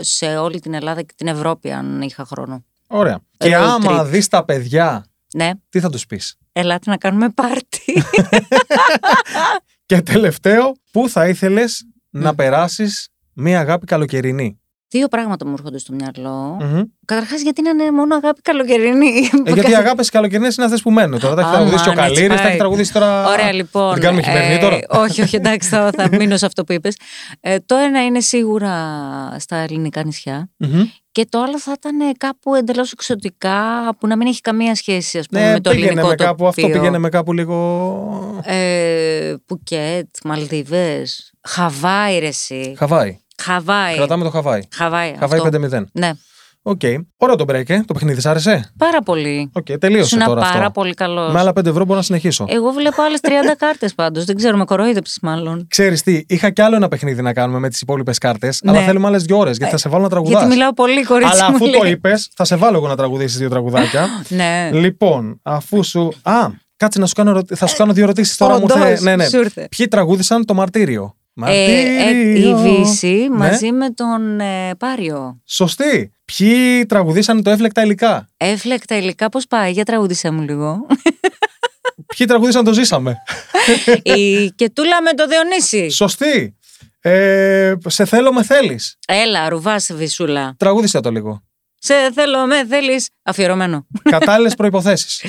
σε 0.00 0.36
όλη 0.36 0.60
την 0.60 0.74
Ελλάδα 0.74 1.02
και 1.02 1.12
την 1.16 1.26
Ευρώπη 1.26 1.72
αν 1.72 2.00
είχα 2.00 2.24
χρόνο. 2.24 2.64
Ωραία. 2.86 3.18
Και 3.36 3.48
Road 3.56 3.60
άμα 3.60 4.02
trip. 4.02 4.06
δεις 4.06 4.28
τα 4.28 4.44
παιδιά, 4.44 5.06
Ναι, 5.34 5.50
τι 5.68 5.80
θα 5.80 5.90
τους 5.90 6.06
πεις; 6.06 6.36
ελάτε 6.52 6.90
να 6.90 6.96
κάνουμε 6.96 7.30
πάρτι. 7.30 8.02
Και 9.86 10.00
τελευταίο, 10.02 10.72
πού 10.92 11.08
θα 11.08 11.28
ήθελες 11.28 11.86
να 12.10 12.34
περάσεις 12.34 13.08
μία 13.32 13.60
αγάπη 13.60 13.86
καλοκαιρινή; 13.86 14.60
Δύο 14.96 15.08
πράγματα 15.08 15.46
μου 15.46 15.52
έρχονται 15.58 15.78
στο 15.78 15.92
μυαλό. 15.94 16.56
Μμμ. 16.60 16.82
Καταρχάς, 17.04 17.40
γιατί 17.42 17.62
να 17.62 17.70
είναι 17.70 17.90
μόνο 17.90 18.14
αγάπη 18.16 18.40
καλοκαιρινή; 18.40 19.28
Ε, 19.44 19.52
γιατί 19.52 19.70
οι 19.70 19.74
αγάπες 19.74 20.10
καλοκαιρινές 20.10 20.56
είναι 20.56 20.64
αυτές 20.66 20.82
που 20.82 20.90
μένουν 20.90 21.20
τώρα. 21.20 21.34
Τα 21.34 21.40
έχει 21.40 21.50
Α, 21.50 21.52
τραγουδήσει 21.52 21.82
και 21.82 21.88
ο 21.88 21.92
μάνα, 21.92 22.06
έτσι 22.06 22.14
Καλήρη, 22.20 22.34
τα 22.36 22.40
πάει. 22.42 22.48
έχει 22.50 22.58
τραγουδήσει 22.58 22.92
τώρα. 22.92 23.28
Ωραία, 23.28 23.52
λοιπόν. 23.52 23.92
Την 23.92 24.02
κάνουμε 24.02 24.22
χειμερινή 24.22 24.58
τώρα. 24.58 24.78
όχι, 24.88 25.22
όχι, 25.22 25.36
εντάξει, 25.36 25.68
θα, 25.68 25.90
θα 25.96 26.08
μείνω 26.16 26.36
σε 26.36 26.46
αυτό 26.46 26.64
που 26.64 26.72
είπες. 26.72 26.96
Ε, 27.40 27.56
το 27.66 27.74
ένα 27.76 28.04
είναι 28.04 28.20
σίγουρα 28.20 28.74
στα 29.38 29.56
ελληνικά 29.56 30.04
νησιά. 30.04 30.50
Μμμ. 30.56 30.82
Και 31.12 31.26
το 31.28 31.42
άλλο 31.42 31.58
θα 31.58 31.72
ήταν 31.76 32.16
κάπου 32.18 32.54
εντελώς 32.54 32.92
εξωτικά, 32.92 33.60
που 34.00 34.06
να 34.06 34.16
μην 34.16 34.26
έχει 34.26 34.40
καμία 34.40 34.74
σχέση, 34.74 35.18
ας 35.18 35.26
πούμε, 35.26 35.40
Ναι, 35.46 35.52
με 35.52 35.60
το 35.60 35.70
πήγαινε 35.70 35.86
ελληνικό 35.88 36.08
με 36.08 36.14
κάπου, 36.14 36.46
αυτό 36.46 36.60
τοπίο. 36.60 36.76
πήγαινε 36.78 36.98
με 36.98 37.08
κάπου 37.08 37.32
λίγο. 37.32 38.40
Ε, 38.44 39.34
Πουκέτ, 39.46 40.06
Μαλδίβες, 40.24 41.32
Χαβάη, 41.48 42.18
ρε 42.18 42.26
εσύ. 42.26 42.74
Χαβάη. 42.78 43.18
Χαβάη. 43.42 43.94
Κρατάμε 43.96 44.24
το 44.24 44.30
Χαβάη. 44.30 44.60
Χαβάη. 44.74 45.14
Χαβάη 45.18 45.38
αυτό. 45.40 45.58
5-0. 45.78 45.84
Ναι. 45.92 46.10
Οκ. 46.68 46.80
Ωραίο 47.16 47.36
το 47.36 47.44
break, 47.48 47.68
ε. 47.70 47.80
Το 47.86 47.94
παιχνίδι 47.94 48.20
σ' 48.20 48.26
άρεσε; 48.26 48.70
Πάρα 48.78 49.02
πολύ. 49.02 49.50
Οκ, 49.54 49.66
τελείωσε 49.78 50.04
Ήσουν 50.16 50.28
τώρα 50.28 50.40
πάρα 50.40 50.58
αυτό. 50.58 50.70
πολύ 50.70 50.94
καλός. 50.94 51.32
Με 51.32 51.38
άλλα 51.38 51.52
5 51.52 51.66
ευρώ 51.66 51.84
μπορώ 51.84 51.98
να 51.98 52.02
συνεχίσω. 52.04 52.44
Εγώ 52.48 52.70
βλέπω 52.70 53.02
άλλες 53.02 53.18
30 53.22 53.28
κάρτες 53.58 53.94
πάντως. 53.94 54.24
Δεν 54.24 54.36
ξέρω, 54.36 54.56
με 54.56 54.64
κοροϊδέψεις 54.64 55.18
μάλλον. 55.22 55.66
Ξέρεις 55.70 56.02
τι, 56.02 56.22
είχα 56.28 56.50
κι 56.50 56.62
άλλο 56.62 56.76
ένα 56.76 56.88
παιχνίδι 56.88 57.22
να 57.22 57.32
κάνουμε 57.32 57.58
με 57.58 57.68
τις 57.68 57.80
υπόλοιπες 57.80 58.18
κάρτες, 58.18 58.60
Ναι. 58.62 58.70
αλλά 58.70 58.80
θέλουμε 58.86 59.06
άλλες 59.06 59.22
δύο 59.22 59.38
ώρες 59.38 59.56
γιατί 59.56 59.72
θα 59.72 59.78
σε 59.78 59.88
βάλω 59.88 60.02
να 60.02 60.08
τραγουδά. 60.08 60.38
Γιατί 60.38 60.46
μιλάω 60.52 60.72
πολύ, 60.74 61.04
κορίτσι 61.04 61.32
Αλλά 61.32 61.50
μου. 61.50 61.56
αφού 61.56 61.70
το 61.70 61.82
λέει. 61.82 61.90
είπες, 61.92 62.28
θα 62.36 62.44
σε 62.44 62.56
βάλω 62.56 62.76
εγώ 62.76 62.86
να 62.88 62.96
τραγουδήσεις 62.96 63.38
δύο 63.38 63.48
τραγουδάκια. 63.48 64.06
Ναι. 64.28 64.70
λοιπόν, 64.72 65.40
αφού 65.42 65.84
σου. 65.84 66.12
Α, 66.22 66.32
κάτσε 66.76 66.98
να 66.98 67.06
σου 67.06 67.14
κάνω, 67.14 67.30
ερωτη- 67.30 67.54
θα 67.56 67.66
σου 67.66 67.76
κάνω 67.76 67.92
δύο 67.92 68.02
ερωτήσεις 68.04 68.36
τώρα. 68.36 68.54
Μου 68.54 68.60
Όντως, 68.64 68.76
ήρθε- 68.88 69.00
ναι, 69.02 69.16
ναι. 69.16 69.28
σου 69.28 69.38
ήρθε. 69.38 69.68
Ποιοι 69.76 69.88
τραγούδησαν 69.88 70.44
το 70.44 70.54
μαρτύριο; 70.54 71.16
Ε, 71.44 71.52
ε, 71.52 71.80
η 71.80 72.04
Μαρτύριο. 72.04 72.56
Βίσση 72.56 73.06
Ναι. 73.30 73.36
μαζί 73.36 73.72
με 73.72 73.90
τον 73.90 74.40
ε, 74.40 74.74
Πάριο. 74.78 75.40
Σωστή. 75.44 76.12
Ποιοι 76.24 76.86
τραγουδήσαν 76.86 77.42
το 77.42 77.50
έφλεκτα 77.50 77.82
υλικά. 77.82 78.28
Έφλεκτα 78.36 78.96
υλικά, 78.96 79.28
πώς 79.28 79.46
πάει, 79.46 79.72
για 79.72 79.84
τραγούδισέ 79.84 80.30
μου 80.30 80.40
λίγο. 80.42 80.86
Ποιοι 82.16 82.26
τραγουδήσαν 82.26 82.64
το 82.64 82.72
ζήσαμε. 82.72 83.16
η 84.02 84.50
Κετούλα 84.50 85.02
με 85.02 85.12
το 85.12 85.26
Διονύση. 85.26 85.90
Σωστή. 85.90 86.56
Ε, 87.00 87.74
σε 87.86 88.04
θέλω 88.04 88.32
με 88.32 88.42
θέλεις. 88.42 88.98
Έλα, 89.06 89.48
ρουβάς 89.48 89.90
Βυσούλα. 89.94 90.54
Τραγούδισε 90.58 91.00
το 91.00 91.10
λίγο. 91.10 91.42
Σε 91.78 91.94
θέλω, 92.14 92.46
με 92.46 92.66
θέλεις. 92.66 93.08
Αφιερωμένο. 93.22 93.86
Κατάλληλες 94.02 94.54
προποθέσει. 94.54 95.28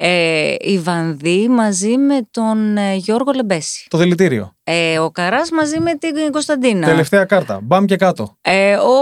Ε, 0.00 0.54
η 0.58 0.78
Βανδύ 0.78 1.48
μαζί 1.48 1.96
με 1.96 2.28
τον 2.30 2.76
ε, 2.76 2.94
Γιώργο 2.94 3.32
Λεμπέση. 3.32 3.86
το 3.90 3.98
δηλητήριο. 3.98 4.52
Ε, 4.64 4.98
ο 4.98 5.10
Καράς 5.10 5.50
μαζί 5.50 5.80
με 5.80 5.94
την 5.94 6.32
Κωνσταντίνα. 6.32 6.86
Τελευταία 6.86 7.24
κάρτα. 7.24 7.60
Μπαμ 7.62 7.84
και 7.84 7.96
κάτω. 7.96 8.36
Ε, 8.40 8.74
ο 8.76 8.92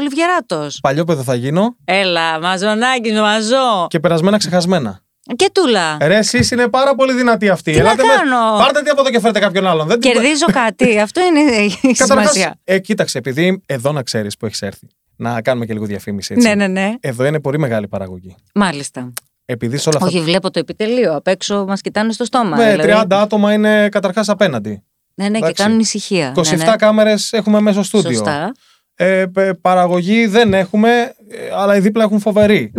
Λιβιεράτος. 0.00 0.78
Παλιό 0.82 1.04
παιδό 1.04 1.22
θα 1.22 1.34
γίνω 1.34 1.76
Έλα, 1.84 2.40
μαζονάκι, 2.40 3.12
μαζό. 3.12 3.86
και 3.88 4.00
περασμένα 4.00 4.36
ξεχασμένα. 4.36 5.00
Και 5.36 5.50
τούλα. 5.54 5.96
Ρε, 6.00 6.16
εσείς 6.16 6.50
είναι 6.50 6.68
πάρα 6.68 6.94
πολύ 6.94 7.12
δυνατή 7.12 7.48
αυτή. 7.48 7.72
Τι 7.72 7.78
να 7.78 7.94
με- 7.94 8.02
κάνω; 8.16 8.56
Πάρτε 8.58 8.82
τι 8.82 8.90
από 8.90 9.00
εδώ 9.00 9.10
και 9.10 9.20
φέρετε 9.20 9.38
κάποιον 9.38 9.66
άλλον. 9.66 9.86
Δεν 9.86 10.00
την- 10.00 10.12
Κερδίζω 10.12 10.46
κάτι. 10.52 10.98
Αυτό 11.06 11.20
είναι 11.20 11.40
η 11.40 11.70
Καταρχάς, 11.80 12.06
σημασία. 12.30 12.54
ε, 12.64 12.78
κοίταξε, 12.78 13.18
επειδή 13.18 13.62
εδώ 13.66 13.92
να 13.92 14.02
ξέρεις 14.02 14.36
που 14.36 14.46
έχεις 14.46 14.62
έρθει. 14.62 14.86
Να 15.20 15.42
κάνουμε 15.42 15.66
και 15.66 15.72
λίγο 15.72 15.84
διαφήμιση. 15.84 16.34
Έτσι. 16.34 16.48
Ναι, 16.48 16.54
ναι, 16.54 16.66
ναι. 16.66 16.94
Εδώ 17.00 17.24
είναι 17.24 17.40
πολύ 17.40 17.58
μεγάλη 17.58 17.88
παραγωγή. 17.88 18.34
Μάλιστα. 18.54 19.12
Επειδή 19.44 19.76
σε 19.76 19.88
όλα 19.88 19.98
αυτά. 20.02 20.08
Όχι, 20.16 20.20
βλέπω 20.24 20.50
το 20.50 20.58
επιτελείο. 20.58 21.14
Απ' 21.16 21.26
έξω 21.26 21.64
μας 21.68 21.80
κοιτάνε 21.80 22.12
στο 22.12 22.24
στόμα. 22.24 22.56
με 22.56 22.70
δηλαδή. 22.70 23.04
30 23.08 23.16
άτομα 23.20 23.52
είναι 23.52 23.88
καταρχάς 23.88 24.28
απέναντι. 24.28 24.82
Ναι, 25.14 25.24
ναι, 25.28 25.38
και 25.38 25.44
Εντάξει. 25.44 25.62
κάνουν 25.62 25.78
ησυχία. 25.80 26.32
27 26.36 26.56
ναι, 26.58 26.64
ναι. 26.64 26.76
κάμερες 26.76 27.32
έχουμε 27.32 27.60
μέσα 27.60 27.82
στο 27.82 27.98
στούντιο. 27.98 28.16
Σωστά. 28.18 28.52
Ε, 28.94 29.26
π- 29.26 29.54
παραγωγή 29.60 30.26
δεν 30.26 30.54
έχουμε, 30.54 30.90
ε, 31.30 31.54
αλλά 31.56 31.76
οι 31.76 31.80
δίπλα 31.80 32.02
έχουν 32.04 32.20
φοβερή. 32.20 32.72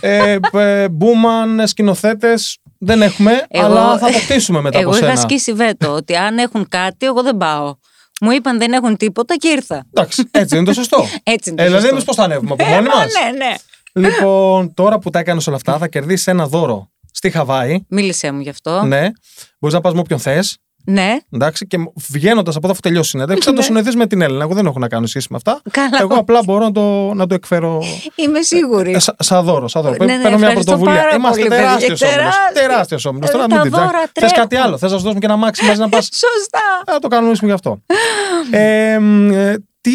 ε, 0.00 0.36
π- 0.52 0.90
μπούμαν, 0.90 1.66
σκηνοθέτες 1.66 2.58
δεν 2.78 3.02
έχουμε, 3.02 3.44
Εγώ- 3.48 3.64
αλλά 3.66 3.98
θα 3.98 4.06
αποκτήσουμε 4.06 4.60
μετά 4.60 4.78
Εγώ 4.78 4.88
από 4.88 4.96
είχα 4.98 5.06
σένα. 5.06 5.18
ασκήσει 5.18 5.52
βέτο 5.52 5.90
ότι 5.92 6.16
αν 6.16 6.38
έχουν 6.38 6.68
κάτι, 6.68 7.06
εγώ 7.06 7.22
δεν 7.22 7.36
πάω. 7.36 7.74
Μου 8.20 8.30
είπαν 8.30 8.58
δεν 8.58 8.72
έχουν 8.72 8.96
τίποτα 8.96 9.36
και 9.36 9.48
ήρθα. 9.48 9.84
Εντάξει, 9.92 10.28
έτσι 10.30 10.56
είναι 10.56 10.64
το 10.64 10.72
σωστό. 10.72 11.06
Έτσι 11.22 11.50
είναι. 11.50 11.62
ε, 11.62 11.64
το 11.64 11.70
δηλαδή, 11.70 11.72
σωστό. 11.72 11.88
εμείς 11.88 12.04
πώς 12.04 12.16
θα 12.16 12.22
ανέβουμε 12.24 12.52
από 12.52 12.64
Ε, 12.64 12.68
μόνοι 12.70 12.88
μα, 12.88 12.94
μας; 12.94 13.06
Ναι, 13.12 13.30
ναι. 13.36 13.54
λοιπόν, 14.08 14.74
τώρα 14.74 14.98
που 14.98 15.10
τα 15.10 15.18
έκανες 15.18 15.46
όλα 15.46 15.56
αυτά, 15.56 15.78
θα 15.78 15.88
κερδίσεις 15.88 16.26
ένα 16.26 16.46
δώρο 16.46 16.90
στη 17.12 17.30
Χαβάη. 17.30 17.84
Μίλησέ 17.88 18.30
μου 18.32 18.40
γι' 18.40 18.48
αυτό. 18.48 18.82
Ναι. 18.82 19.10
Μπορείς 19.58 19.76
να 19.76 19.80
πας 19.80 19.92
με 19.94 20.00
όποιον 20.00 20.18
θες. 20.18 20.58
Ναι. 20.84 21.16
Εντάξει, 21.30 21.66
και 21.66 21.76
βγαίνοντας 22.08 22.56
από 22.56 22.64
εδώ, 22.64 22.72
αφού 22.72 22.80
τελειώσει 22.80 23.06
η 23.08 23.10
συνέντευξη, 23.10 23.44
θα 23.48 23.50
το 23.54 23.58
Ναι. 23.60 23.64
συνεδρίσει 23.66 23.96
με 23.96 24.06
την 24.06 24.20
Έλληνα. 24.20 24.42
Εγώ 24.42 24.54
δεν 24.54 24.66
έχω 24.66 24.78
να 24.78 24.88
κάνω 24.88 25.06
σχέση 25.06 25.26
με 25.30 25.36
αυτά. 25.36 25.60
Καλά. 25.70 25.98
Εγώ 26.00 26.14
απλά 26.14 26.40
μπορώ 26.44 26.64
να 26.64 26.72
το, 26.72 27.14
να 27.14 27.26
το 27.26 27.34
εκφέρω 27.34 27.82
Είμαι 28.14 28.42
σίγουρη. 28.42 28.92
ε, 28.92 28.98
σα- 28.98 29.14
σαν 29.18 29.44
δώρο. 29.44 29.68
Σαν 29.68 29.82
δώρο. 29.82 30.04
Ναι, 30.04 30.16
ναι, 30.16 30.22
Παίρνω 30.22 30.36
μια 30.38 30.46
ευχαριστώ 30.46 30.70
πρωτοβουλία. 30.72 31.00
πάρα 31.02 31.14
Είμαστε 31.16 31.38
πολύ, 31.38 31.48
παιδιά. 31.50 31.64
τεράστιος 31.64 32.02
όμιλος. 32.02 32.16
Τεράστιο. 32.34 32.60
Τεράστιος 32.62 33.04
όμιλος. 33.04 33.28
Ε, 33.28 33.32
Τώρα 33.32 33.46
τα 33.46 33.54
μην 33.54 33.62
την 33.62 33.70
δώρα 33.80 34.02
Θες 34.12 34.32
κάτι 34.32 34.46
τρέχουν. 34.48 34.66
άλλο; 34.66 34.78
Θες 34.78 34.90
να 34.90 34.96
σου 34.96 35.02
δώσουμε 35.02 35.20
και 35.20 35.26
ένα 35.26 35.36
μάξι 35.36 35.64
μαζί 35.64 35.80
να 35.80 35.88
πας; 35.94 36.04
Σωστά. 36.12 36.60
Θα 36.86 36.98
το 36.98 37.08
κανονίσουμε 37.08 37.48
γι' 37.48 37.54
αυτό. 37.54 37.82
ε, 38.50 38.98
μ, 38.98 39.32
ε, 39.32 39.64
τι 39.80 39.90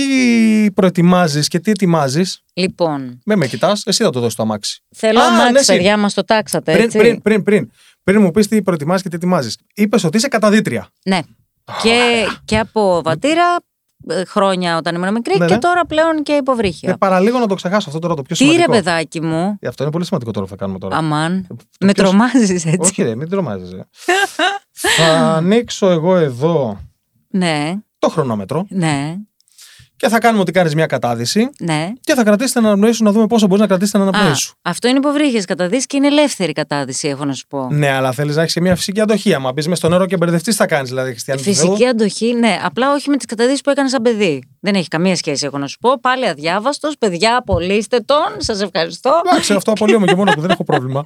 προετοιμάζεις 0.73 1.47
και 1.47 1.59
τι 1.59 1.71
ετοιμάζεις; 1.71 2.41
Λοιπόν, 2.53 3.21
Με 3.25 3.35
με 3.35 3.47
κοιτάς, 3.47 3.83
εσύ 3.85 4.03
θα 4.03 4.09
το 4.09 4.19
δώσεις 4.19 4.35
το 4.35 4.43
αμάξι. 4.43 4.83
θέλω 4.95 5.19
Α, 5.19 5.23
αμάξι, 5.25 5.51
ναι, 5.51 5.59
εσύ. 5.59 5.73
παιδιά, 5.75 5.97
μας 5.97 6.13
το 6.13 6.23
τάξατε, 6.23 6.71
Πριν, 6.71 6.83
έτσι. 6.83 6.97
πριν, 6.97 7.21
πριν, 7.21 7.43
πριν, 7.43 7.69
πριν 7.69 7.71
μου 8.13 8.31
πεις 8.31 8.47
τι 8.47 8.61
προετοιμάζει 8.61 9.03
και 9.03 9.09
τι 9.09 9.15
ετοιμάζεις. 9.15 9.57
Είπες 9.75 10.03
ότι 10.03 10.17
είσαι 10.17 10.27
καταδίτρια. 10.27 10.87
Ναι. 11.05 11.19
Και, 11.83 12.25
και 12.45 12.57
από 12.59 13.01
βατήρα 13.03 13.55
ε, 14.07 14.25
χρόνια 14.25 14.77
όταν 14.77 14.95
ήμουν 14.95 15.11
μικρή 15.13 15.37
Ναι, 15.37 15.45
και 15.45 15.53
ναι. 15.53 15.59
τώρα 15.59 15.85
πλέον 15.85 16.23
και 16.23 16.31
Ε, 16.31 16.35
υποβρύχια. 16.35 16.97
παραλίγο 16.97 17.39
να 17.39 17.47
το 17.47 17.55
ξεχάσω 17.55 17.85
αυτό 17.89 17.99
τώρα 17.99 18.13
το 18.15 18.21
πιο 18.21 18.35
Τι 18.35 18.43
ρε 18.43 18.49
σημαντικό. 18.51 18.71
παιδάκι 18.71 19.21
μου, 19.21 19.57
Ε, 19.59 19.67
Αυτό 19.67 19.83
είναι 19.83 19.91
πολύ 19.91 20.05
σημαντικό 20.05 20.31
τώρα 20.31 20.45
που 20.45 20.51
θα 20.51 20.57
κάνουμε 20.57 20.79
τώρα. 20.79 20.97
αμάν, 20.97 21.45
Το 21.47 21.55
με 21.79 21.91
πιο- 21.91 22.03
τρομάζεις 22.03 22.49
έτσι. 22.49 22.77
Όχι, 22.79 23.03
ρε, 23.03 23.15
μην 23.15 23.29
τρομάζεσαι. 23.29 23.87
θα 24.71 25.33
ανοίξω 25.35 25.89
εγώ 25.89 26.15
εδώ 26.15 26.79
Ναι, 27.29 27.73
το 27.99 28.09
χρονόμετρο 28.09 28.65
ναι, 28.69 29.15
και 29.97 30.08
θα 30.08 30.19
κάνουμε 30.19 30.41
ότι 30.41 30.51
κάνεις 30.51 30.75
μια 30.75 30.86
κατάδυση 30.86 31.49
ναι. 31.60 31.91
και 32.01 32.13
θα 32.13 32.23
κρατήσεις 32.23 32.51
την 32.53 32.65
αναπνοή 32.65 32.91
σου 32.91 33.03
να 33.03 33.12
δούμε 33.12 33.27
πόσο 33.27 33.45
μπορείς 33.47 33.62
να 33.62 33.67
κρατήσεις 33.67 33.91
την 33.93 34.01
αναπνοή 34.01 34.31
Α, 34.31 34.36
σου. 34.36 34.53
αυτό 34.62 34.88
είναι 34.88 34.97
υποβρύχε 34.97 35.41
καταδύσεις 35.41 35.86
και 35.86 35.97
είναι 35.97 36.08
ελεύθερη 36.08 36.51
κατάδυση, 36.51 37.08
έχω 37.08 37.25
να 37.25 37.34
σου 37.34 37.47
πω. 37.47 37.67
Ναι, 37.71 37.89
αλλά 37.89 38.12
θέλεις 38.12 38.36
να 38.36 38.41
έχεις 38.41 38.53
και 38.53 38.62
μια 38.62 38.75
φυσική 38.75 39.01
αντοχή. 39.01 39.34
Άμα 39.34 39.51
μπεις 39.51 39.67
μες 39.67 39.77
στο 39.77 39.89
νερό 39.89 40.05
και 40.05 40.17
μπερδευτείς, 40.17 40.55
θα 40.55 40.65
κάνεις 40.65 40.89
δηλαδή 40.89 41.10
χριστιανή 41.12 41.41
του 41.41 41.53
Θεού. 41.53 41.65
Φυσική 41.65 41.86
αντοχή, 41.86 42.34
ναι. 42.34 42.60
Απλά 42.63 42.93
όχι 42.93 43.10
με 43.10 43.15
τις 43.17 43.25
καταδύσεις 43.25 43.62
που 43.62 43.69
έκανα 43.69 43.89
σαν 43.89 44.01
παιδί. 44.01 44.43
Δεν 44.60 44.75
έχει 44.75 44.88
καμία 44.88 45.15
σχέση, 45.15 45.45
έχω 45.45 45.58
να 45.58 45.67
σου 45.67 45.77
πω. 45.79 45.99
Πάλι 45.99 46.27
αδιάβαστος. 46.27 46.95
Παιδιά, 46.99 47.38
απολύστε 47.38 47.99
τον. 47.99 48.17
Σας 48.38 48.62
ευχαριστώ. 48.62 49.21
Εντάξει, 49.25 49.53
αυτό 49.53 49.71
απολύομαι 49.71 50.05
και 50.05 50.15
μόνο 50.15 50.31
που 50.31 50.41
δεν 50.41 50.49
έχω 50.49 50.63
πρόβλημα. 50.63 51.05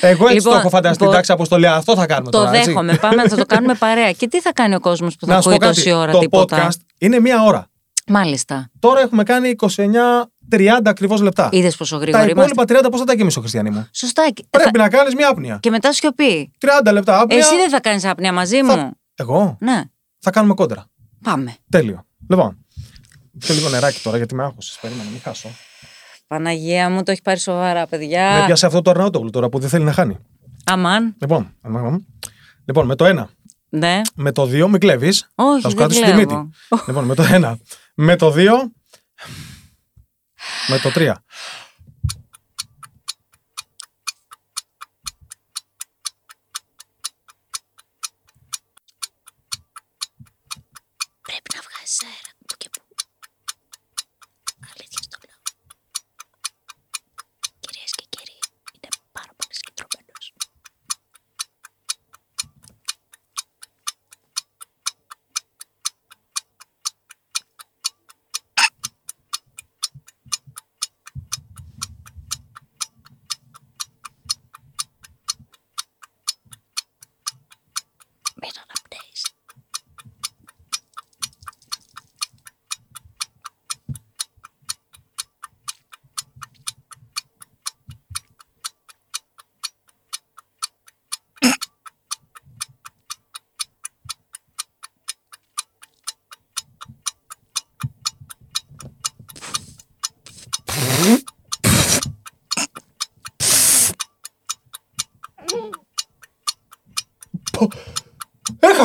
Εγώ 0.00 0.22
έτσι 0.24 0.34
Λοιπόν, 0.34 0.52
το 0.52 0.58
έχω 0.58 0.68
φανταστεί. 0.68 1.04
μπο- 1.04 1.10
Εντάξει, 1.10 1.32
αποστολή, 1.32 1.66
αυτό 1.66 1.96
θα 1.96 2.06
κάνουμε 2.06 2.30
Το 2.30 2.38
τώρα. 2.38 2.50
έτσι. 2.56 2.64
δέχομαι. 2.70 2.94
Πάμε, 3.00 3.28
θα 3.28 3.36
το 3.36 3.46
κάνουμε 3.46 3.74
παρέα. 3.74 4.12
Και 4.12 4.28
τι 4.28 4.40
θα 4.40 4.52
κάνει 4.52 4.74
ο 4.74 4.80
κόσμος 4.80 5.16
που 5.16 5.26
θα 5.26 5.34
Να 5.34 5.40
σου 5.40 5.48
ακούει 5.48 5.60
πω 5.60 5.66
κάτι. 5.66 5.76
τόση 5.76 5.92
ώρα 5.92 6.12
το 6.12 6.18
τίποτα; 6.18 6.66
podcast 6.68 6.76
είναι 6.98 7.20
μία 7.20 7.42
ώρα. 7.42 7.68
Μάλιστα. 8.06 8.70
Τώρα 8.78 9.00
έχουμε 9.00 9.22
κάνει 9.22 9.54
29-30 9.58 10.80
ακριβώς 10.84 11.20
λεπτά. 11.20 11.48
Είδες 11.52 11.76
πόσο 11.76 11.96
Τα 11.96 12.02
γρήγορα 12.02 12.24
είμαστε. 12.30 12.50
υπόλοιπα 12.52 12.88
30 12.88 12.90
πώ 12.90 12.98
θα 12.98 13.04
τα 13.04 13.14
γεμίσω, 13.14 13.40
Χριστιανή 13.40 13.70
μου; 13.70 13.88
Σωστά. 13.92 14.30
Και- 14.30 14.44
Πρέπει 14.50 14.78
να 14.78 14.88
κάνεις 14.88 15.14
μια 15.14 15.28
άπνοια. 15.28 15.58
Και 15.62 15.70
μετά 15.70 15.92
σιωπή. 15.92 16.50
30 16.58 16.92
λεπτά 16.92 17.20
άπνοια. 17.20 17.38
Εσύ 17.40 17.56
δεν 17.56 17.70
θα 17.70 17.80
κάνεις 17.80 18.04
άπνοια 18.04 18.32
μαζί 18.32 18.60
Θα- 18.64 18.76
μου; 18.76 18.90
Εγώ; 19.14 19.56
Ναι. 19.60 19.82
θα 20.18 20.30
κάνουμε 20.30 20.54
κόντρα. 20.54 20.86
Πάμε. 21.22 21.56
Τέλειο. 21.70 22.06
Λοιπόν. 22.28 22.58
Πιο 23.38 23.54
λίγο 23.54 23.68
νεράκι 23.68 24.00
τώρα 24.02 24.16
γιατί 24.16 24.34
με 24.34 24.44
άκουσες. 24.44 24.78
Περίμενα, 24.80 25.08
μην 25.10 25.20
χάσω. 25.20 25.48
Παναγία 26.26 26.90
μου, 26.90 27.02
το 27.02 27.10
έχει 27.10 27.22
πάρει 27.22 27.38
σοβαρά, 27.38 27.80
Με 27.80 27.86
παιδιά. 27.90 28.42
πιάσε 28.46 28.66
αυτό 28.66 28.82
το 28.82 28.90
Αρναούτογλου 28.90 29.30
τώρα 29.30 29.48
που 29.48 29.58
δεν 29.58 29.68
θέλει 29.68 29.84
να 29.84 29.92
χάνει. 29.92 30.18
Αμάν. 30.64 31.14
Λοιπόν, 31.20 31.54
αμάν. 31.62 32.06
λοιπόν 32.64 32.86
με 32.86 32.94
το 32.94 33.04
1. 33.04 33.28
Ναι. 33.68 34.00
Με 34.14 34.32
το 34.32 34.42
2 34.46 34.68
μην 34.68 34.80
κλέβεις. 34.80 35.28
Όχι, 35.34 35.60
Θα 35.62 35.68
σου 35.68 35.76
δεν 35.76 35.76
κρατήσω 35.76 36.00
τη 36.04 36.10
κλέβω. 36.12 36.38
μύτη. 36.42 36.82
λοιπόν, 36.86 37.04
με 37.04 37.14
το 37.14 37.22
1. 37.22 37.56
Με 37.94 38.16
το 38.16 38.32
2. 38.36 38.48
Με 40.68 40.78
το 40.78 40.90
3. 40.94 41.12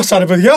Έχασα 0.00 0.18
ρε 0.18 0.24
παιδιά. 0.26 0.52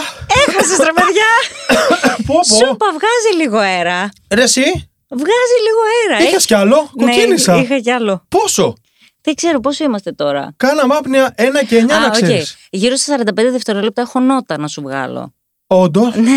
Έχασες 0.48 0.78
ρε 0.78 0.92
παιδιά! 0.94 1.32
πω, 2.28 2.34
πω. 2.48 2.56
Σούπα, 2.56 2.86
βγάζει 2.90 3.42
λίγο 3.42 3.58
αέρα. 3.58 4.10
Ρε 4.34 4.44
εσύ; 4.44 4.62
Βγάζει 5.10 5.58
λίγο 5.68 5.80
αέρα. 6.12 6.30
Είχες 6.30 6.46
κι 6.46 6.54
άλλο, 6.54 6.90
κοκκίνησα. 6.98 7.56
Ναι, 7.56 7.62
είχα 7.62 7.80
κι 7.80 7.92
άλλο. 7.92 8.26
Πόσο; 8.30 8.74
Δεν 9.22 9.36
ξέρω 9.36 9.60
πόσο 9.60 9.84
είμαστε 9.84 10.12
τώρα. 10.12 10.54
Κάναμε 10.58 10.96
άπνοια 10.96 11.34
1 11.38 11.42
και 11.68 11.80
9 11.84 11.86
να 11.86 12.06
οκ. 12.06 12.12
ξέρεις. 12.12 12.56
Γύρω 12.70 12.96
στα 12.96 13.18
45 13.18 13.24
δευτερόλεπτα 13.52 14.02
έχω 14.02 14.20
νότα 14.20 14.58
να 14.58 14.68
σου 14.68 14.82
βγάλω. 14.82 15.34
Όντως; 15.68 16.16
Ναι. 16.16 16.32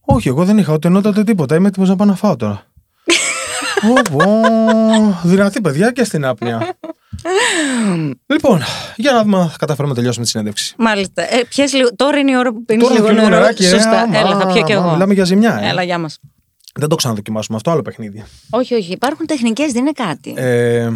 Όχι, 0.00 0.28
εγώ 0.28 0.44
δεν 0.44 0.58
είχα 0.58 0.72
ούτε 0.72 0.88
νότα 0.88 1.08
ούτε 1.08 1.24
τίποτα. 1.24 1.54
Είμαι 1.54 1.68
έτοιμος 1.68 1.88
να 1.88 1.96
πάω 1.96 2.06
να 2.06 2.14
φάω 2.14 2.36
τώρα. 2.36 2.66
Ω, 3.90 4.02
πω. 4.16 4.42
Δυνατή 5.22 5.60
παιδιά 5.60 5.90
και 5.90 6.04
στην 6.04 6.24
άπνοια. 6.24 6.76
Λοιπόν, 8.26 8.62
για 8.96 9.12
να 9.12 9.22
δούμε 9.22 9.38
αν 9.38 9.48
θα 9.50 9.56
καταφέρουμε 9.58 9.88
να 9.88 9.98
τελειώσουμε 9.98 10.24
τη 10.24 10.30
συνέντευξη. 10.30 10.74
Μάλιστα. 10.78 11.22
Ε, 11.34 11.44
πιες 11.48 11.72
λίγο... 11.72 11.94
Τώρα 11.96 12.18
είναι 12.18 12.30
η 12.30 12.36
ώρα 12.36 12.52
που 12.52 12.64
πίνεις 12.64 12.82
Τώρα 12.82 12.94
λίγο 12.94 13.06
πιω 13.06 13.16
νερό. 13.16 13.28
νεράκι, 13.28 13.62
ρε, 13.62 13.68
Σωστά. 13.68 14.00
άμα, 14.00 14.18
Έλα, 14.18 14.38
θα 14.38 14.46
πιω 14.46 14.62
κι 14.62 14.72
άμα, 14.72 14.82
εγώ. 14.84 14.92
Μιλάμε 14.92 15.14
για 15.14 15.24
ζημιά. 15.24 15.60
Ε. 15.62 15.68
Έλα, 15.68 15.82
γεια 15.82 15.98
μας. 15.98 16.18
Δεν 16.74 16.88
το 16.88 16.94
ξαναδοκιμάσουμε 16.96 17.56
αυτό, 17.56 17.70
άλλο 17.70 17.82
παιχνίδι. 17.82 18.24
Όχι, 18.50 18.74
όχι. 18.74 18.92
Υπάρχουν 18.92 19.26
τεχνικές, 19.26 19.72
δεν 19.72 19.82
είναι 19.82 19.92
κάτι. 19.92 20.34
Ε, 20.36 20.90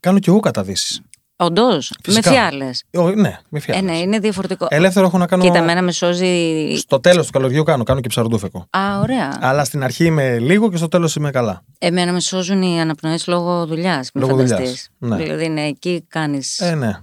κάνω 0.00 0.18
κι 0.18 0.28
εγώ 0.28 0.40
καταδύσεις. 0.40 1.00
Όντως. 1.36 1.90
Με 1.90 1.96
φυσικά. 2.12 2.30
φιάλες. 2.30 2.84
ναι, 3.14 3.38
με 3.48 3.58
Ε, 3.58 3.60
φιάλες. 3.60 3.82
ναι, 3.82 3.98
είναι 3.98 4.18
διαφορετικό. 4.18 4.66
Ελεύθερο 4.70 5.06
έχω 5.06 5.18
να 5.18 5.26
κάνω. 5.26 5.42
Κοίτα, 5.44 5.58
εμένα 5.58 5.82
με 5.82 5.92
σώζει. 5.92 6.74
Στο 6.76 7.00
τέλος 7.00 7.26
του 7.26 7.32
καλοκαιριού 7.32 7.62
κάνω, 7.62 7.82
κάνω 7.84 8.00
και 8.00 8.08
ψαροντούφεκο. 8.08 8.66
Α, 8.70 8.98
ωραία. 9.02 9.38
Αλλά 9.40 9.64
στην 9.64 9.82
αρχή 9.84 10.04
είμαι 10.04 10.38
λίγο 10.38 10.70
και 10.70 10.76
στο 10.76 10.88
τέλος 10.88 11.14
είμαι 11.14 11.30
καλά. 11.30 11.64
Εμένα 11.78 12.12
με 12.12 12.20
σώζουν 12.20 12.62
οι 12.62 12.80
αναπνοές 12.80 13.26
λόγω 13.26 13.66
δουλειάς. 13.66 14.10
Λόγω 14.14 14.36
Λόγω 14.36 14.46
δουλειάς, 14.46 14.88
ναι. 14.98 15.16
Δηλαδή, 15.16 15.48
ναι, 15.48 15.66
εκεί 15.66 16.04
κάνεις 16.08 16.60
Ε, 16.60 16.74
ναι. 16.74 16.98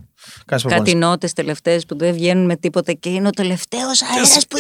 Κάνεις 0.46 0.66
κάτι 0.66 0.96
νότες 0.96 1.34
τελευταίες 1.34 1.86
που 1.86 1.98
δεν 1.98 2.14
βγαίνουν 2.14 2.46
με 2.46 2.56
τίποτα 2.56 2.94
και 2.94 3.10
είναι 3.10 3.28
ο 3.28 3.30
τελευταίος 3.32 4.02
αέρας 4.04 4.46
που. 4.48 4.58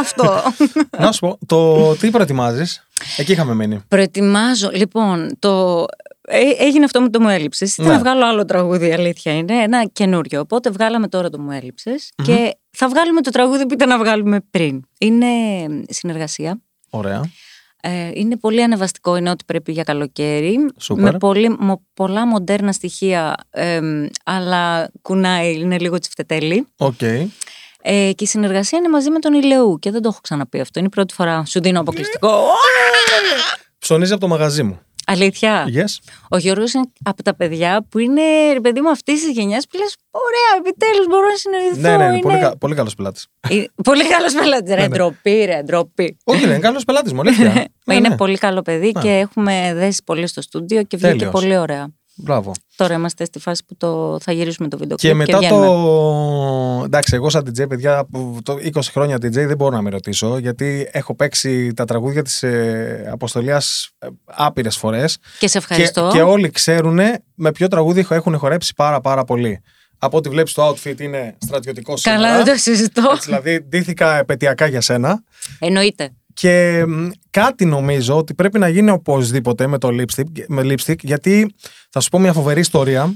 Αυτό. 0.00 0.42
Να 1.04 1.12
σου 1.12 1.20
πω, 1.20 1.38
το 1.46 1.94
τι 1.96 2.10
προετοιμάζεις; 2.10 2.86
Εκεί 3.16 3.32
είχαμε 3.32 3.54
μείνει. 3.54 3.80
Προετοιμάζω. 3.88 4.70
Λοιπόν, 4.72 5.36
το. 5.38 5.84
Έ- 6.28 6.60
Έγινε 6.60 6.84
αυτό 6.84 7.00
με 7.00 7.08
το 7.08 7.20
μου 7.20 7.28
έλειψες. 7.28 7.72
Ήταν 7.72 7.86
Ναι. 7.86 7.92
να 7.92 7.98
βγάλω 7.98 8.26
άλλο 8.26 8.44
τραγούδι, 8.44 8.88
η 8.88 8.92
αλήθεια 8.92 9.32
είναι. 9.36 9.62
Ένα 9.62 9.84
καινούριο. 9.92 10.40
Οπότε 10.40 10.70
βγάλαμε 10.70 11.08
τώρα 11.08 11.30
το 11.30 11.38
μου 11.40 11.50
έλειψες 11.50 12.10
και 12.22 12.56
θα 12.70 12.88
βγάλουμε 12.88 13.20
το 13.20 13.30
τραγούδι 13.30 13.66
που 13.66 13.74
ήταν 13.74 13.88
να 13.88 13.98
βγάλουμε 13.98 14.40
πριν. 14.50 14.82
Είναι 14.98 15.26
συνεργασία. 15.88 16.60
Ωραία. 16.90 17.20
Ε, 17.86 18.10
είναι 18.14 18.36
πολύ 18.36 18.62
ανεβαστικό, 18.62 19.16
είναι 19.16 19.30
ό,τι 19.30 19.44
πρέπει 19.44 19.72
για 19.72 19.82
καλοκαίρι. 19.82 20.56
Σούπερ. 20.78 21.12
Με 21.12 21.18
πολύ, 21.18 21.56
μο- 21.58 21.86
πολλά 21.94 22.26
μοντέρνα 22.26 22.72
στοιχεία, 22.72 23.34
εμ, 23.50 24.06
αλλά 24.24 24.90
κουνάει, 25.02 25.54
είναι 25.54 25.78
λίγο 25.78 25.98
τσιφτετέλι. 25.98 26.66
Οκ. 26.76 27.02
Ε, 27.02 28.12
και 28.12 28.24
η 28.24 28.26
συνεργασία 28.26 28.78
είναι 28.78 28.88
μαζί 28.88 29.10
με 29.10 29.18
τον 29.18 29.32
Ηλαιού 29.34 29.78
και 29.78 29.90
δεν 29.90 30.02
το 30.02 30.08
έχω 30.08 30.18
ξαναπεί 30.22 30.60
αυτό. 30.60 30.78
Είναι 30.78 30.88
η 30.88 30.94
πρώτη 30.94 31.14
φορά. 31.14 31.44
Σου 31.46 31.60
δίνω 31.60 31.80
αποκλειστικό. 31.80 32.44
Ψωνίζει 33.78 34.12
από 34.12 34.20
το 34.20 34.28
μαγαζί 34.28 34.62
μου. 34.62 34.80
Αλήθεια; 35.06 35.64
Yes. 35.74 36.12
Ο 36.30 36.36
Γιώργος 36.38 36.72
είναι 36.72 36.84
από 37.04 37.22
τα 37.22 37.34
παιδιά 37.36 37.86
που 37.88 37.98
είναι 37.98 38.22
ρε 38.52 38.60
παιδί 38.60 38.80
μου 38.80 38.90
αυτής 38.90 39.20
της 39.22 39.30
γενιάς 39.30 39.66
που 39.66 39.78
λες: 39.78 39.96
Ωραία, 40.10 40.66
επιτέλους 40.66 41.06
μπορώ 41.06 41.26
να 41.26 41.36
συνεννοηθώ. 41.36 41.80
Ναι, 41.80 41.96
ναι, 41.96 41.96
ναι, 41.96 42.12
είναι... 42.12 42.20
πολύ, 42.20 42.38
κα, 42.38 42.56
πολύ 42.58 42.74
καλός 42.74 42.94
πελάτης. 42.94 43.26
Ε, 43.48 43.64
πολύ 43.84 44.06
καλός 44.06 44.32
πελάτης. 44.34 44.74
Ρε, 44.74 44.80
ναι. 44.80 44.88
ντροπή, 44.88 45.44
ρε, 45.44 45.62
ντροπή. 45.64 46.16
Όχι, 46.24 46.44
είναι 46.44 46.58
καλός 46.58 46.84
πελάτης 46.84 47.12
μου, 47.12 47.20
αλήθεια. 47.20 47.50
Μα 47.86 47.92
Ναι, 47.92 47.94
είναι 47.94 48.08
ναι. 48.08 48.16
πολύ 48.16 48.38
καλό 48.38 48.62
παιδί 48.62 48.90
Ναι. 48.94 49.00
και 49.00 49.08
έχουμε 49.10 49.72
δέσει 49.74 50.02
πολύ 50.04 50.26
στο 50.26 50.42
στούντιο 50.42 50.82
και 50.82 50.96
βγήκε 50.96 51.12
Τέλειος. 51.12 51.30
πολύ 51.32 51.56
ωραία. 51.58 51.88
Μπράβο. 52.16 52.52
Τώρα 52.76 52.94
είμαστε 52.94 53.24
στη 53.24 53.38
φάση 53.38 53.64
που 53.64 53.76
το... 53.76 54.18
θα 54.22 54.32
γυρίσουμε 54.32 54.68
το 54.68 54.78
βίντεο 54.78 54.96
Και 54.96 55.08
κλιπ 55.08 55.18
μετά 55.26 55.38
βγαίνουμε. 55.38 55.66
το. 55.66 56.82
Εντάξει, 56.84 57.14
εγώ 57.14 57.30
σαν 57.30 57.42
DJ, 57.48 57.68
παιδιά, 57.68 58.06
που 58.12 58.38
το 58.42 58.56
20 58.74 58.80
χρόνια 58.90 59.16
DJ 59.16 59.30
δεν 59.30 59.56
μπορώ 59.56 59.76
να 59.76 59.82
με 59.82 59.90
ρωτήσω, 59.90 60.38
γιατί 60.38 60.88
έχω 60.92 61.14
παίξει 61.14 61.72
τα 61.74 61.84
τραγούδια 61.84 62.22
της 62.22 62.42
ε, 62.42 63.08
Αποστολία 63.12 63.62
άπειρες 64.24 64.76
φορές. 64.76 65.18
Και 65.38 65.48
σε 65.48 65.52
Και, 65.52 65.58
ευχαριστώ. 65.58 66.10
και 66.12 66.22
όλοι 66.22 66.50
ξέρουν 66.50 66.98
με 67.34 67.52
ποιο 67.52 67.68
τραγούδι 67.68 68.06
έχουν 68.10 68.38
χορέψει 68.38 68.72
πάρα 68.76 69.00
πάρα 69.00 69.24
πολύ. 69.24 69.62
Από 69.98 70.16
ό,τι 70.16 70.28
βλέπεις 70.28 70.52
το 70.52 70.68
outfit 70.68 71.00
είναι 71.00 71.36
στρατιωτικό 71.38 71.96
σήμερα. 71.96 72.20
Καλά, 72.22 72.36
δεν 72.44 72.54
το 72.54 72.60
συζητώ. 72.60 73.10
Έτσι, 73.14 73.24
δηλαδή, 73.26 73.60
ντύθηκα 73.68 74.18
επαιτειακά 74.18 74.66
για 74.66 74.80
σένα. 74.80 75.22
Εννοείται. 75.58 76.10
Και 76.34 76.84
μ, 76.88 77.08
κάτι 77.30 77.64
νομίζω 77.64 78.16
ότι 78.16 78.34
πρέπει 78.34 78.58
να 78.58 78.68
γίνει 78.68 78.90
οπωσδήποτε 78.90 79.66
με 79.66 79.78
το 79.78 79.88
lipstick, 79.88 80.44
με 80.48 80.62
lipstick 80.64 80.98
γιατί 81.02 81.54
θα 81.90 82.00
σου 82.00 82.08
πω 82.08 82.18
μια 82.18 82.32
φοβερή 82.32 82.60
ιστορία. 82.60 83.14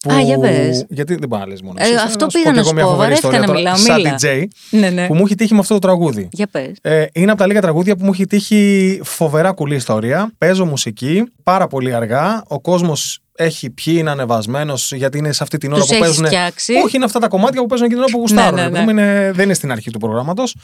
Που... 0.00 0.12
Α, 0.12 0.20
για 0.20 0.38
πες. 0.38 0.84
Γιατί 0.88 1.14
δεν 1.14 1.28
πάει 1.28 1.40
να 1.40 1.46
λες 1.46 1.62
μόνος 1.62 1.80
Ε, 1.80 1.84
εσύ. 1.84 1.94
αυτό 1.94 2.24
Θα 2.24 2.30
σου 2.30 2.38
πήγα 2.38 2.50
πω 2.50 2.50
να 2.50 2.52
κι 2.52 2.58
εγώ 2.60 2.68
σου 2.68 2.74
μια 2.74 2.84
πω. 2.84 2.90
φοβερή 2.90 3.12
Βαρέθηκα 3.14 3.28
ιστορία 3.28 3.38
να 3.40 3.46
τώρα, 3.46 3.58
μιλάω, 3.58 3.76
Σαν 3.76 3.96
μίλα. 3.96 4.16
DJ 4.18 4.44
Ναι, 4.70 4.90
ναι. 4.90 5.06
που 5.06 5.14
μου 5.14 5.22
έχει 5.24 5.34
τύχει 5.34 5.52
με 5.54 5.58
αυτό 5.60 5.74
το 5.74 5.80
τραγούδι. 5.80 6.28
Για 6.32 6.46
πες. 6.46 6.72
Ε, 6.82 7.04
είναι 7.12 7.30
από 7.30 7.40
τα 7.40 7.46
λίγα 7.46 7.60
τραγούδια 7.60 7.96
που 7.96 8.04
μου 8.04 8.10
έχει 8.12 8.26
τύχει 8.26 9.00
φοβερά 9.04 9.52
κουλή 9.52 9.74
ιστορία. 9.74 10.32
Παίζω 10.38 10.64
μουσική 10.64 11.24
πάρα 11.42 11.66
πολύ 11.66 11.94
αργά. 11.94 12.42
Ο 12.48 12.60
κόσμος 12.60 13.20
έχει 13.42 13.70
πιει, 13.70 13.94
είναι 13.98 14.10
ανεβασμένος 14.10 14.92
γιατί 14.92 15.18
είναι 15.18 15.32
σε 15.32 15.42
αυτή 15.42 15.58
την 15.58 15.72
ώρα 15.72 15.80
Τους 15.80 15.88
που 15.88 15.94
έχεις 15.94 16.06
παίζουν. 16.06 16.26
φτιάξει; 16.26 16.72
Όχι, 16.84 16.96
είναι 16.96 17.04
αυτά 17.04 17.18
τα 17.18 17.28
κομμάτια 17.28 17.60
που 17.60 17.66
παίζουν 17.66 17.86
εκείνη 17.86 18.00
την 18.00 18.08
ώρα 18.14 18.18
που 18.18 18.26
γουστάρουν. 18.28 18.54
ναι, 18.54 18.62
ρε 18.62 18.68
ναι. 18.68 18.72
παιδί 18.72 18.84
μου, 18.84 18.90
είναι- 18.90 19.30
δεν 19.34 19.44
είναι 19.44 19.54
στην 19.54 19.72
αρχή 19.72 19.90
του 19.90 19.98
προγράμματος. 19.98 20.54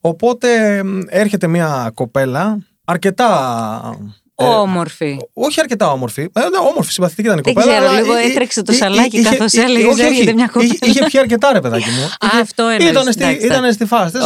Οπότε 0.00 0.82
μ, 0.84 0.98
έρχεται 1.08 1.46
μια 1.46 1.90
κοπέλα 1.94 2.58
αρκετά. 2.84 3.98
ε, 4.38 4.44
Όμορφη. 4.44 5.16
όχι 5.32 5.60
αρκετά 5.60 5.92
όμορφη. 5.92 6.20
Ε, 6.22 6.40
ναι, 6.40 6.58
όμορφη, 6.70 6.92
συμπαθητική 6.92 7.26
ήταν 7.28 7.38
η 7.38 7.40
Δεν 7.44 7.54
κοπέλα. 7.54 7.72
ξέρω, 7.72 7.88
αλλά 7.90 8.00
λίγο 8.00 8.18
εί- 8.18 8.22
εί- 8.24 8.30
έτρεξε 8.30 8.62
το 8.62 8.72
εί- 8.72 8.76
σαλάκι 8.76 9.16
είχε- 9.18 9.28
καθώς 9.28 9.52
εί- 9.52 9.58
έλεγες, 9.58 9.84
όχι, 9.86 9.92
όχι, 10.02 10.02
έρχεται 10.02 10.32
μια 10.32 10.46
κοπέλα. 10.46 10.72
είχε- 10.74 10.86
Είχε 10.90 11.04
πιει 11.04 11.20
αρκετά, 11.20 11.52
ρε 11.52 11.60
παιδάκι 11.60 11.88
μου. 11.90 12.08
Είχε- 12.22 12.40
αυτό 12.42 12.62
εννοείς, 12.62 12.90
Ήταν 12.90 13.12
στη, 13.12 13.22
εντάξει, 13.22 13.44
ήταν 13.46 13.56
εντάξει. 13.58 13.72
στη 13.74 13.84
φάση. 13.84 14.16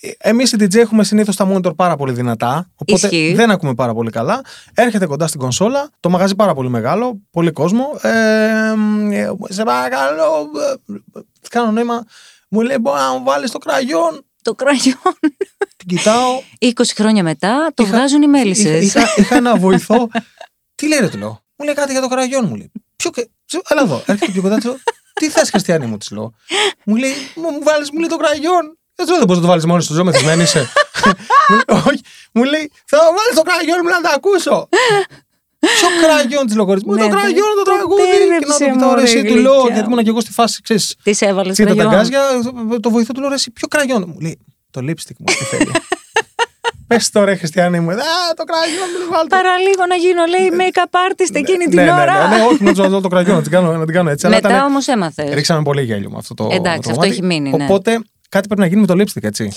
Τέλος 0.00 0.14
Ωραία. 0.14 0.14
πάντων, 0.18 0.36
Εμείς 0.36 0.52
οι 0.52 0.56
DJ 0.60 0.74
έχουμε 0.76 1.04
συνήθως 1.04 1.36
τα 1.36 1.52
monitor 1.52 1.76
πάρα 1.76 1.96
πολύ 1.96 2.12
δυνατά. 2.12 2.70
Οπότε 2.76 3.06
Ισχύει. 3.06 3.32
δεν 3.36 3.50
ακούμε 3.50 3.74
πάρα 3.74 3.94
πολύ 3.94 4.10
καλά. 4.10 4.40
Έρχεται 4.74 5.06
κοντά 5.06 5.26
στην 5.26 5.40
κονσόλα. 5.40 5.90
Το 6.00 6.08
μαγαζί 6.10 6.34
πάρα 6.34 6.54
πολύ 6.54 6.68
μεγάλο. 6.68 7.20
Πολύ 7.30 7.50
κόσμο. 7.50 7.98
Ε, 8.02 8.10
ε, 9.12 9.30
σε 9.48 9.62
παρακαλώ. 9.62 10.50
ε, 10.88 10.92
ε, 11.18 11.20
κάνω 11.50 11.70
νόημα. 11.70 12.04
Μου 12.50 12.60
λέει: 12.60 12.76
Μπορεί 12.80 12.98
να 13.00 13.12
μου 13.18 13.24
βάλεις 13.24 13.50
το 13.50 13.58
κραγιόν; 13.58 14.24
Το 14.42 14.54
κραγιόν. 14.54 14.96
Την 15.76 15.88
κοιτάω. 15.88 16.42
20 16.58 16.70
χρόνια 16.94 17.22
μετά 17.22 17.70
το 17.74 17.82
Είχα- 17.82 17.92
βγάζουν 17.96 18.22
οι 18.22 18.26
Είχα, 18.28 18.38
μέλισσες. 18.38 18.84
είχα, 18.84 19.00
είχα 19.16 19.36
ένα 19.36 19.56
βοηθό. 19.56 20.08
Τι 20.74 20.88
λέει, 20.88 20.98
ρε, 20.98 21.08
του 21.08 21.18
λέω; 21.18 21.42
Μου 21.56 21.64
λέει 21.64 21.74
κάτι 21.74 21.92
για 21.92 22.00
το 22.00 22.08
κραγιόν, 22.08 22.46
μου 22.48 22.54
λέει. 22.56 22.72
Ποιο 22.96 23.10
και. 23.10 23.28
σε- 23.44 23.62
Έλα 23.68 23.82
εδώ. 23.82 24.02
Έρχεται 24.06 24.32
πιο 24.32 24.42
κοντά, 24.42 24.54
της 24.56 24.64
λέω. 24.64 24.76
Τι 25.12 25.28
θες, 25.28 25.50
Χριστιανή 25.50 25.86
μου, 25.86 25.96
της 25.96 26.10
λέω. 26.10 26.32
Μου 26.84 26.96
λέει, 26.96 27.12
μου, 27.36 27.50
μου 27.50 27.62
βάλεις, 27.62 27.90
μου 27.90 27.98
λέει 27.98 28.08
το 28.08 28.16
κραγιόν. 28.16 28.78
Δεν 28.98 29.04
ξέρω, 29.06 29.18
δεν 29.18 29.26
μπορεί 29.26 29.38
να 29.40 29.44
το 29.46 29.50
βάλεις 29.52 29.64
μόνος 29.70 29.84
στο 29.84 29.94
ζώο, 29.94 30.04
μεθυσμένη 30.04 30.42
είσαι. 30.42 30.62
Μου 31.48 31.54
λέει, 31.66 31.78
Όχι, 31.90 32.00
μου 32.32 32.44
λέει, 32.52 32.64
θα 32.92 32.98
βάλεις 33.16 33.34
το 33.40 33.42
κραγιόν 33.48 33.78
μου 33.82 33.88
να 33.96 34.00
το 34.04 34.10
ακούσω. 34.16 34.68
Ποιο 35.78 35.88
κραγιόν 36.02 36.46
της 36.46 36.54
λέω, 36.56 36.66
κορίτσι 36.70 36.88
μου, 36.88 36.94
Ναι, 36.94 37.00
το 37.00 37.06
ναι. 37.08 37.14
κραγιόν, 37.20 37.50
το 37.58 37.62
Το 37.62 37.70
τραγούδι. 37.70 38.02
Και 38.02 38.08
να 38.08 38.26
πέρεψε, 38.26 38.64
το 38.64 38.70
κοιτάω, 38.72 38.78
ρε, 38.78 38.84
μωρέ, 38.94 39.02
εσύ, 39.02 39.18
του 39.30 39.36
λέω, 39.44 39.52
γλυκιά. 39.54 39.74
γιατί 39.74 39.88
ήμουν 39.90 40.02
και 40.04 40.10
εγώ 40.14 40.20
στη 40.20 40.32
φάση, 40.32 40.62
ξέρεις. 40.62 40.84
Τις 41.02 41.20
έβαλες 41.20 41.52
Τσίτα 41.54 41.68
τα 41.68 41.74
κραγιόν. 41.74 41.94
γκάζια, 42.00 42.22
το 42.80 42.90
βοηθό 42.90 43.12
του 43.12 43.20
λέω, 43.20 43.28
ρε, 43.28 43.34
εσύ, 43.34 43.50
ποιο 43.50 43.66
κραγιόν. 43.68 44.04
Μου 44.08 44.18
λέει, 44.20 44.38
το 44.70 44.80
lipstick 44.86 45.16
μου, 45.18 45.24
τι 45.38 45.44
θέλει. 45.52 45.70
Πες 46.88 47.10
τώρα, 47.10 47.36
Χριστιανή 47.36 47.80
μου, 47.80 47.90
Α, 47.90 47.94
το 48.36 48.44
κραγιόν 48.50 48.88
μου, 49.04 49.12
βάλτε. 49.14 49.28
Παραλίγο 49.36 49.84
να 49.88 49.94
γίνω, 49.94 50.22
λέει, 50.34 50.46
make-up 50.60 50.92
artist 51.06 51.34
εκείνη 51.42 51.64
την 51.64 51.74
ναι, 51.78 51.84
ναι, 51.84 51.92
ώρα. 51.92 52.28
ναι, 52.28 52.36
ναι, 52.36 52.42
όχι, 52.44 52.62
να 52.64 52.70
τους 52.72 52.80
βάλω 52.80 53.00
το 53.00 53.08
κραγιόν, 53.08 53.36
να 53.36 53.42
την 53.42 53.50
κάνω, 53.50 53.72
να 53.76 53.84
την 53.84 53.94
κάνω 53.94 54.10
έτσι. 54.10 54.26
αλλά 54.26 54.34
Μετά 54.34 54.48
ήταν- 54.48 54.64
όμως 54.64 54.86
έμαθες. 54.86 55.34
Ρίξαμε 55.34 55.62
πολύ 55.62 55.82
γέλιο 55.82 56.10
με 56.10 56.16
αυτό 56.18 56.34
το. 56.34 56.48
Εντάξει, 56.52 56.62
το 56.80 56.90
αυτό 56.90 56.90
κομμάτι. 56.92 57.08
έχει 57.10 57.22
μείνει, 57.22 57.50
ναι. 57.56 57.64
Οπότε 57.64 58.00
κάτι 58.28 58.46
πρέπει 58.46 58.60
να 58.60 58.66
γίνει 58.66 58.80
με 58.80 58.86
το 58.86 58.94
lipstick, 58.94 59.22
έτσι. 59.22 59.52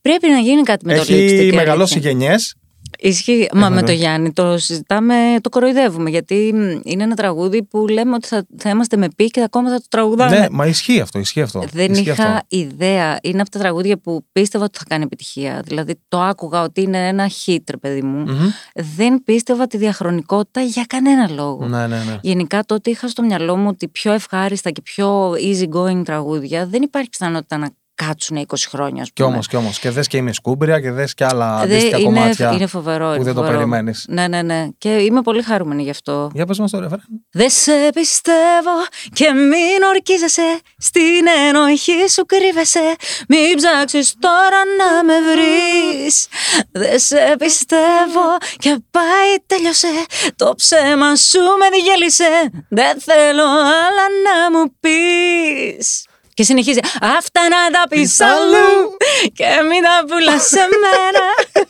Πρέπει 0.00 0.28
να 0.28 0.38
γίνει 0.38 0.62
κάτι 0.62 0.86
με 0.86 0.94
το 0.94 1.00
έχει 1.00 1.12
lipstick. 1.12 1.52
η 1.52 1.56
μεγαλώσει 1.56 1.94
αλήθεια. 1.94 2.10
γενιές. 2.10 2.54
Ισχύει. 2.98 3.48
Μα 3.52 3.60
με 3.60 3.68
βέβαια. 3.68 3.82
το 3.82 3.92
Γιάννη 3.92 4.32
το 4.32 4.58
συζητάμε, 4.58 5.14
το 5.40 5.48
κοροϊδεύουμε. 5.48 6.10
Γιατί 6.10 6.52
μ, 6.54 6.80
είναι 6.84 7.02
ένα 7.02 7.14
τραγούδι 7.14 7.62
που 7.62 7.88
λέμε 7.88 8.14
ότι 8.14 8.26
θα, 8.26 8.46
θα 8.56 8.70
είμαστε 8.70 8.96
με 8.96 9.08
πι 9.16 9.26
και 9.26 9.42
ακόμα 9.42 9.70
θα 9.70 9.76
το 9.76 9.84
τραγουδάμε. 9.88 10.38
Ναι, 10.38 10.46
μα 10.50 10.66
ισχύει 10.66 11.00
αυτό. 11.00 11.18
Ισχύει 11.18 11.40
αυτό. 11.40 11.64
Δεν 11.72 11.92
ισχύει 11.92 12.10
είχα 12.10 12.24
αυτό. 12.24 12.46
ιδέα. 12.48 13.18
Είναι 13.22 13.40
από 13.40 13.50
τα 13.50 13.58
τραγούδια 13.58 13.98
που 13.98 14.26
πίστευα 14.32 14.64
ότι 14.64 14.78
θα 14.78 14.84
κάνει 14.88 15.04
επιτυχία. 15.04 15.62
Δηλαδή 15.64 16.00
το 16.08 16.20
άκουγα 16.20 16.62
ότι 16.62 16.80
είναι 16.80 17.08
ένα 17.08 17.30
hit, 17.46 17.62
ρε 17.70 17.76
παιδί 17.76 18.02
μου. 18.02 18.18
Μμμ. 18.18 18.50
Δεν 18.74 19.22
πίστευα 19.24 19.66
τη 19.66 19.76
διαχρονικότητα 19.76 20.60
για 20.60 20.84
κανένα 20.86 21.30
λόγο. 21.30 21.66
Ναι, 21.66 21.86
ναι, 21.86 21.96
ναι. 21.96 22.18
Γενικά 22.22 22.64
τότε 22.64 22.90
είχα 22.90 23.08
στο 23.08 23.22
μυαλό 23.22 23.56
μου 23.56 23.68
ότι 23.68 23.88
πιο 23.88 24.12
ευχάριστα 24.12 24.70
και 24.70 24.82
πιο 24.82 25.30
easy 25.30 25.68
going 25.74 26.04
τραγούδια 26.04 26.66
δεν 26.66 26.82
υπάρχει 26.82 27.08
πιθανότητα 27.08 27.56
να 27.56 27.70
κάτσουν 27.94 28.36
20 28.36 28.54
χρόνια, 28.68 29.02
ας 29.02 29.08
Κι 29.12 29.22
πούμε. 29.22 29.32
όμως, 29.32 29.46
κι 29.48 29.56
όμως. 29.56 29.78
Και 29.78 29.90
δες 29.90 30.06
και 30.06 30.16
είμαι 30.16 30.32
σκούμπρια 30.32 30.80
και 30.80 30.90
δες 30.90 31.14
και 31.14 31.24
άλλα 31.24 31.56
Δε- 31.56 31.62
αντίστοιχα 31.62 31.98
είναι, 31.98 32.04
κομμάτια. 32.20 32.52
είναι 32.52 32.66
φοβερό. 32.66 33.06
που 33.08 33.14
είναι 33.14 33.24
δεν 33.24 33.34
το 33.34 33.40
φοβερό. 33.40 33.56
περιμένεις. 33.58 34.04
Ναι, 34.08 34.28
ναι, 34.28 34.42
ναι. 34.42 34.66
Και 34.78 34.88
είμαι 34.96 35.22
πολύ 35.22 35.42
χαρούμενη 35.42 35.82
γι' 35.82 35.90
αυτό. 35.90 36.30
Για 36.34 36.46
πες 36.46 36.58
μας 36.58 36.70
το 36.70 36.80
ρεφρέν. 36.80 37.02
Δεν 37.30 37.50
σε 37.50 37.72
πιστεύω 37.94 38.70
και 39.12 39.32
μην 39.32 39.82
ορκίζεσαι 39.88 40.58
Στην 40.78 41.26
ενοχή 41.48 42.08
σου 42.10 42.24
κρύβεσαι 42.26 42.94
Μην 43.28 43.56
ψάξεις 43.56 44.14
τώρα 44.18 44.60
να 44.78 45.04
με 45.04 45.14
βρεις 45.32 46.26
Δεν 46.72 46.98
σε 46.98 47.34
πιστεύω 47.38 48.26
και 48.58 48.78
πάει 48.90 49.30
τέλειωσε 49.46 49.88
Το 50.36 50.54
ψέμα 50.56 51.16
σου 51.16 51.38
με 51.40 51.68
διέλυσε 51.82 52.50
Δεν 52.68 53.00
θέλω 53.00 53.46
άλλα 53.86 54.06
να 54.26 54.58
μου 54.58 54.76
πεις 54.80 56.06
και 56.34 56.42
συνεχίζει 56.42 56.80
Αυτά 57.00 57.40
να 57.48 57.78
τα 57.78 57.88
πεις 57.88 58.20
αλλού 58.20 58.96
Και 59.34 59.46
μην 59.68 59.82
τα 59.82 60.04
πουλάς 60.08 60.46
σε 60.46 60.68
μένα 60.80 61.24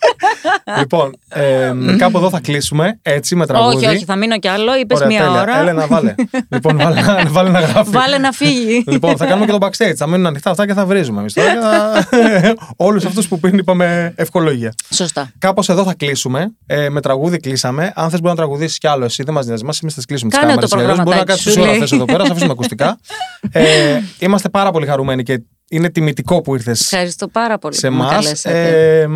λοιπόν, 0.79 1.17
ε, 1.29 1.73
κάπου 1.99 2.19
εδώ 2.19 2.31
θα 2.31 2.41
κλείσουμε 2.41 2.99
έτσι 3.03 3.37
με 3.37 3.47
τραγούδι. 3.47 3.77
Όχι, 3.77 3.87
όχι, 3.87 4.05
θα 4.05 4.17
μείνω 4.17 4.39
κι 4.39 4.49
άλλο. 4.49 4.77
Είπες 4.77 4.97
Ωραία, 4.97 5.09
μία 5.09 5.21
τέλεια. 5.25 5.41
ώρα. 5.41 5.59
Έλενα, 5.59 5.87
βάλε. 5.87 6.15
λοιπόν, 6.55 6.77
βάλε, 6.77 7.01
να- 7.01 7.25
βάλε 7.29 7.51
να 7.51 7.61
γράφει. 7.61 7.91
Βάλε 7.91 8.19
να 8.19 8.33
φύγει. 8.33 8.85
Λοιπόν, 8.87 9.17
θα 9.17 9.27
κάνουμε 9.27 9.47
και 9.47 9.53
το 9.53 9.59
backstage. 9.67 9.95
Θα 9.97 10.07
μείνουν 10.07 10.27
ανοιχτά 10.27 10.51
αυτά 10.51 10.67
και 10.67 10.73
θα 10.75 10.87
βρίζουμε 10.87 11.21
εμείς 11.21 11.33
τώρα. 11.33 11.53
Όλους 12.77 13.05
αυτούς 13.05 13.29
που 13.29 13.41
πριν 13.41 13.59
είπαμε 13.59 14.13
ευχολόγια. 14.17 14.75
Σωστά. 14.91 15.31
Κάπως 15.39 15.69
εδώ 15.69 15.85
θα 15.85 15.95
κλείσουμε. 15.95 16.55
Ε, 16.67 16.89
με 16.89 17.01
τραγούδι 17.01 17.37
κλείσαμε. 17.39 17.93
Αν 17.95 18.11
θες, 18.11 18.21
μπορεί 18.21 18.31
να 18.31 18.37
τραγουδήσει 18.37 18.79
κι 18.79 18.87
άλλο. 18.87 19.05
Εσύ 19.05 19.23
δεν 19.23 19.35
μας 19.35 19.47
νοιάζει. 19.47 19.63
Εμείς 19.65 19.79
θα 19.81 19.97
τις 19.97 20.05
κλείσουμε 20.07 20.31
τις 20.31 20.39
Κάνε 20.39 20.51
κάμερες. 20.51 20.71
το 20.71 20.77
Μπορεί 20.77 20.89
να 20.89 20.95
προγραμματάκι 20.95 21.31
κάτσεις 21.31 21.53
σου, 21.53 21.61
ώρα 21.61 21.71
λέει. 21.71 21.79
θες 21.81 21.93
εδώ 21.93 22.05
πέρα, 22.05 22.25
θα 22.25 22.31
αφήσουμε 22.31 22.53
ακουστικά. 22.53 22.99
Ε, 23.53 23.65
είμαστε 24.19 24.49
πάρα 24.49 24.71
πολύ 24.71 24.87
χαρούμενοι 24.87 25.23
και 25.23 25.43
είναι 25.71 25.91
τιμητικό 25.91 26.41
που 26.41 26.55
ήρθες 26.55 26.81
Ευχαριστώ 26.81 27.29
πάρα 27.29 27.59
πολύ 27.59 27.75
σε 27.77 27.89
που 27.89 27.95
με 27.95 28.01
εμά. 28.01 28.11
καλέσατε. 28.11 29.09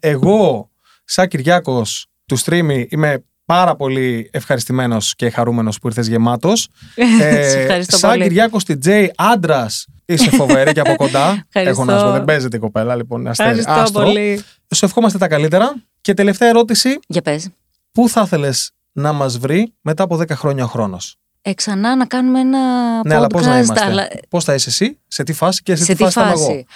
εγώ, 0.00 0.70
σαν 1.04 1.28
Κυριάκος 1.28 2.06
του 2.26 2.38
Streamy, 2.44 2.84
είμαι 2.88 3.24
πάρα 3.44 3.76
πολύ 3.76 4.28
ευχαριστημένος 4.32 5.14
και 5.14 5.30
χαρούμενος 5.30 5.78
που 5.78 5.86
ήρθες 5.86 6.06
γεμάτος. 6.06 6.68
Σε 7.50 7.58
ευχαριστώ 7.60 7.96
σαν 7.96 8.10
πολύ. 8.10 8.22
Κυριάκος 8.22 8.62
DJ, 8.68 9.06
άντρας, 9.16 9.86
είσαι 10.04 10.30
φοβερή 10.30 10.72
και 10.72 10.80
από 10.80 10.94
κοντά. 10.94 11.46
Έχω 11.52 11.84
να 11.84 11.98
σου 11.98 12.04
πω, 12.04 12.10
δεν 12.12 12.24
παίζεται 12.24 12.56
η 12.56 12.60
κοπέλα, 12.60 12.96
λοιπόν. 12.96 13.20
είναι 13.20 13.30
αστέρι. 13.30 13.58
Ευχαριστώ 13.58 13.82
Άστρο. 13.82 14.02
πολύ. 14.04 14.42
Σου 14.74 14.84
ευχόμαστε 14.84 15.18
τα 15.18 15.28
καλύτερα. 15.28 15.74
Και 16.00 16.14
τελευταία 16.14 16.48
ερώτηση, 16.48 16.98
Για 17.06 17.22
πες. 17.22 17.48
πού 17.92 18.08
θα 18.08 18.22
ήθελε 18.24 18.50
να 18.92 19.12
μας 19.12 19.38
βρει 19.38 19.72
μετά 19.80 20.02
από 20.02 20.16
10 20.16 20.28
χρόνια 20.30 20.64
ο 20.64 20.66
χρόνος; 20.66 21.16
Ε, 21.44 21.54
ξανά 21.54 21.96
να 21.96 22.06
κάνουμε 22.06 22.40
ένα 22.40 22.60
Ναι, 23.04 23.14
αλλά 23.14 23.26
πώς 23.26 23.46
να 23.46 23.52
podcast, 23.60 23.64
είμαστε; 23.64 23.84
αλλά- 23.84 24.08
Πώς 24.28 24.44
θα 24.44 24.54
είσαι 24.54 24.68
εσύ, 24.68 24.98
σε 25.08 25.22
τι 25.22 25.32
φάση 25.32 25.62
και 25.62 25.76
σε, 25.76 25.84
σε 25.84 25.94
τι 25.94 26.02
φάση 26.02 26.12
θα 26.12 26.22
είμαι 26.22 26.30
εγώ; 26.32 26.44
φάση. 26.46 26.66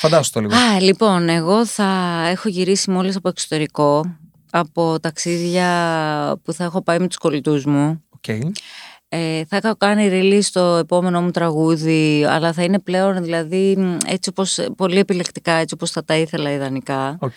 Φαντάσου 0.00 0.30
το 0.30 0.40
λίγο. 0.40 0.54
Α, 0.54 0.80
λοιπόν, 0.80 1.28
εγώ 1.28 1.66
θα 1.66 2.22
έχω 2.30 2.48
γυρίσει 2.48 2.90
μόλις 2.90 3.16
από 3.16 3.28
εξωτερικό, 3.28 4.16
από 4.50 5.00
ταξίδια 5.00 5.68
που 6.42 6.52
θα 6.52 6.64
έχω 6.64 6.82
πάει 6.82 6.98
με 6.98 7.06
τους 7.06 7.16
κολλητούς 7.16 7.64
μου. 7.64 8.02
Οκ. 8.08 8.28
Ε, 9.08 9.44
θα 9.48 9.56
έχω 9.56 9.76
κάνει 9.76 10.08
release 10.12 10.48
το 10.52 10.60
επόμενο 10.64 11.22
μου 11.22 11.30
τραγούδι, 11.30 12.24
αλλά 12.28 12.52
θα 12.52 12.62
είναι 12.62 12.78
πλέον 12.78 13.22
δηλαδή 13.22 13.76
μ, 13.78 13.96
έτσι 14.06 14.28
όπως, 14.28 14.58
πολύ 14.76 14.98
επιλεκτικά, 14.98 15.52
έτσι 15.52 15.74
όπως 15.74 15.90
θα 15.90 16.04
τα 16.04 16.16
ήθελα 16.16 16.52
ιδανικά. 16.52 17.16
Οκ. 17.20 17.36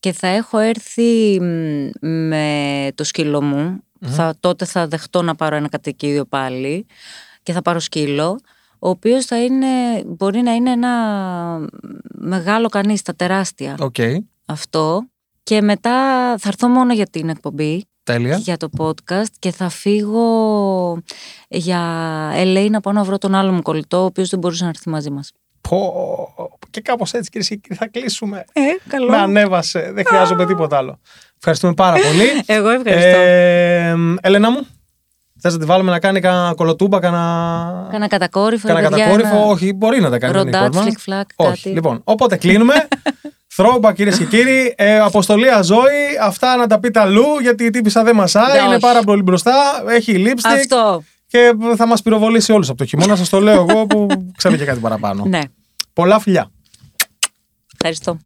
Και 0.00 0.12
θα 0.12 0.26
έχω 0.26 0.58
έρθει 0.58 1.40
μ, 1.40 2.06
με 2.06 2.88
το 2.94 3.04
σκύλο 3.04 3.42
μου. 3.42 3.82
Θα, 4.06 4.34
τότε 4.40 4.64
θα 4.64 4.86
δεχτώ 4.88 5.22
να 5.22 5.34
πάρω 5.34 5.56
ένα 5.56 5.68
κατοικίδιο 5.68 6.24
πάλι 6.24 6.86
και 7.42 7.52
θα 7.52 7.62
πάρω 7.62 7.78
σκύλο, 7.78 8.40
ο 8.78 8.88
οποίος 8.88 9.24
θα 9.24 9.44
είναι, 9.44 9.66
μπορεί 10.06 10.40
να 10.40 10.52
είναι 10.52 10.70
ένα 10.70 10.90
μεγάλο 12.14 12.68
κανείς, 12.68 13.02
τα 13.02 13.14
τεράστια 13.14 13.76
Οκ. 13.80 13.94
αυτό. 14.46 15.08
Και 15.42 15.62
μετά 15.62 15.90
θα 16.38 16.48
έρθω 16.48 16.68
μόνο 16.68 16.92
για 16.92 17.06
την 17.06 17.28
εκπομπή, 17.28 17.86
Τέλεια. 18.02 18.36
για 18.36 18.56
το 18.56 18.68
podcast 18.78 19.30
και 19.38 19.50
θα 19.50 19.68
φύγω 19.68 20.98
για 21.48 21.80
LA 22.36 22.68
να 22.70 22.80
πάω 22.80 22.92
να 22.92 23.02
βρω 23.02 23.18
τον 23.18 23.34
άλλο 23.34 23.52
μου 23.52 23.62
κολλητό, 23.62 24.00
ο 24.00 24.04
οποίος 24.04 24.28
δεν 24.28 24.38
μπορούσε 24.38 24.62
να 24.62 24.68
έρθει 24.68 24.88
μαζί 24.88 25.10
μας. 25.10 25.32
Πω, 25.60 26.43
και 26.74 26.80
κάπως 26.80 27.12
έτσι 27.12 27.30
κυρίες 27.30 27.48
και 27.48 27.56
κύριοι 27.56 27.74
θα 27.78 27.86
κλείσουμε. 27.88 28.44
Ε, 28.52 28.60
καλό. 28.88 29.10
Με 29.10 29.16
ανέβασε, 29.16 29.90
δεν 29.94 30.04
χρειάζομαι 30.06 30.46
τίποτα 30.46 30.76
άλλο. 30.76 31.00
Ευχαριστούμε 31.36 31.74
πάρα 31.74 31.96
πολύ. 31.96 32.24
Εγώ 32.56 32.68
ευχαριστώ. 32.68 33.18
Ε, 33.20 33.94
Έλενα 34.20 34.50
μου, 34.50 34.66
θες 35.40 35.52
να 35.52 35.58
τη 35.58 35.64
βάλουμε 35.64 35.90
να 35.90 35.98
κάνει 35.98 36.20
κανένα 36.20 36.52
κωλοτούμπα, 36.56 36.98
κανένα... 37.00 37.88
Κάνα 37.90 38.06
κατακόρυφο, 38.08 38.68
Κάνα 38.68 38.80
ρε 38.80 38.88
παιδιά, 38.88 39.04
κατακόρυφο, 39.04 39.36
ένα 39.36 39.44
όχι, 39.46 39.72
μπορεί 39.72 40.00
να 40.00 40.10
τα 40.10 40.18
κάνει. 40.18 40.32
δεν 40.32 40.42
είναι 40.42 40.50
Ροντάτ, 40.50 40.62
πρόβλημα. 40.62 40.84
φλικ-φλακ, 40.84 41.28
Όχι. 41.36 41.62
κάτι. 41.62 41.68
Λοιπόν, 41.74 42.00
οπότε 42.04 42.36
κλείνουμε. 42.36 42.74
Throwback 43.56 43.92
κυρίες 43.94 44.18
και 44.18 44.24
κύριοι. 44.24 44.74
Ε, 44.76 44.98
Αποστολία 44.98 45.50
Ζώη. 45.50 46.18
Αυτά 46.22 46.56
να 46.56 46.66
τα 46.66 46.78
πείτε 46.80 47.00
αλλού 47.00 47.24
γιατί 47.40 47.64
η 47.64 47.70
τύπισσα 47.70 48.02
δεν 48.02 48.14
μασάει. 48.14 48.52
Ναι, 48.56 48.58
είναι 48.64 48.68
όχι. 48.68 48.80
πάρα 48.80 49.02
πολύ 49.02 49.22
μπροστά. 49.22 49.52
Έχει 49.88 50.24
lipstick. 50.26 50.54
Αυτό. 50.58 51.02
Και 51.26 51.52
θα 51.76 51.86
μας 51.86 52.02
πυροβολήσει 52.02 52.52
όλους 52.52 52.68
από 52.68 52.78
το 52.78 52.84
χειμώνα. 52.84 53.16
Σας 53.16 53.28
το 53.28 53.40
λέω 53.40 53.66
εγώ 53.70 53.86
που 53.86 54.06
ξέρω 54.38 54.56
και 54.56 54.64
κάτι 54.64 54.80
παραπάνω. 54.80 55.24
Ναι. 55.26 55.40
Πολλά 55.92 56.18
φιλιά. 56.20 56.50
Persson. 57.84 58.18